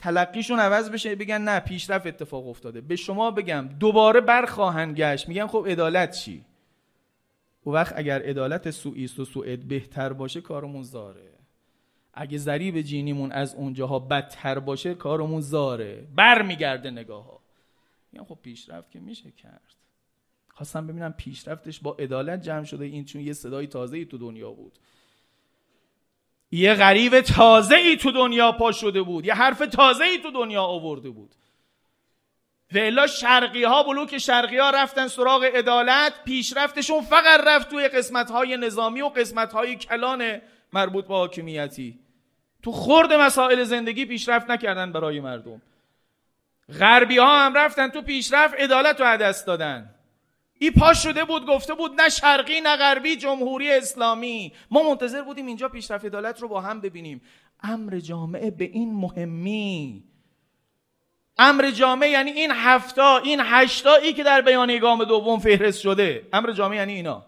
تلقیشون 0.00 0.58
عوض 0.58 0.90
بشه 0.90 1.14
بگن 1.14 1.40
نه 1.40 1.60
پیشرفت 1.60 2.06
اتفاق 2.06 2.48
افتاده. 2.48 2.80
به 2.80 2.96
شما 2.96 3.30
بگم 3.30 3.68
دوباره 3.80 4.20
برخواهند 4.20 4.96
گشت. 4.96 5.28
میگن 5.28 5.46
خب 5.46 5.66
عدالت 5.68 6.10
چی؟ 6.10 6.44
او 7.62 7.72
وقت 7.72 7.94
اگر 7.96 8.22
عدالت 8.22 8.70
سوئیس 8.70 9.18
و 9.18 9.24
سوئد 9.24 9.60
بهتر 9.68 10.12
باشه 10.12 10.40
کارمون 10.40 10.82
زاره. 10.82 11.30
اگه 12.14 12.38
ضریب 12.38 12.80
جینیمون 12.80 13.32
از 13.32 13.54
اونجاها 13.54 13.98
بدتر 13.98 14.58
باشه 14.58 14.94
کارمون 14.94 15.40
زاره. 15.40 16.06
برمیگرده 16.16 16.90
نگاه 16.90 17.24
ها 17.24 17.40
میگن 18.12 18.24
خب 18.24 18.38
پیشرفت 18.42 18.90
که 18.90 19.00
میشه 19.00 19.30
کرد. 19.30 19.74
خواستم 20.48 20.86
ببینم 20.86 21.12
پیشرفتش 21.12 21.80
با 21.80 21.96
عدالت 21.98 22.42
جمع 22.42 22.64
شده 22.64 22.84
این 22.84 23.04
چون 23.04 23.22
یه 23.22 23.32
صدای 23.32 23.66
تازه 23.66 23.96
ای 23.96 24.04
تو 24.04 24.18
دنیا 24.18 24.50
بود. 24.50 24.78
یه 26.50 26.74
غریب 26.74 27.20
تازه 27.20 27.76
ای 27.76 27.96
تو 27.96 28.12
دنیا 28.12 28.52
پا 28.52 28.72
شده 28.72 29.02
بود. 29.02 29.26
یه 29.26 29.34
حرف 29.34 29.58
تازه 29.58 30.04
ای 30.04 30.18
تو 30.18 30.30
دنیا 30.30 30.62
آورده 30.62 31.10
بود. 31.10 31.34
و 32.72 33.06
شرقی 33.06 33.64
ها 33.64 33.82
بلوک 33.82 34.18
شرقی 34.18 34.58
ها 34.58 34.70
رفتن 34.70 35.08
سراغ 35.08 35.44
عدالت. 35.44 36.12
پیشرفتشون 36.24 37.02
فقط 37.02 37.40
رفت 37.46 37.70
توی 37.70 37.88
قسمت 37.88 38.30
های 38.30 38.56
نظامی 38.56 39.02
و 39.02 39.08
قسمت 39.08 39.52
های 39.52 39.76
کلان 39.76 40.40
مربوط 40.72 41.06
به 41.06 41.14
حاکمیتی. 41.14 41.98
تو 42.62 42.72
خورد 42.72 43.12
مسائل 43.12 43.64
زندگی 43.64 44.04
پیشرفت 44.04 44.50
نکردن 44.50 44.92
برای 44.92 45.20
مردم. 45.20 45.62
غربی 46.80 47.18
ها 47.18 47.44
هم 47.46 47.54
رفتن 47.54 47.88
تو 47.88 48.02
پیشرفت 48.02 48.54
عدالت 48.54 49.00
رو 49.00 49.16
دست 49.16 49.46
دادن. 49.46 49.94
ای 50.62 50.70
پا 50.70 50.94
شده 50.94 51.24
بود 51.24 51.46
گفته 51.46 51.74
بود 51.74 52.00
نه 52.00 52.08
شرقی 52.08 52.60
نه 52.60 52.76
غربی 52.76 53.16
جمهوری 53.16 53.72
اسلامی. 53.72 54.52
ما 54.70 54.82
منتظر 54.82 55.22
بودیم 55.22 55.46
اینجا 55.46 55.68
پیشرفت 55.68 56.04
عدالت 56.04 56.42
رو 56.42 56.48
با 56.48 56.60
هم 56.60 56.80
ببینیم. 56.80 57.22
امر 57.62 57.98
جامعه 57.98 58.50
به 58.50 58.64
این 58.64 58.94
مهمی. 58.94 60.04
امر 61.38 61.70
جامعه 61.70 62.10
یعنی 62.10 62.30
این 62.30 62.50
هفتا 62.50 63.18
این 63.18 63.40
هشتایی 63.44 64.12
که 64.12 64.22
در 64.22 64.40
بیانیه 64.40 64.78
گام 64.78 65.04
دوم 65.04 65.38
فهرست 65.38 65.80
شده. 65.80 66.28
امر 66.32 66.52
جامعه 66.52 66.78
یعنی 66.78 66.92
اینا. 66.92 67.26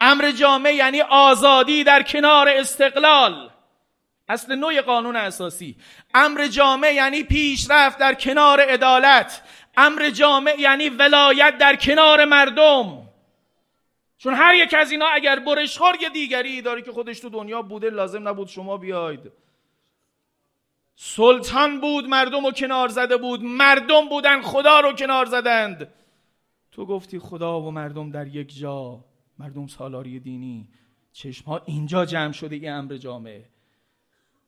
امر 0.00 0.30
جامعه 0.30 0.74
یعنی 0.74 1.00
آزادی 1.00 1.84
در 1.84 2.02
کنار 2.02 2.48
استقلال. 2.48 3.50
اصل 4.28 4.54
نوع 4.54 4.80
قانون 4.80 5.16
اساسی. 5.16 5.76
امر 6.14 6.46
جامعه 6.46 6.94
یعنی 6.94 7.22
پیشرفت 7.22 7.98
در 7.98 8.14
کنار 8.14 8.60
عدالت. 8.60 9.42
امر 9.76 10.10
جامع 10.10 10.54
یعنی 10.58 10.88
ولایت 10.88 11.58
در 11.58 11.76
کنار 11.76 12.24
مردم. 12.24 13.08
چون 14.18 14.34
هر 14.34 14.54
یک 14.54 14.74
از 14.74 14.90
اینا 14.90 15.06
اگر 15.06 15.38
برشخور 15.38 15.94
یه 16.02 16.08
دیگری 16.08 16.62
داره 16.62 16.82
که 16.82 16.92
خودش 16.92 17.20
تو 17.20 17.28
دنیا 17.28 17.62
بوده 17.62 17.90
لازم 17.90 18.28
نبود 18.28 18.48
شما 18.48 18.76
بیاید. 18.76 19.32
سلطان 20.96 21.80
بود 21.80 22.08
مردم 22.08 22.46
رو 22.46 22.52
کنار 22.52 22.88
زده 22.88 23.16
بود. 23.16 23.42
مردم 23.42 24.08
بودن 24.08 24.42
خدا 24.42 24.80
رو 24.80 24.92
کنار 24.92 25.26
زدند. 25.26 25.94
تو 26.72 26.86
گفتی 26.86 27.18
خدا 27.18 27.60
و 27.60 27.70
مردم 27.70 28.10
در 28.10 28.26
یک 28.26 28.58
جا. 28.58 29.04
مردم 29.38 29.66
سالاری 29.66 30.20
دینی. 30.20 30.68
چشم 31.12 31.44
ها 31.44 31.62
اینجا 31.66 32.04
جمع 32.04 32.32
شده 32.32 32.56
این 32.56 32.72
امر 32.72 32.96
جامعه 32.96 33.44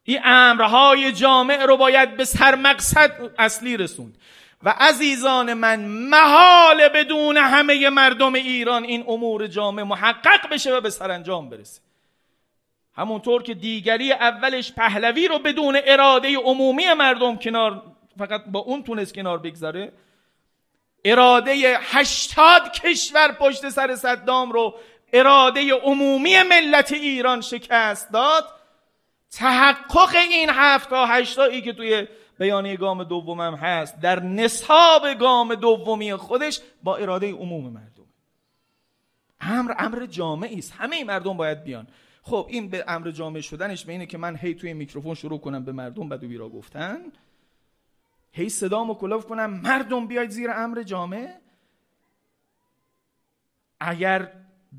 این 0.04 0.20
امرهای 0.24 1.12
جامع 1.12 1.64
رو 1.64 1.76
باید 1.76 2.16
به 2.16 2.24
سرمقصد 2.24 3.34
اصلی 3.38 3.76
رسوند. 3.76 4.18
و 4.64 4.74
عزیزان 4.78 5.54
من 5.54 5.84
محال 5.84 6.88
بدون 6.88 7.36
همه 7.36 7.88
مردم 7.90 8.34
ایران 8.34 8.84
این 8.84 9.04
امور 9.08 9.46
جامع 9.46 9.82
محقق 9.82 10.48
بشه 10.50 10.72
و 10.76 10.80
به 10.80 10.90
سرانجام 10.90 11.50
برسه. 11.50 11.80
همونطور 12.96 13.42
که 13.42 13.54
دیگری 13.54 14.12
اولش 14.12 14.72
پهلوی 14.72 15.28
رو 15.28 15.38
بدون 15.38 15.78
اراده 15.84 16.36
عمومی 16.36 16.92
مردم 16.92 17.36
کنار 17.36 17.82
فقط 18.18 18.44
با 18.46 18.60
اون 18.60 18.82
تونست 18.82 19.14
کنار 19.14 19.38
بگذاره 19.38 19.92
اراده 21.04 21.78
هشتاد 21.82 22.72
کشور 22.72 23.32
پشت 23.32 23.68
سر 23.68 23.96
صدام 23.96 24.52
رو 24.52 24.74
اراده 25.12 25.74
عمومی 25.74 26.42
ملت 26.42 26.92
ایران 26.92 27.40
شکست 27.40 28.12
داد. 28.12 28.44
تحقق 29.38 30.16
این 30.16 30.50
هفت 30.50 30.90
تا 30.90 31.06
هشتایی 31.06 31.62
که 31.62 31.72
توی 31.72 32.06
بیانیه 32.38 32.76
گام 32.76 33.04
دومم 33.04 33.54
هست. 33.54 34.00
در 34.00 34.20
نصاب 34.20 35.14
گام 35.20 35.54
دومی 35.54 36.14
خودش 36.14 36.60
با 36.82 36.96
اراده 36.96 37.32
عموم 37.32 37.72
مردم. 37.72 38.04
امر 39.40 39.74
امر 39.78 40.06
جامعی 40.06 40.58
است. 40.58 40.72
همه 40.78 41.04
مردم 41.04 41.36
باید 41.36 41.64
بیان. 41.64 41.86
خب 42.22 42.46
این 42.50 42.68
به 42.68 42.84
امر 42.88 43.10
جامع 43.10 43.40
شدنش 43.40 43.84
به 43.84 43.92
اینه 43.92 44.06
که 44.06 44.18
من 44.18 44.36
هی 44.36 44.54
توی 44.54 44.72
میکروفون 44.72 45.14
شروع 45.14 45.40
کنم 45.40 45.64
به 45.64 45.72
مردم 45.72 46.08
بد 46.08 46.24
و 46.24 46.28
بیرا 46.28 46.48
گفتن. 46.48 46.98
هی 48.32 48.48
صدامو 48.48 48.94
کلاف 48.94 49.26
کنم. 49.26 49.50
مردم 49.50 50.06
بیاید 50.06 50.30
زیر 50.30 50.50
امر 50.50 50.82
جامع. 50.82 51.34
اگر 53.80 54.32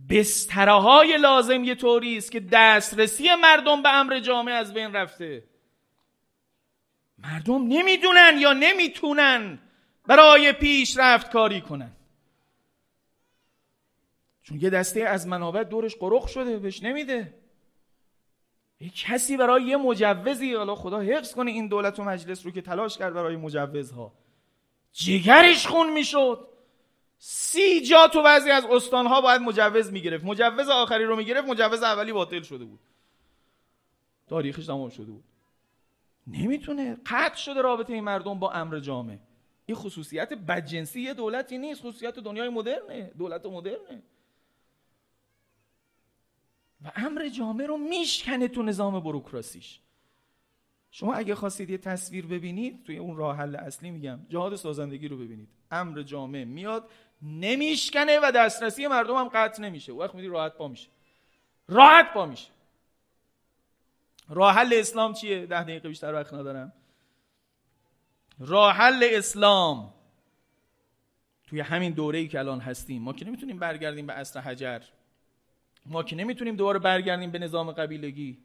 بستره 0.10 0.72
های 0.72 1.18
لازم 1.18 1.64
یه 1.64 1.76
طوری 1.76 2.18
است 2.18 2.32
که 2.32 2.40
دسترسی 2.40 3.36
مردم 3.42 3.82
به 3.82 3.90
امر 3.90 4.20
جامع 4.20 4.52
از 4.52 4.74
بین 4.74 4.94
رفته 4.94 5.44
مردم 7.26 7.68
نمی‌دونن 7.68 8.38
یا 8.40 8.54
نمی‌تونن 8.54 9.60
برای 10.08 10.52
پیشرفت 10.52 11.32
کاری 11.32 11.62
کنن. 11.62 11.92
چون 14.44 14.60
یه 14.62 14.70
دسته 14.70 15.02
از 15.02 15.28
منابع 15.28 15.64
دورش 15.64 15.96
قرق 15.96 16.28
شده 16.28 16.60
بهش 16.60 16.84
نمیده. 16.84 17.34
یه 18.80 18.90
کسی 18.90 19.38
برای 19.38 19.64
یه 19.64 19.78
مجوزی 19.78 20.54
حالا 20.54 20.76
خدا 20.76 21.00
حفظ 21.00 21.34
کنه 21.34 21.52
این 21.52 21.68
دولت 21.68 22.00
و 22.00 22.04
مجلس 22.04 22.46
رو 22.46 22.52
که 22.52 22.62
تلاش 22.62 22.98
کرد 22.98 23.14
برای 23.14 23.36
مجوزها. 23.36 24.14
جگرش 24.94 25.68
خون 25.68 25.94
می‌شد. 25.94 26.48
سی 27.18 27.82
جا 27.82 28.08
تو 28.08 28.24
بعضی 28.24 28.52
از 28.52 28.66
استانها 28.66 29.22
باید 29.22 29.42
مجوز 29.42 29.92
می‌گرفت. 29.92 30.26
مجوز 30.26 30.70
آخری 30.70 31.06
رو 31.06 31.16
می‌گرفت 31.16 31.48
مجوز 31.48 31.84
اولی 31.84 32.14
باطل 32.14 32.42
شده 32.42 32.66
بود. 32.66 32.80
تاریخش 34.28 34.66
تمام 34.66 34.90
شده 34.90 35.12
بود. 35.12 35.24
نمی‌تونه 36.28 36.98
قطع 37.06 37.36
شده 37.36 37.62
رابطه 37.62 37.94
این 37.94 38.04
مردم 38.04 38.40
با 38.40 38.52
امر 38.52 38.80
جامعه 38.80 39.20
این 39.66 39.78
خصوصیت 39.78 40.34
بدجنسی 40.34 41.02
یه 41.02 41.14
دولتی 41.14 41.58
نیست. 41.58 41.82
خصوصیت 41.82 42.20
دنیای 42.20 42.50
مدرنه. 42.50 43.12
دولت 43.18 43.46
مدرنه. 43.46 44.04
و 46.84 46.92
امر 46.96 47.30
جامعه 47.30 47.68
رو 47.68 47.78
میشکنه 47.78 48.48
تو 48.48 48.64
نظام 48.64 49.00
بروکراسیش. 49.00 49.80
شما 50.92 51.14
اگه 51.14 51.36
خواستید 51.36 51.70
یه 51.70 51.78
تصویر 51.78 52.26
ببینید 52.26 52.84
توی 52.84 52.98
اون 52.98 53.18
راه 53.18 53.38
حل 53.38 53.56
اصلی 53.56 53.92
میگم 53.92 54.20
جهاد 54.30 54.56
سازندگی 54.56 55.08
رو 55.08 55.18
ببینید. 55.18 55.50
امر 55.72 56.02
جامعه 56.02 56.46
میاد 56.46 56.90
نمیشکنه 57.22 58.20
و 58.24 58.32
دسترسی 58.36 58.88
مردم 58.88 59.16
هم 59.16 59.28
قطع 59.28 59.64
نمیشه. 59.64 59.94
وقت 59.94 60.16
میدی 60.16 60.28
راحت 60.28 60.54
پا 60.54 60.68
میشه. 60.68 60.90
راحت 61.68 62.14
پا 62.14 62.26
میشه. 62.26 62.55
راه 64.30 64.56
حل 64.56 64.74
اسلام 64.74 65.14
چیه؟ 65.14 65.46
ده 65.46 65.64
دقیقه 65.64 65.90
بیشتر 65.90 66.14
وقت 66.14 66.34
ندارم. 66.34 66.74
راه 68.40 68.74
حل 68.74 69.10
اسلام. 69.12 69.94
توی 71.48 71.60
همین 71.60 71.92
دوره 71.92 72.20
ای 72.20 72.28
که 72.28 72.40
الان 72.40 72.60
هستیم. 72.60 73.02
ما 73.02 73.14
که 73.14 73.26
نمی‌تونیم 73.26 73.60
برگردیم 73.60 74.08
به 74.08 74.14
اصل 74.14 74.40
حجر. 74.40 74.82
ما 75.86 76.04
که 76.04 76.16
نمی‌تونیم 76.16 76.56
دوباره 76.56 76.80
برگردیم 76.80 77.32
به 77.32 77.40
نظام 77.40 77.72
قبیلگی. 77.72 78.38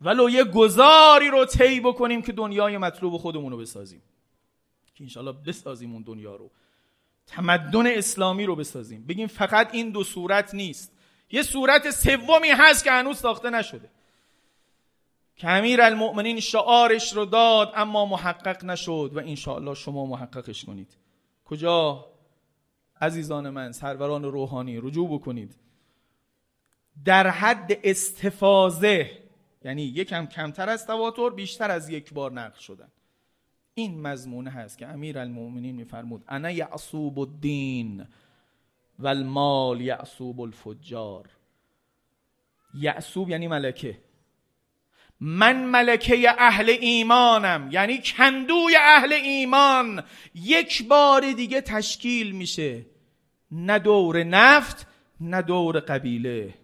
ولو 0.00 0.30
یه 0.30 0.44
گذاری 0.44 1.28
رو 1.28 1.44
طی 1.44 1.80
بکنیم 1.80 2.22
که 2.22 2.32
دنیای 2.32 2.78
مطلوب 2.78 3.16
خودمون 3.16 3.52
رو 3.52 3.58
بسازیم. 3.58 4.02
که 4.94 5.04
انشالله 5.04 5.32
بسازیم 5.32 5.92
اون 5.92 6.02
دنیا 6.02 6.36
رو. 6.36 6.50
تمدن 7.26 7.86
اسلامی 7.86 8.46
رو 8.46 8.56
بسازیم. 8.56 9.06
بگیم 9.06 9.26
فقط 9.26 9.74
این 9.74 9.90
دو 9.90 10.04
صورت 10.04 10.54
نیست. 10.54 10.92
یه 11.30 11.42
صورت 11.42 11.90
سومی 11.90 12.48
هست 12.48 12.84
که 12.84 12.90
هنوز 12.90 13.18
ساخته 13.18 13.50
نشده. 13.50 13.90
که 15.40 15.48
امیر 15.48 15.82
المؤمنین 15.82 16.40
شعارش 16.40 17.12
رو 17.12 17.24
داد 17.24 17.72
اما 17.74 18.06
محقق 18.06 18.64
نشد 18.64 19.10
و 19.14 19.18
انشاءالله 19.18 19.74
شما 19.74 20.06
محققش 20.06 20.64
کنید. 20.64 20.96
کجا؟ 21.44 22.06
عزیزان 23.00 23.50
من 23.50 23.72
سروران 23.72 24.24
روحانی 24.24 24.80
رجوع 24.80 25.08
بکنید. 25.08 25.56
در 27.04 27.26
حد 27.26 27.80
استفازه 27.84 29.10
یعنی 29.64 29.82
یکم 29.82 30.26
کمتر 30.26 30.68
از 30.68 30.86
تواتر 30.86 31.30
بیشتر 31.30 31.70
از 31.70 31.88
یک 31.88 32.14
بار 32.14 32.32
نقل 32.32 32.58
شدن. 32.58 32.88
این 33.74 34.00
مضمونه 34.00 34.50
هست 34.50 34.78
که 34.78 34.86
امیر 34.86 35.18
المؤمنین 35.18 35.76
میفرمود 35.76 36.24
انا 36.28 36.50
یعصوب 36.50 37.18
الدین 37.18 38.06
و 38.98 39.08
المال 39.08 39.80
یعصوب 39.80 40.40
الفجار. 40.40 41.28
یعصوب 42.74 43.28
یعنی 43.28 43.48
ملکه. 43.48 44.09
من 45.20 45.64
ملکه 45.64 46.30
اهل 46.38 46.76
ایمانم 46.80 47.68
یعنی 47.72 47.98
کندوی 47.98 48.76
اهل 48.80 49.12
ایمان. 49.12 50.02
یک 50.34 50.88
بار 50.88 51.32
دیگه 51.32 51.60
تشکیل 51.60 52.32
میشه. 52.32 52.86
نه 53.50 53.78
دور 53.78 54.22
نفت 54.22 54.86
نه 55.20 55.42
دور 55.42 55.80
قبیله. 55.80 56.54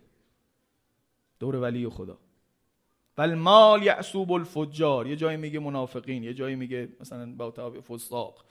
دور 1.40 1.57
ولی 1.57 1.88
خدا. 1.88 2.18
ول 3.18 3.34
مال 3.34 3.82
یعصوب 3.82 4.32
الفجار. 4.32 5.07
یه 5.07 5.16
جایی 5.16 5.36
میگه 5.36 5.59
منافقین 5.59 6.22
یه 6.22 6.34
جایی 6.34 6.57
میگه 6.57 6.88
مثلا 7.00 7.32
با 7.36 7.50
فساق. 7.70 8.44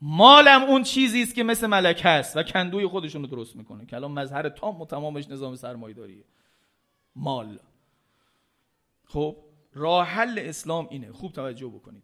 مالم 0.00 0.62
اون 0.62 0.82
چیزی 0.82 1.22
است 1.22 1.34
که 1.34 1.42
مثل 1.42 1.66
ملک 1.66 2.02
است 2.04 2.36
و 2.36 2.42
کندوی 2.42 2.86
خودشون 2.86 3.22
رو 3.22 3.28
درست 3.28 3.56
می‌کنه. 3.56 3.86
که 3.86 3.96
الان 3.96 4.12
مظهر 4.12 4.48
تام 4.48 4.80
و 4.80 4.86
تمامش 4.86 5.28
نظام 5.28 5.56
سرمایه‌داریه. 5.56 6.24
مال. 7.16 7.58
خب 9.12 9.36
راه 9.72 10.06
حل 10.06 10.38
اسلام 10.38 10.88
اینه. 10.90 11.12
خوب 11.12 11.32
توجه 11.32 11.66
بکنید. 11.66 12.02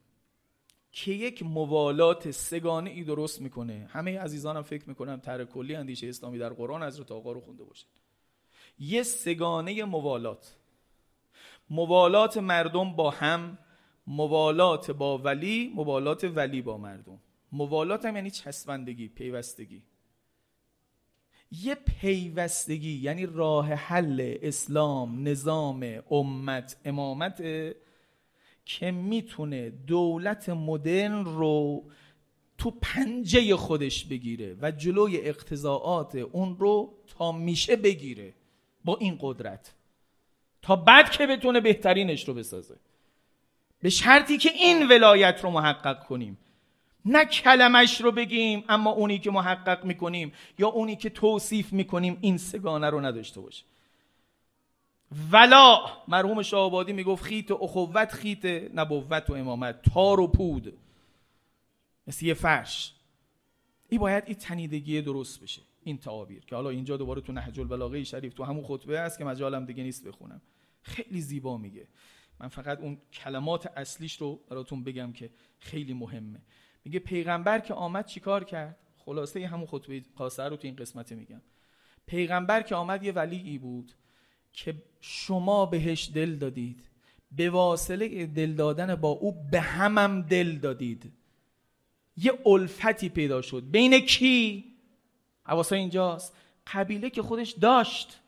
که 0.93 1.13
یک 1.13 1.43
موالات 1.43 2.31
سگانه 2.31 2.91
ای 2.91 3.05
درست 3.05 3.41
می‌کنه. 3.41 3.89
همه 3.91 4.19
عزیزانم 4.19 4.63
فکر 4.63 4.89
می‌کنم 4.89 5.17
تر 5.17 5.45
کلی 5.45 5.75
اندیشه 5.75 6.09
اسلامی 6.09 6.39
در 6.39 6.53
قرآن 6.53 6.83
از 6.83 7.01
آقا 7.01 7.33
رو 7.33 7.41
خونده 7.41 7.65
باشید 7.65 7.89
یه 8.79 9.03
سگانه 9.03 9.85
موالات. 9.85 10.57
موالات 11.71 12.37
مردم 12.37 12.93
با 12.93 13.11
هم 13.11 13.59
موالات 14.07 14.91
با 14.91 15.19
ولی 15.19 15.73
موالات 15.75 16.25
ولی 16.25 16.63
با 16.63 16.79
مردم. 16.79 17.21
موالات 17.53 18.05
هم 18.05 18.17
یعنی 18.17 18.31
چسبندگی 18.31 19.09
پیوستگی. 19.09 19.83
یه 21.51 21.75
پیوستگی 21.75 22.93
یعنی 22.93 23.27
راه 23.27 23.73
حل 23.73 24.37
اسلام 24.43 25.29
نظام 25.29 26.03
امت 26.11 26.77
امامت 26.85 27.43
که 28.65 28.91
می‌تونه 28.91 29.71
دولت 29.71 30.49
مدرن 30.49 31.25
رو 31.25 31.85
تو 32.59 32.71
پنجه 32.71 33.57
خودش 33.57 34.05
بگیره 34.05 34.57
و 34.63 34.71
جلوی 34.71 35.17
اقتضاعات 35.17 36.15
اون 36.15 36.57
رو 36.59 36.95
تا 37.07 37.33
میشه 37.33 37.77
بگیره 37.77 38.35
با 38.85 38.97
این 38.97 39.19
قدرت. 39.21 39.75
تا 40.63 40.77
بعد 40.77 41.11
که 41.11 41.27
بتونه 41.27 41.61
بهترینش 41.61 42.29
رو 42.29 42.35
بسازه. 42.35 42.77
به 43.81 43.91
شرطی 43.91 44.39
که 44.39 44.51
این 44.53 44.89
ولایت 44.89 45.41
رو 45.43 45.51
محقق 45.51 46.05
کنیم. 46.05 46.39
نه 47.07 47.25
کلمش 47.25 48.01
رو 48.01 48.13
بگیم 48.13 48.65
اما 48.69 48.91
اونی 48.91 49.19
که 49.19 49.31
محقق 49.31 49.85
می‌کنیم 49.85 50.33
یا 50.59 50.69
اونی 50.69 50.97
که 50.97 51.11
توصیف 51.11 51.73
می‌کنیم 51.73 52.19
این 52.21 52.39
سگانه 52.39 52.91
رو 52.91 53.01
نداشته 53.01 53.41
باشه. 53.41 53.65
ولا 55.33 55.79
مرحوم 56.09 56.43
شاهبادی 56.43 56.93
می‌گفت 56.93 57.25
خیت 57.25 57.51
اخوت 57.51 58.13
خیت 58.13 58.45
نبوت 58.75 59.31
و 59.31 59.33
امامت. 59.33 59.83
تار 59.83 60.21
و 60.21 60.27
پود. 60.27 60.79
مثل 62.07 62.27
یه 62.27 62.35
فرش. 62.35 62.93
این 63.89 64.01
باید 64.01 64.25
این 64.27 64.35
تنیدگی 64.35 65.03
درست 65.03 65.43
بشه 65.43 65.63
این 65.85 65.99
تعابیر 65.99 66.45
که 66.45 66.57
حالا 66.57 66.71
اینجا 66.71 66.97
دوباره 66.97 67.21
تو 67.21 67.33
نهج 67.33 67.61
البلاغه 67.61 68.05
شریف 68.05 68.35
تو 68.35 68.45
همون 68.45 68.65
خطبه 68.65 69.01
هست 69.01 69.19
که 69.19 69.25
مجالم 69.25 69.65
دیگه 69.65 69.83
نیست 69.83 70.05
بخونم. 70.09 70.41
خیلی 70.83 71.21
زیبا 71.21 71.59
میگه. 71.59 71.87
من 72.41 72.49
فقط 72.49 72.81
اون 72.81 72.99
کلمات 73.13 73.67
اصلیش 73.77 74.17
رو 74.17 74.41
براتون 74.51 74.85
بگم 74.85 75.13
که 75.13 75.31
خیلی 75.59 75.95
مهمه. 75.95 76.41
میگه 76.87 76.99
پیغمبر 76.99 77.59
که 77.59 77.75
آمد 77.75 78.07
چیکار 78.07 78.45
کرد؟ 78.45 78.77
خلاصه 78.99 79.47
همون 79.47 79.67
خطبه 79.67 80.03
قاسه 80.17 80.43
رو 80.43 80.57
تو 80.57 80.67
این 80.67 80.77
قسمت 80.77 81.13
میگم. 81.13 81.41
پیغمبر 82.07 82.63
که 82.63 82.75
آمد 82.75 83.03
یه 83.03 83.13
ولیی 83.13 83.59
بود 83.59 83.93
که 84.53 84.75
شما 85.01 85.67
بهش 85.67 86.11
دل 86.15 86.37
دادید. 86.37 86.89
به 87.33 87.51
واصله 87.51 88.27
دل 88.27 88.53
دادن 88.53 88.95
با 88.95 89.09
او 89.09 89.33
به 89.51 89.61
همم 89.61 90.23
دل 90.23 90.59
دادید. 90.59 91.13
یه 92.17 92.33
الفتی 92.47 93.09
پیدا 93.09 93.43
شد. 93.43 93.65
بین 93.71 94.01
کی؟ 94.01 94.65
حواسا 95.45 95.77
اینجاست. 95.77 96.37
قبیله 96.73 97.11
که 97.11 97.23
خودش 97.23 97.51
داشت. 97.51 98.21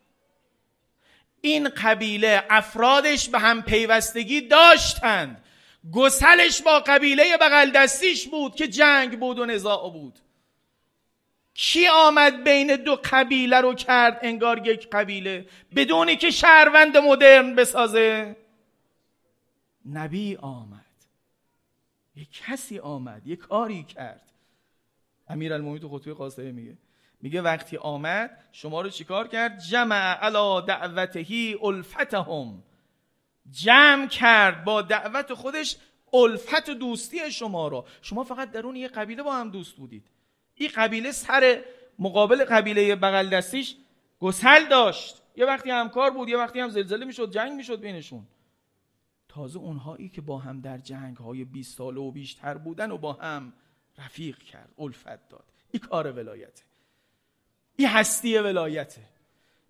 این 1.40 1.68
قبیله 1.68 2.42
افرادش 2.50 3.28
به 3.28 3.38
هم 3.38 3.62
پیوستگی 3.62 4.40
داشتند. 4.40 5.44
گسلش 5.92 6.62
با 6.62 6.80
قبیله 6.80 7.36
بغل 7.40 7.70
دستیش 7.70 8.28
بود 8.28 8.54
که 8.54 8.68
جنگ 8.68 9.20
بود 9.20 9.38
و 9.38 9.46
نزاع 9.46 9.92
بود. 9.92 10.18
کی 11.54 11.88
آمد 11.88 12.44
بین 12.44 12.76
دو 12.76 12.96
قبیله 13.04 13.60
رو 13.60 13.74
کرد؟ 13.74 14.18
انگار 14.22 14.66
یک 14.66 14.88
قبیله. 14.90 15.46
بدونی 15.76 16.16
که 16.16 16.30
شهروند 16.30 16.96
مدرن 16.96 17.54
بسازه. 17.54 18.36
نبی 19.86 20.36
آمد. 20.36 20.84
یک 22.16 22.28
کسی 22.32 22.78
آمد 22.78 23.26
یک 23.26 23.38
کاری 23.38 23.84
کرد. 23.84 24.32
امیر 25.28 25.52
المومنی 25.52 25.80
تو 25.80 25.88
خطبه 25.88 26.14
قاسمه 26.14 26.52
میگه. 26.52 26.78
میگه 27.20 27.42
وقتی 27.42 27.76
آمد 27.76 28.44
شما 28.52 28.80
رو 28.80 28.90
چیکار 28.90 29.28
کرد؟ 29.28 29.58
جمع 29.58 30.14
علا 30.14 30.60
دعوتهی 30.60 31.58
الفتهم. 31.62 32.62
جمع 33.50 34.06
کرد 34.06 34.64
با 34.64 34.82
دعوت 34.82 35.34
خودش 35.34 35.76
الفت 36.12 36.68
و 36.68 36.74
دوستی 36.74 37.30
شما 37.30 37.68
رو. 37.68 37.86
شما 38.02 38.24
فقط 38.24 38.50
درون 38.50 38.76
یه 38.76 38.88
قبیله 38.88 39.22
با 39.22 39.34
هم 39.34 39.50
دوست 39.50 39.76
بودید. 39.76 40.06
این 40.54 40.70
قبیله 40.74 41.12
سر 41.12 41.64
مقابل 41.98 42.44
قبیله 42.44 42.96
بغل 42.96 43.28
دستیش 43.28 43.76
گسل 44.20 44.68
داشت. 44.68 45.22
یه 45.36 45.46
وقتی 45.46 45.70
همکار 45.70 46.10
بود 46.10 46.28
یه 46.28 46.36
وقتی 46.36 46.60
هم 46.60 46.70
زلزله 46.70 47.04
می‌شد 47.04 47.30
جنگ 47.30 47.52
می‌شد 47.52 47.80
بینشون. 47.80 48.26
تازه 49.28 49.58
اونهایی 49.58 50.08
که 50.08 50.20
با 50.20 50.38
هم 50.38 50.60
در 50.60 50.78
جنگ 50.78 51.16
های 51.16 51.44
20 51.44 51.78
ساله 51.78 52.00
و 52.00 52.10
بیشتر 52.10 52.54
بودن 52.54 52.90
و 52.90 52.98
با 52.98 53.12
هم 53.12 53.52
رفیق 53.98 54.38
کرد 54.38 54.74
الفت 54.78 55.28
داد. 55.28 55.44
این 55.70 55.80
کار 55.80 56.12
ولایته. 56.12 56.62
این 57.76 57.88
هستی 57.88 58.38
ولایته. 58.38 59.02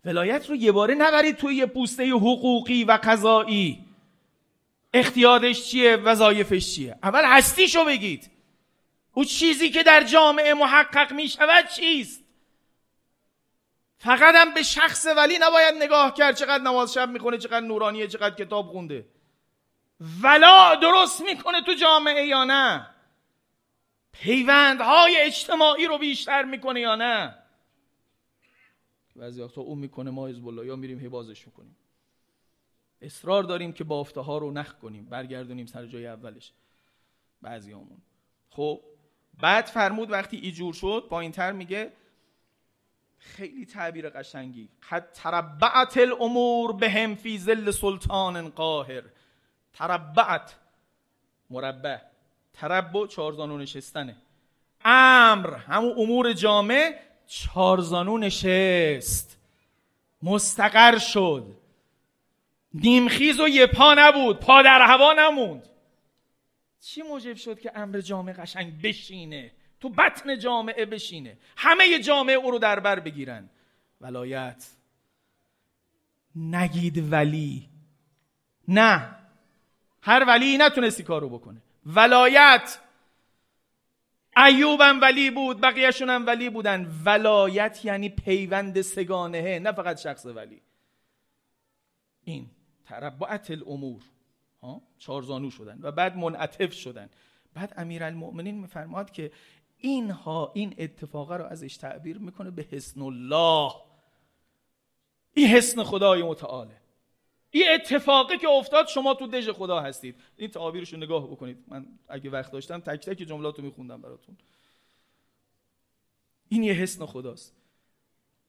ولایت 0.05 0.51
رو 0.51 0.57
یه 0.57 0.73
باره 0.73 0.95
نبرید 0.95 1.37
توی 1.37 1.55
یه 1.55 1.67
پوسته 1.67 2.11
حقوقی 2.11 2.85
و 2.85 2.99
قضایی. 3.03 3.85
اختیارش 4.95 5.71
چیه؟ 5.71 5.97
وظایفش 5.97 6.75
چیه؟ 6.75 6.99
اول 7.03 7.23
هستیشو 7.25 7.85
بگید. 7.85 8.31
او 9.13 9.25
چیزی 9.25 9.71
که 9.71 9.83
در 9.83 10.05
جامعه 10.05 10.55
محقق 10.55 11.13
می 11.13 11.29
شود 11.29 11.69
چیست؟ 11.69 12.25
فقط 13.99 14.35
هم 14.35 14.55
به 14.55 14.63
شخص 14.63 15.07
ولی 15.17 15.39
نباید 15.41 15.75
نگاه 15.75 16.15
کرد 16.15 16.37
چقدر 16.37 16.63
نماز 16.63 16.95
شب 16.95 17.11
می‌خونه 17.11 17.39
چقدر 17.39 17.61
نورانیه 17.61 18.07
چقدر 18.07 18.45
کتاب 18.45 18.67
خونده. 18.67 19.07
ولا 20.23 20.75
درست 20.75 21.21
می‌کنه 21.21 21.63
تو 21.63 21.75
جامعه 21.75 22.27
یا 22.27 22.45
نه؟ 22.45 22.87
پیوندهای 24.13 25.17
اجتماعی 25.17 25.87
رو 25.87 25.99
بیشتر 25.99 26.43
می‌کنه 26.43 26.81
یا 26.81 26.97
نه؟ 26.97 27.35
بعضی 29.19 29.43
وقتا 29.43 29.61
اون 29.61 29.79
می‌کنه 29.79 30.11
ما 30.11 30.29
حزب 30.29 30.65
یا 30.65 30.77
میریم 30.77 31.07
حبازش 31.07 31.47
می‌کنیم. 31.47 31.77
اصرار 33.01 33.43
داریم 33.43 33.73
که 33.73 33.85
بافته 33.85 34.21
ها 34.21 34.39
رو 34.39 34.51
نخ 34.51 34.75
کنیم 34.75 35.05
برگردونیم 35.05 35.67
سر 35.67 35.87
جای 35.87 36.07
اولش. 36.07 36.53
بعضی 37.43 37.73
همون 37.73 38.03
خب 38.51 38.81
بعد 39.41 39.65
فرمود 39.65 40.11
وقتی 40.11 40.37
ایجور 40.37 40.75
شد 40.75 41.07
با 41.11 41.21
این 41.21 41.33
تر 41.33 41.53
میگه 41.53 41.93
خیلی 43.19 43.67
تعبیر 43.67 44.11
قشنگی. 44.11 44.69
قد 44.91 45.13
تربعت 45.13 45.97
الامور 45.97 46.73
بهم 46.73 47.15
فی 47.15 47.39
ظل 47.39 47.71
سلطان 47.71 48.49
قاهر. 48.49 49.03
تربعت 49.73 50.57
مربع. 51.51 51.99
تربع 52.53 53.07
چهارزانو 53.07 53.59
نشستنه. 53.59 54.17
امر 54.85 55.55
همون 55.55 55.95
امور 55.97 56.33
جامع 56.33 57.01
چارزانو 57.29 58.19
نشست. 58.19 59.39
مستقر 60.23 60.99
شد. 60.99 61.57
نیمخیز 62.75 63.41
و 63.41 63.49
یه 63.49 63.67
پا 63.67 63.95
نبود. 63.99 64.41
پا 64.41 64.63
در 64.63 64.81
هوا 64.83 65.13
نموند. 65.13 65.69
چی 66.81 67.03
موجب 67.03 67.37
شد 67.37 67.61
که 67.61 67.73
امر 67.75 68.01
جامعه 68.01 68.35
قشنگ 68.35 68.83
بشینه؟ 68.83 69.53
تو 69.81 69.89
بطن 69.89 70.39
جامعه 70.39 70.87
بشینه. 70.87 71.39
همه 71.57 71.99
جامعه 71.99 72.35
او 72.35 72.51
رو 72.51 72.59
در 72.59 72.81
بر 72.81 73.01
بگیرن. 73.01 73.51
ولایت. 74.01 74.67
نگید 76.37 77.13
ولی. 77.13 77.69
نه. 78.69 79.17
هر 80.03 80.25
ولی 80.25 80.59
نتونستی 80.59 81.03
کارو 81.03 81.29
بکنه. 81.29 81.63
ولایت. 81.87 82.79
ایوبم 84.47 85.01
ولی 85.01 85.31
بود 85.31 85.61
بقیهشون 85.61 86.11
هم 86.11 86.27
ولی 86.27 86.51
بودن. 86.51 87.03
ولایت 87.05 87.85
یعنی 87.85 88.09
پیوند 88.09 88.81
سگانهه 88.81 89.59
نه 89.59 89.73
فقط 89.73 89.99
شخص 89.99 90.27
ولی. 90.27 90.63
این 92.25 92.51
تربعت 92.85 93.51
الامور 93.51 94.03
چارزانو 94.99 95.51
شدن 95.51 95.79
و 95.83 95.93
بعد 95.93 96.17
منعطف 96.17 96.73
شدن. 96.73 97.11
بعد 97.55 97.75
امیرالمؤمنین 97.77 98.61
میفرماد 98.61 99.11
که 99.11 99.33
اینها 99.79 100.53
این 100.55 100.75
اتفاقه 100.79 101.37
رو 101.37 101.45
ازش 101.45 101.77
تعبیر 101.77 102.19
می‌کنه 102.19 102.51
به 102.51 102.67
حسن 102.71 103.03
الله. 103.03 103.73
این 105.35 105.47
حسن 105.49 105.83
خدای 105.83 106.23
متعاله. 106.23 106.77
این 107.51 107.65
اتفاقی 107.75 108.39
که 108.39 108.49
افتاد 108.49 108.89
شما 108.89 109.15
تو 109.15 109.27
دژ 109.27 109.49
خدا 109.49 109.81
هستید. 109.81 110.15
این 110.37 110.51
تعابیرش 110.51 110.93
رو 110.93 110.99
نگاه 110.99 111.31
بکنید. 111.31 111.65
من 111.69 111.87
اگه 112.09 112.31
وقت 112.31 112.53
داشتم 112.53 112.81
تک 112.81 113.11
تک 113.11 113.23
جملات 113.23 113.59
رو 113.59 113.65
میخوندم 113.65 114.03
براتون. 114.03 114.37
این 116.49 116.63
یه 116.63 116.73
حسن 116.73 117.07
خداست 117.07 117.55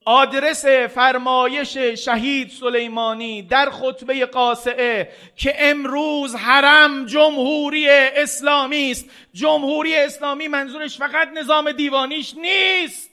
آدرس 0.06 0.66
فرمایش 0.66 1.78
شهید 1.78 2.50
سلیمانی 2.50 3.42
در 3.42 3.70
خطبه 3.70 4.26
قاسعه 4.26 5.12
که 5.36 5.56
امروز 5.58 6.36
حرم 6.36 7.06
جمهوری 7.06 7.90
اسلامی 7.90 8.92
است. 8.92 9.10
جمهوری 9.34 9.96
اسلامی 9.96 10.48
منظورش 10.48 10.98
فقط 10.98 11.28
نظام 11.28 11.72
دیوانیش 11.72 12.36
نیست. 12.38 13.09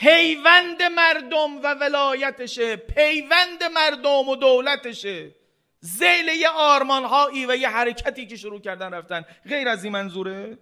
پیوند 0.00 0.82
مردم 0.82 1.56
و 1.62 1.74
ولایتشه 1.80 2.76
پیوند 2.76 3.64
مردم 3.74 4.28
و 4.28 4.36
دولتشه. 4.36 5.34
زیل 5.80 6.28
یه 6.40 6.48
آرمانهایی 6.48 7.46
و 7.46 7.56
یه 7.56 7.68
حرکتی 7.68 8.26
که 8.26 8.36
شروع 8.36 8.60
کردن 8.60 8.94
رفتن. 8.94 9.24
غیر 9.48 9.68
از 9.68 9.84
این 9.84 9.92
منظوره؟ 9.92 10.58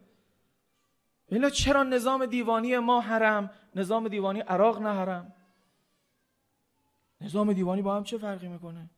الا 1.32 1.51
چرا 1.51 1.82
نظام 1.82 2.26
دیوانی 2.26 2.78
ما 2.78 3.01
حرم 3.01 3.51
نظام 3.74 4.09
دیوانی 4.09 4.41
عراق 4.41 4.82
نه 4.82 4.89
حرم؟ 4.89 5.35
نظام 7.20 7.53
دیوانی 7.53 7.82
با 7.82 7.97
هم 7.97 8.05
چه 8.05 8.18
فرقی 8.18 8.49
می‌کنه؟ 8.49 8.91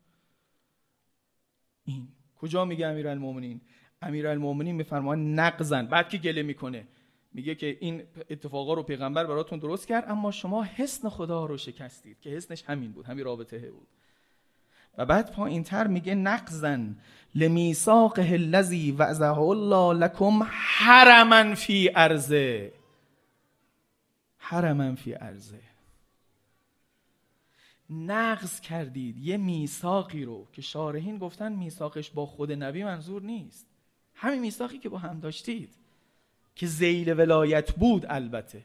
این. 1.85 2.09
کجا 2.41 2.65
میگه 2.65 2.87
امیرالمومنین؟ 2.87 3.61
امیرالمومنین 4.03 4.75
میفرماید 4.75 5.41
نقزن 5.41 5.87
بعد 5.87 6.09
که 6.09 6.19
گله 6.19 6.43
می‌کنه. 6.43 6.89
میگه 7.33 7.55
که 7.55 7.77
این 7.81 8.03
اتفاقا 8.31 8.75
رو 8.75 8.83
پیغمبر 8.83 9.27
براتون 9.27 9.59
درست 9.59 9.87
کرد 9.89 10.05
اما 10.09 10.31
شما 10.31 10.65
حسن 10.65 11.09
خدا 11.09 11.47
رو 11.47 11.57
شکستید 11.57 12.21
که 12.21 12.31
حسنش 12.31 12.63
همین 12.63 12.93
بود 12.93 13.07
همین 13.07 13.25
رابطه 13.25 13.71
بود. 13.71 13.89
و 14.99 15.07
بعد 15.07 15.33
پایین 15.33 15.65
تر 15.65 15.87
میگه 15.87 16.15
نقزن 16.15 16.97
لمیساقه 17.35 18.29
الذی 18.33 18.93
وعزه 18.93 19.39
الله 19.39 19.99
لکم 19.99 20.43
حرما 20.51 21.55
فی 21.55 21.91
ارزه 21.95 22.73
حرما 24.39 24.95
فی 24.95 25.15
ارزه 25.15 25.61
نقض 27.91 28.61
کردید 28.61 29.19
یه 29.19 29.37
میثاقی 29.37 30.25
رو 30.25 30.47
که 30.53 30.63
شارحین 30.63 31.19
گفتن 31.19 31.53
میثاقش 31.53 32.11
با 32.11 32.27
خود 32.27 32.53
نبی 32.53 32.85
منظور 32.85 33.23
نیست. 33.23 33.67
همین 34.15 34.41
میثاقی 34.41 34.79
که 34.79 34.89
با 34.89 34.99
هم 34.99 35.21
داشتید. 35.21 35.75
که 36.57 36.67
زیل 36.67 37.13
ولایت 37.21 37.73
بود 37.73 38.07
البته. 38.09 38.65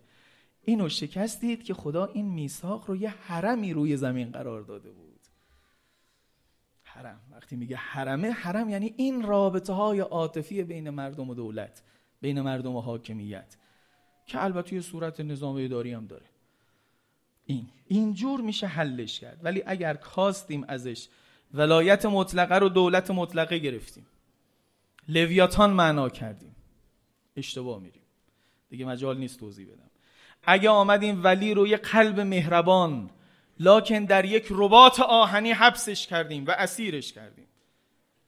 اینو 0.63 0.89
شکستید 0.89 1.63
که 1.63 1.73
خدا 1.73 2.05
این 2.05 2.25
میثاق 2.25 2.87
رو 2.87 2.95
یه 2.95 3.09
حرمی 3.09 3.73
روی 3.73 3.97
زمین 3.97 4.31
قرار 4.31 4.61
داده 4.61 4.91
بود. 4.91 5.19
حرم. 6.83 7.19
وقتی 7.31 7.55
میگه 7.55 7.75
حرمه 7.75 8.31
حرم 8.31 8.69
یعنی 8.69 8.93
این 8.97 9.21
رابطه 9.21 9.73
های 9.73 9.99
عاطفی 9.99 10.63
بین 10.63 10.89
مردم 10.89 11.29
و 11.29 11.35
دولت 11.35 11.81
بین 12.21 12.41
مردم 12.41 12.75
و 12.75 12.81
حاکمیت 12.81 13.57
که 14.25 14.43
البته 14.43 14.75
یه 14.75 14.81
صورت 14.81 15.19
نظام 15.19 15.55
اداری 15.55 15.93
هم 15.93 16.07
داره. 16.07 16.25
این 17.45 17.67
اینجور 17.87 18.41
میشه 18.41 18.67
حلش 18.67 19.19
کرد. 19.19 19.39
ولی 19.43 19.63
اگر 19.65 19.93
کاستیم 19.93 20.65
ازش 20.67 21.07
ولایت 21.53 22.05
مطلقه 22.05 22.55
رو 22.55 22.69
دولت 22.69 23.11
مطلقه 23.11 23.57
گرفتیم 23.57 24.05
لویاتان 25.07 25.71
معنا 25.73 26.09
کردیم. 26.09 26.55
اشتباه 27.35 27.79
میریم. 27.79 28.01
دیگه 28.69 28.85
مجال 28.85 29.17
نیست 29.17 29.39
توضیح 29.39 29.67
بدم. 29.67 29.89
اگه 30.43 30.69
آمدیم 30.69 31.23
ولی 31.23 31.53
رو 31.53 31.67
یه 31.67 31.77
قلب 31.77 32.19
مهربان 32.19 33.09
لکن 33.59 34.05
در 34.05 34.25
یک 34.25 34.47
رباط 34.49 34.99
آهنی 34.99 35.51
حبسش 35.51 36.07
کردیم 36.07 36.45
و 36.45 36.51
اسیرش 36.51 37.13
کردیم. 37.13 37.47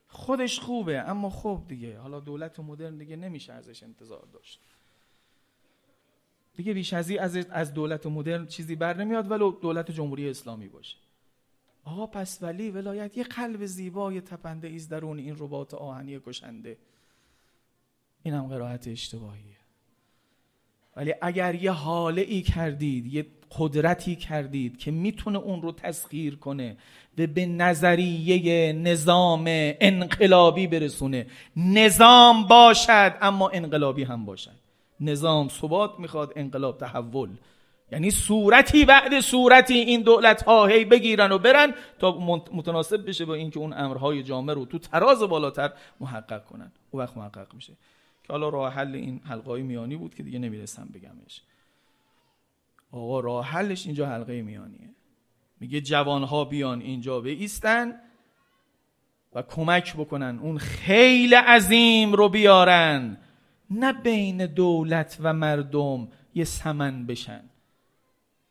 خودش 0.07 0.59
خوبه 0.59 0.99
اما 0.99 1.29
خوب 1.29 1.67
دیگه 1.67 1.99
حالا 1.99 2.19
دولت 2.19 2.59
مدرن 2.59 2.97
دیگه 2.97 3.15
نمیشه 3.15 3.53
ازش 3.53 3.83
انتظار 3.83 4.27
داشت. 4.33 4.59
دیگه 6.55 6.73
بیش 6.73 6.93
از 6.93 7.11
از 7.11 7.35
از 7.35 7.73
دولت 7.73 8.05
مدرن 8.05 8.45
چیزی 8.45 8.75
بر 8.75 8.97
نمیاد 8.97 9.31
ولو 9.31 9.51
دولت 9.51 9.91
جمهوری 9.91 10.29
اسلامی 10.29 10.67
باشه. 10.67 10.97
آقا 11.85 12.07
پس 12.07 12.43
ولی 12.43 12.71
ولایت 12.71 13.17
یه 13.17 13.23
قلب 13.23 13.65
زیبای 13.65 14.21
تپنده 14.21 14.67
ایز 14.67 14.89
درون 14.89 15.19
این 15.19 15.35
رباط 15.39 15.73
آهنی 15.73 16.19
کشنده. 16.19 16.77
این 18.23 18.33
هم 18.33 18.47
قرائت 18.47 18.87
اشتباهیه. 18.87 19.43
ولی 20.95 21.13
اگر 21.21 21.55
یه 21.55 21.71
حاله 21.71 22.21
ای 22.21 22.41
کردید 22.41 23.13
یه 23.13 23.25
قدرتی 23.57 24.15
کردید 24.15 24.77
که 24.77 24.91
می‌تونه 24.91 25.39
اون 25.39 25.61
رو 25.61 25.71
تسخیر 25.71 26.35
کنه 26.35 26.77
و 27.17 27.27
به 27.27 27.45
نظریه 27.45 28.73
نظام 28.73 29.43
انقلابی 29.47 30.67
برسونه. 30.67 31.27
نظام 31.57 32.47
باشد 32.47 33.17
اما 33.21 33.49
انقلابی 33.49 34.03
هم 34.03 34.25
باشد. 34.25 34.55
نظام 34.99 35.49
ثبات 35.49 35.99
می‌خواد 35.99 36.33
انقلاب 36.35 36.77
تحول. 36.77 37.29
یعنی 37.91 38.11
صورتی 38.11 38.85
بعد 38.85 39.19
صورتی 39.19 39.73
این 39.73 40.01
دولت 40.01 40.43
ها 40.43 40.65
هی 40.65 40.85
بگیرن 40.85 41.31
و 41.31 41.37
برن 41.37 41.73
تا 41.99 42.17
متناسب 42.53 43.07
بشه 43.07 43.25
با 43.25 43.33
اینکه 43.33 43.59
اون 43.59 43.73
امرهای 43.73 44.23
جامعه 44.23 44.55
رو 44.55 44.65
تو 44.65 44.79
تراز 44.79 45.19
بالاتر 45.19 45.71
محقق 45.99 46.45
کنن. 46.45 46.71
او 46.91 46.99
وقت 46.99 47.17
محقق 47.17 47.53
میشه. 47.53 47.73
که 48.23 48.33
حالا 48.33 48.49
راه 48.49 48.73
حل 48.73 48.95
این 48.95 49.21
حلقه 49.23 49.61
میانی 49.61 49.95
بود 49.95 50.15
که 50.15 50.23
دیگه 50.23 50.39
نمی‌رسم 50.39 50.89
بگمش. 50.93 51.41
آقا 52.91 53.19
راه 53.19 53.45
حلش 53.45 53.85
اینجا 53.85 54.07
حلقه 54.07 54.41
میانیه. 54.41 54.89
میگه 55.59 55.81
جوانها 55.81 56.45
بیان 56.45 56.81
اینجا 56.81 57.23
ایستن 57.23 57.93
و 59.33 59.41
کمک 59.41 59.95
بکنن 59.95 60.39
اون 60.41 60.57
خیلی 60.57 61.35
عظیم 61.35 62.13
رو 62.13 62.29
بیارن. 62.29 63.17
نه 63.69 63.93
بین 63.93 64.45
دولت 64.45 65.17
و 65.19 65.33
مردم 65.33 66.07
یه 66.35 66.43
سمن 66.43 67.05
بشن. 67.05 67.43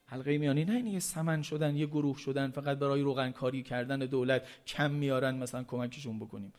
حلقه 0.06 0.38
میانی 0.38 0.64
نه 0.64 0.90
یه 0.90 1.00
سمن 1.00 1.42
شدن 1.42 1.76
یه 1.76 1.86
گروه 1.86 2.18
شدن 2.18 2.50
فقط 2.50 2.78
برای 2.78 3.02
روغنکاری 3.02 3.62
کردن 3.62 3.98
دولت 3.98 4.42
کم 4.66 4.90
میارن 4.90 5.34
مثلا 5.34 5.64
کمکشون 5.64 6.18
بکنیم. 6.18 6.52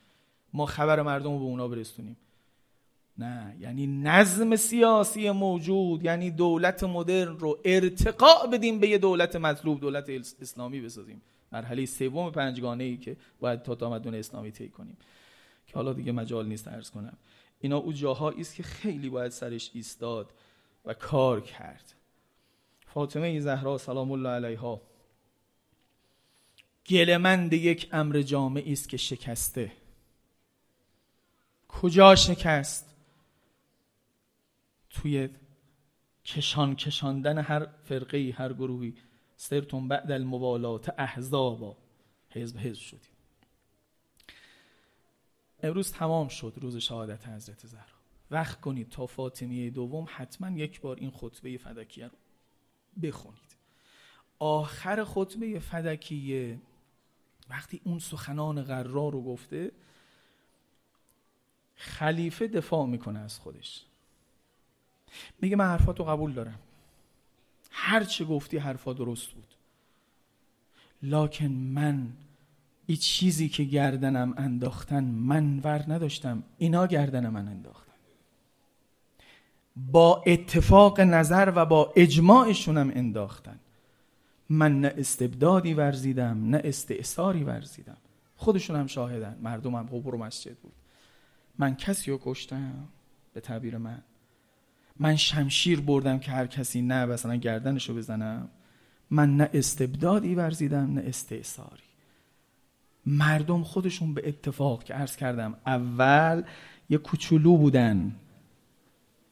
ما 0.54 0.66
خبر 0.66 1.02
مردم 1.02 1.32
رو 1.32 1.40
به 1.40 1.46
اونا 1.46 1.68
برستونیم 1.68 2.18
نه 3.18 3.56
یعنی 3.60 3.88
نظم 3.88 4.56
سیاسی 4.56 5.32
موجود 5.32 6.04
یعنی 6.04 6.32
دولت 6.32 6.84
مدرن 6.84 7.40
رو 7.40 7.60
ارتقاء 7.66 8.48
بدیم 8.48 8.80
به 8.80 8.88
یه 8.88 8.98
دولت 8.98 9.36
مطلوب 9.36 9.80
دولت 9.80 10.10
اسلامی 10.42 10.82
بسازیم. 10.82 11.22
مرحله 11.52 11.86
سوم 11.86 12.32
پنجگانه 12.32 12.84
ای 12.84 12.98
که 12.98 13.18
باید 13.40 13.64
تا 13.64 13.76
تمدن 13.76 14.16
اسلامی 14.16 14.52
طی 14.52 14.70
کنیم. 14.70 14.98
که 15.68 15.74
حالا 15.76 15.94
دیگه 15.94 16.12
مجال 16.12 16.48
نیست 16.48 16.68
ارز 16.68 16.90
کنم. 16.90 17.18
اینا 17.60 17.78
او 17.78 17.94
جاهایی 17.94 18.42
است 18.42 18.56
که 18.56 18.64
خیلی 18.64 19.10
باید 19.10 19.32
سرش 19.32 19.72
ایستاد 19.74 20.34
و 20.86 20.94
کار 20.94 21.42
کرد. 21.42 21.94
فاطمه 22.86 23.40
زهرا 23.40 23.78
سلام 23.78 24.12
الله 24.12 24.30
علیها. 24.30 24.82
گلمند 26.88 27.54
یک 27.54 27.90
امر 27.92 28.22
جامعی 28.22 28.74
است 28.74 28.90
که 28.90 28.98
شکسته. 28.98 29.72
کجا 31.68 32.16
شکست؟ 32.16 32.93
توی 34.94 35.30
کشان 36.26 36.76
کشاندن 36.76 37.38
هر 37.38 37.66
فرقه 37.66 38.34
هر 38.38 38.54
گروهی. 38.54 38.96
سرتون 39.36 39.88
بعد 39.88 40.12
الموالات 40.12 40.94
احزابا. 40.98 41.78
حزب 42.30 42.58
حزب 42.58 42.82
شدیم. 42.82 43.12
امروز 45.64 45.92
تمام 45.92 46.28
شد 46.28 46.54
روز 46.62 46.78
شهادت 46.78 47.28
حضرت 47.28 47.68
زهرا. 47.68 47.94
وقت 48.32 48.62
کنید 48.62 48.90
تا 48.90 49.06
فاطمیه 49.06 49.70
دوم 49.70 50.06
حتما 50.10 50.58
یک 50.58 50.82
بار 50.82 50.96
این 50.96 51.12
خطبه 51.12 51.58
فدکیه 51.58 52.08
رو 52.08 52.18
بخونید. 53.02 53.58
آخر 54.40 55.04
خطبه 55.04 55.60
فدکیه 55.60 56.62
وقتی 57.50 57.82
اون 57.84 58.00
سخنان 58.00 58.64
قرار 58.64 59.12
رو 59.12 59.24
گفته 59.24 59.72
خلیفه 61.76 62.48
دفاع 62.48 62.86
می‌کنه 62.86 63.20
از 63.20 63.40
خودش. 63.40 63.86
میگه 65.42 65.56
من 65.56 65.66
حرفاتو 65.66 66.04
قبول 66.04 66.34
دارم. 66.34 66.60
هر 67.72 68.04
چه 68.04 68.26
گفتی 68.26 68.58
حرفا 68.58 68.94
درست 68.94 69.32
بود. 69.32 69.54
لکن 71.04 71.48
من 71.48 72.08
این 72.86 72.98
چیزی 72.98 73.50
که 73.50 73.64
گردنم 73.64 74.34
انداختن 74.38 75.04
من 75.04 75.60
ور 75.60 75.84
نداشتم. 75.88 76.44
اینا 76.58 76.88
گردن 76.88 77.30
من 77.30 77.48
انداختن. 77.48 77.94
با 79.76 80.24
اتفاق 80.26 81.00
نظر 81.00 81.54
و 81.56 81.66
با 81.66 81.94
اجماعشونم 81.96 82.92
انداختن. 82.96 83.60
من 84.50 84.82
نه 84.82 84.94
استبدادی 84.98 85.74
ورزیدم 85.74 86.50
نه 86.50 86.62
استعصاری 86.64 87.44
ورزیدم. 87.44 87.98
خودشون 88.36 88.76
هم 88.76 88.88
شاهدن. 88.88 89.38
مردم 89.42 89.76
هم 89.76 89.90
مسجد 90.18 90.58
بود. 90.58 90.74
من 91.58 91.76
کسی 91.76 92.12
رو 92.12 92.20
کشتم؟ 92.24 92.88
به 93.34 93.42
تعبیر 93.42 93.78
من. 93.78 94.02
من 95.00 95.16
شمشیر 95.16 95.82
بردم 95.82 96.20
که 96.20 96.32
هر 96.32 96.48
کسی 96.48 96.82
نه 96.82 97.06
مثلا 97.06 97.36
گردنشو 97.36 97.94
بزنم. 97.94 98.50
من 99.10 99.38
نه 99.38 99.50
استبدادی 99.54 100.36
ورزیدم 100.36 100.94
نه 100.94 101.02
استعصاری 101.06 101.84
مردم 103.06 103.64
خودشون 103.64 104.14
به 104.14 104.28
اتفاق 104.28 104.84
که 104.84 104.94
عرض 104.94 105.16
کردم 105.16 105.56
اول 105.66 106.44
یه 106.90 106.98
کوچولو 106.98 107.58
بودن. 107.58 108.16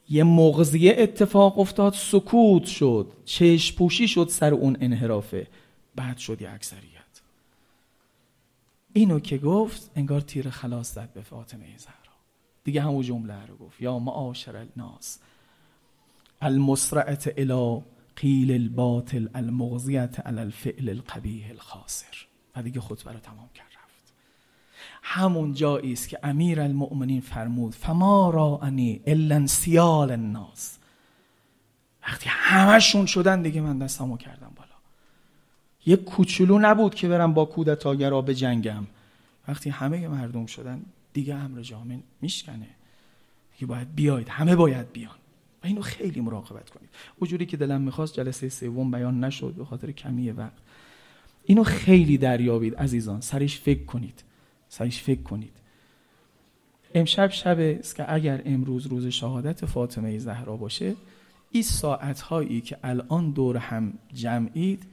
یه 0.10 0.24
مغزیه 0.24 0.96
اتفاق 0.98 1.60
افتاد 1.60 1.94
سکوت 1.94 2.66
شد. 2.66 3.14
چشم 3.26 3.78
پوشی 3.78 4.08
شد 4.08 4.28
سر 4.30 4.54
اون 4.54 4.78
انحرافه 4.82 5.48
بعد 5.96 6.18
شد 6.18 6.42
یه 6.42 6.50
اکثریت. 6.50 6.92
اینو 8.94 9.20
که 9.20 9.38
گفت 9.38 9.92
انگار 9.96 10.22
تیر 10.22 10.50
خلاص 10.50 10.94
زد 10.94 11.14
به 11.14 11.22
فاطمه 11.22 11.78
زهرا. 11.78 11.96
دیگه 12.64 12.82
همون 12.82 13.02
جمله 13.02 13.46
رو 13.46 13.58
گفت. 13.58 13.82
یا 13.82 14.00
معاشر 14.00 14.56
الناس. 14.58 15.20
المسرعت 16.42 17.34
الى 17.38 17.82
قیل 18.16 18.52
الباطل 18.52 19.30
المغزیت 19.36 20.20
علی 20.20 20.40
الفعل 20.40 20.90
القبیح 20.90 21.50
الخاسر. 21.50 22.26
و 22.56 22.62
دیگه 22.62 22.82
خطبه 22.82 23.12
رو 23.12 23.20
تمام 23.20 23.50
کرد 23.56 23.68
رفت. 23.68 24.14
همون 25.04 25.54
جایی 25.54 25.94
است 25.94 26.10
که 26.10 26.20
امیر 26.24 26.62
المؤمنین 26.62 27.22
فرمود 27.22 27.76
فما 27.76 28.30
را 28.30 28.60
انی 28.62 29.02
الا 29.06 29.36
انسیال 29.36 30.12
الناس. 30.12 30.78
وقتی 32.08 32.30
همشون 32.30 33.06
شدن 33.06 33.42
دیگه 33.42 33.62
من 33.62 33.80
دستمو 33.80 34.18
کردم 34.18 34.52
بالا. 34.56 34.70
یه 35.86 35.96
کوچولو 35.96 36.60
نبود 36.60 36.96
که 36.96 37.08
برم 37.08 37.34
با 37.34 37.46
کودتاگرا 37.46 38.22
به 38.22 38.36
جنگم. 38.36 38.88
وقتی 39.48 39.70
همه 39.70 40.08
مردم 40.08 40.46
شدن 40.46 40.82
دیگه 41.14 41.36
امر 41.36 41.62
جامع 41.62 41.98
میشکنه. 42.22 42.68
دیگه 43.54 43.66
باید 43.66 43.96
بیاید. 43.96 44.30
همه 44.30 44.56
باید 44.56 44.92
بیان. 44.92 45.21
و 45.64 45.68
اینو 45.68 45.82
خیلی 45.82 46.22
مراقبت 46.22 46.70
کنید. 46.70 46.90
اونجوری 47.20 47.46
که 47.46 47.58
دلم 47.58 47.82
می‌خواست 47.82 48.14
جلسه 48.14 48.50
سوم 48.50 48.92
بیان 48.92 49.24
نشد 49.24 49.54
به 49.54 49.66
خاطر 49.66 49.92
کمی 49.92 50.32
وقت. 50.32 50.62
اینو 51.44 51.64
خیلی 51.64 52.18
دریابید 52.18 52.76
عزیزان. 52.76 53.22
سرش 53.22 53.60
فکر 53.60 53.86
کنید. 53.86 54.24
سرش 54.70 55.02
فکر 55.02 55.22
کنید. 55.22 55.54
امشب 56.94 57.32
شب 57.32 57.60
است 57.60 57.96
که 57.96 58.14
اگر 58.14 58.42
امروز 58.46 58.88
روز 58.88 59.08
شهادت 59.08 59.66
فاطمه 59.66 60.18
زهرا 60.18 60.58
باشه 60.58 60.96
این 61.52 61.64
ساعت 61.64 62.22
هایی 62.22 62.62
که 62.62 62.78
الان 62.84 63.32
دور 63.32 63.58
هم 63.58 63.94
جمعید 64.14 64.84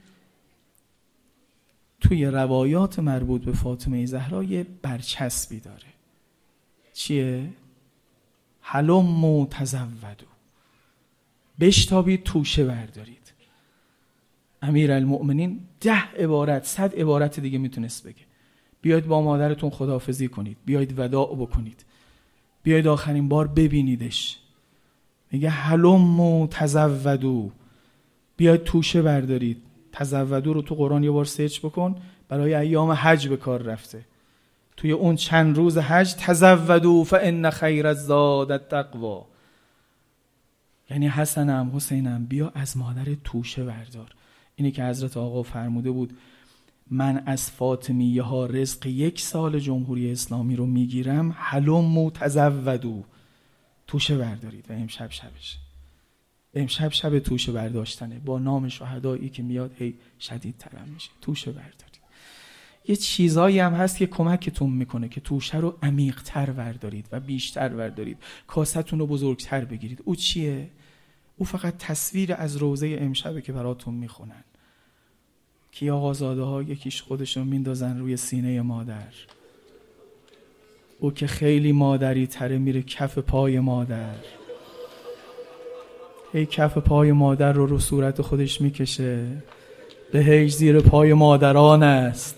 توی 2.01 2.25
روایات 2.25 2.99
مربوط 2.99 3.45
به 3.45 3.51
فاطمه 3.53 4.05
زهرا 4.05 4.43
یه 4.43 4.65
برچسبی 4.81 5.59
داره. 5.59 5.87
چیه؟ 6.93 7.49
حلم 8.61 9.45
تزودو. 9.45 10.25
بشتابید 11.59 12.23
توشه 12.23 12.65
بردارید. 12.65 13.33
امیر 14.61 14.91
المؤمنین 14.91 15.59
ده 15.81 16.03
عبارت 16.03 16.65
صد 16.65 16.95
عبارت 16.95 17.39
دیگه 17.39 17.57
می‌تونست 17.57 18.07
بگه. 18.07 18.29
بیاید 18.81 19.07
با 19.07 19.21
مادرتون 19.21 19.69
خداحافظی 19.69 20.27
کنید. 20.27 20.57
بیاید 20.65 20.99
وداع 20.99 21.35
بکنید. 21.35 21.85
بیاید 22.63 22.87
آخرین 22.87 23.29
بار 23.29 23.47
ببینیدش. 23.47 24.37
میگه 25.31 25.49
حلم 25.49 26.47
تزودو 26.47 27.51
بیاید 28.37 28.63
توشه 28.63 29.01
بردارید. 29.01 29.61
تزودو 29.91 30.53
رو 30.53 30.61
تو 30.61 30.75
قرآن 30.75 31.03
یه 31.03 31.11
بار 31.11 31.25
سرچ 31.25 31.59
بکن. 31.59 31.95
برای 32.29 32.53
ایام 32.53 32.91
حج 32.91 33.27
به 33.27 33.37
کار 33.37 33.61
رفته. 33.61 34.05
توی 34.77 34.91
اون 34.91 35.15
چند 35.15 35.57
روز 35.57 35.77
حج 35.77 36.13
تزودو 36.13 37.03
فان 37.03 37.49
خیر 37.49 37.87
الزاد 37.87 38.51
التقوا 38.51 39.25
یعنی 40.89 41.07
حسنم 41.07 41.71
حسینم 41.75 42.25
بیا 42.25 42.49
از 42.55 42.77
مادر 42.77 43.13
توشه 43.23 43.63
بردار. 43.63 44.15
اینی 44.55 44.71
که 44.71 44.83
حضرت 44.83 45.17
آقا 45.17 45.43
فرموده 45.43 45.91
بود 45.91 46.17
من 46.91 47.23
از 47.25 47.51
فاطمیه 47.51 48.23
ها 48.23 48.45
رزق 48.45 48.85
یک 48.85 49.21
سال 49.21 49.59
جمهوری 49.59 50.11
اسلامی 50.11 50.55
رو 50.55 50.65
می‌گیرم 50.65 51.35
حلم 51.37 51.97
و 51.97 52.11
تزودو 52.11 53.03
توشه 53.87 54.17
بردارید 54.17 54.65
و 54.69 54.73
امشب 54.73 55.11
شبش. 55.11 55.57
امشب 56.53 56.91
شب 56.91 57.19
توشه 57.19 57.51
برداشتنه. 57.51 58.19
با 58.19 58.39
نام 58.39 58.67
شهدایی 58.67 59.29
که 59.29 59.43
میاد 59.43 59.71
هی 59.77 59.93
شدید 60.19 60.57
ترم 60.57 60.87
میشه. 60.93 61.09
توشه 61.21 61.51
بردارید. 61.51 61.99
یه 62.87 62.95
چیزایی 62.95 63.59
هم 63.59 63.73
هست 63.73 63.97
که 63.97 64.07
کمکتون 64.07 64.69
می‌کنه 64.69 65.09
که 65.09 65.21
توشه 65.21 65.57
رو 65.57 65.77
عمیقتر 65.83 66.51
وردارید 66.57 67.07
و 67.11 67.19
بیشتر 67.19 67.75
وردارید 67.75 68.17
کاستون 68.47 68.99
رو 68.99 69.07
بزرگتر 69.07 69.65
بگیرید. 69.65 70.01
او 70.05 70.15
چیه؟ 70.15 70.69
او 71.39 71.45
فقط 71.45 71.77
تصویر 71.77 72.33
از 72.33 72.57
روزه 72.57 72.97
امشبه 72.99 73.41
که 73.41 73.53
براتون 73.53 73.93
می‌خونن. 73.93 74.43
که 75.71 75.91
آقازاده 75.91 76.41
ها 76.41 76.61
یکیش 76.61 77.01
خودشون 77.01 77.47
میندازن 77.47 77.99
روی 77.99 78.17
سینه 78.17 78.61
مادر. 78.61 79.13
او 80.99 81.11
که 81.11 81.27
خیلی 81.27 81.71
مادری 81.71 82.27
تره 82.27 82.57
میره 82.57 82.81
کف 82.81 83.17
پای 83.17 83.59
مادر. 83.59 84.15
هی 86.33 86.45
کف 86.45 86.77
پای 86.77 87.11
مادر 87.11 87.53
رو 87.53 87.65
رو 87.65 87.79
صورت 87.79 88.21
خودش 88.21 88.61
می‌کشه. 88.61 89.25
به 90.11 90.19
هیچ 90.19 90.53
زیر 90.53 90.79
پای 90.79 91.13
مادران 91.13 91.83
است. 91.83 92.35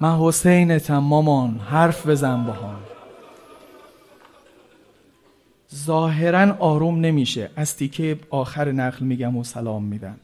من 0.00 0.18
حسینتم 0.18 0.98
مامان 0.98 1.58
حرف 1.58 2.06
بزن 2.06 2.44
با 2.44 2.52
هم 2.52 2.97
ظاهرا 5.74 6.56
آروم 6.58 7.00
نمیشه. 7.00 7.50
از 7.56 7.76
تیکه 7.76 8.18
آخر 8.30 8.72
نقل 8.72 9.06
میگم 9.06 9.36
و 9.36 9.44
سلام 9.44 9.84
میدن 9.84 10.16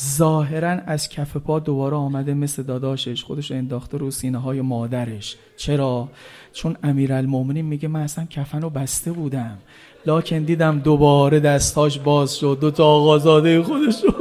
ظاهرا 0.00 0.68
از 0.68 1.08
کف 1.08 1.36
پا 1.36 1.58
دوباره 1.58 1.96
آمده 1.96 2.34
مثل 2.34 2.62
داداشش 2.62 3.24
خودش 3.24 3.52
انداخته 3.52 3.98
رو 3.98 4.10
سینه 4.10 4.38
های 4.38 4.60
مادرش. 4.60 5.36
چرا؟ 5.56 6.08
چون 6.52 6.76
امیرالمومنین 6.82 7.64
میگه 7.64 7.88
من 7.88 8.00
اصلا 8.00 8.24
کفن 8.24 8.62
رو 8.62 8.70
بسته 8.70 9.12
بودم. 9.12 9.58
لاکن 10.06 10.38
دیدم 10.38 10.78
دوباره 10.78 11.40
دستاش 11.40 11.98
باز 11.98 12.36
شد. 12.36 12.58
دو 12.60 12.70
تا 12.70 12.86
آقازاده 12.86 13.62
خودش 13.62 14.04
رو 14.04 14.15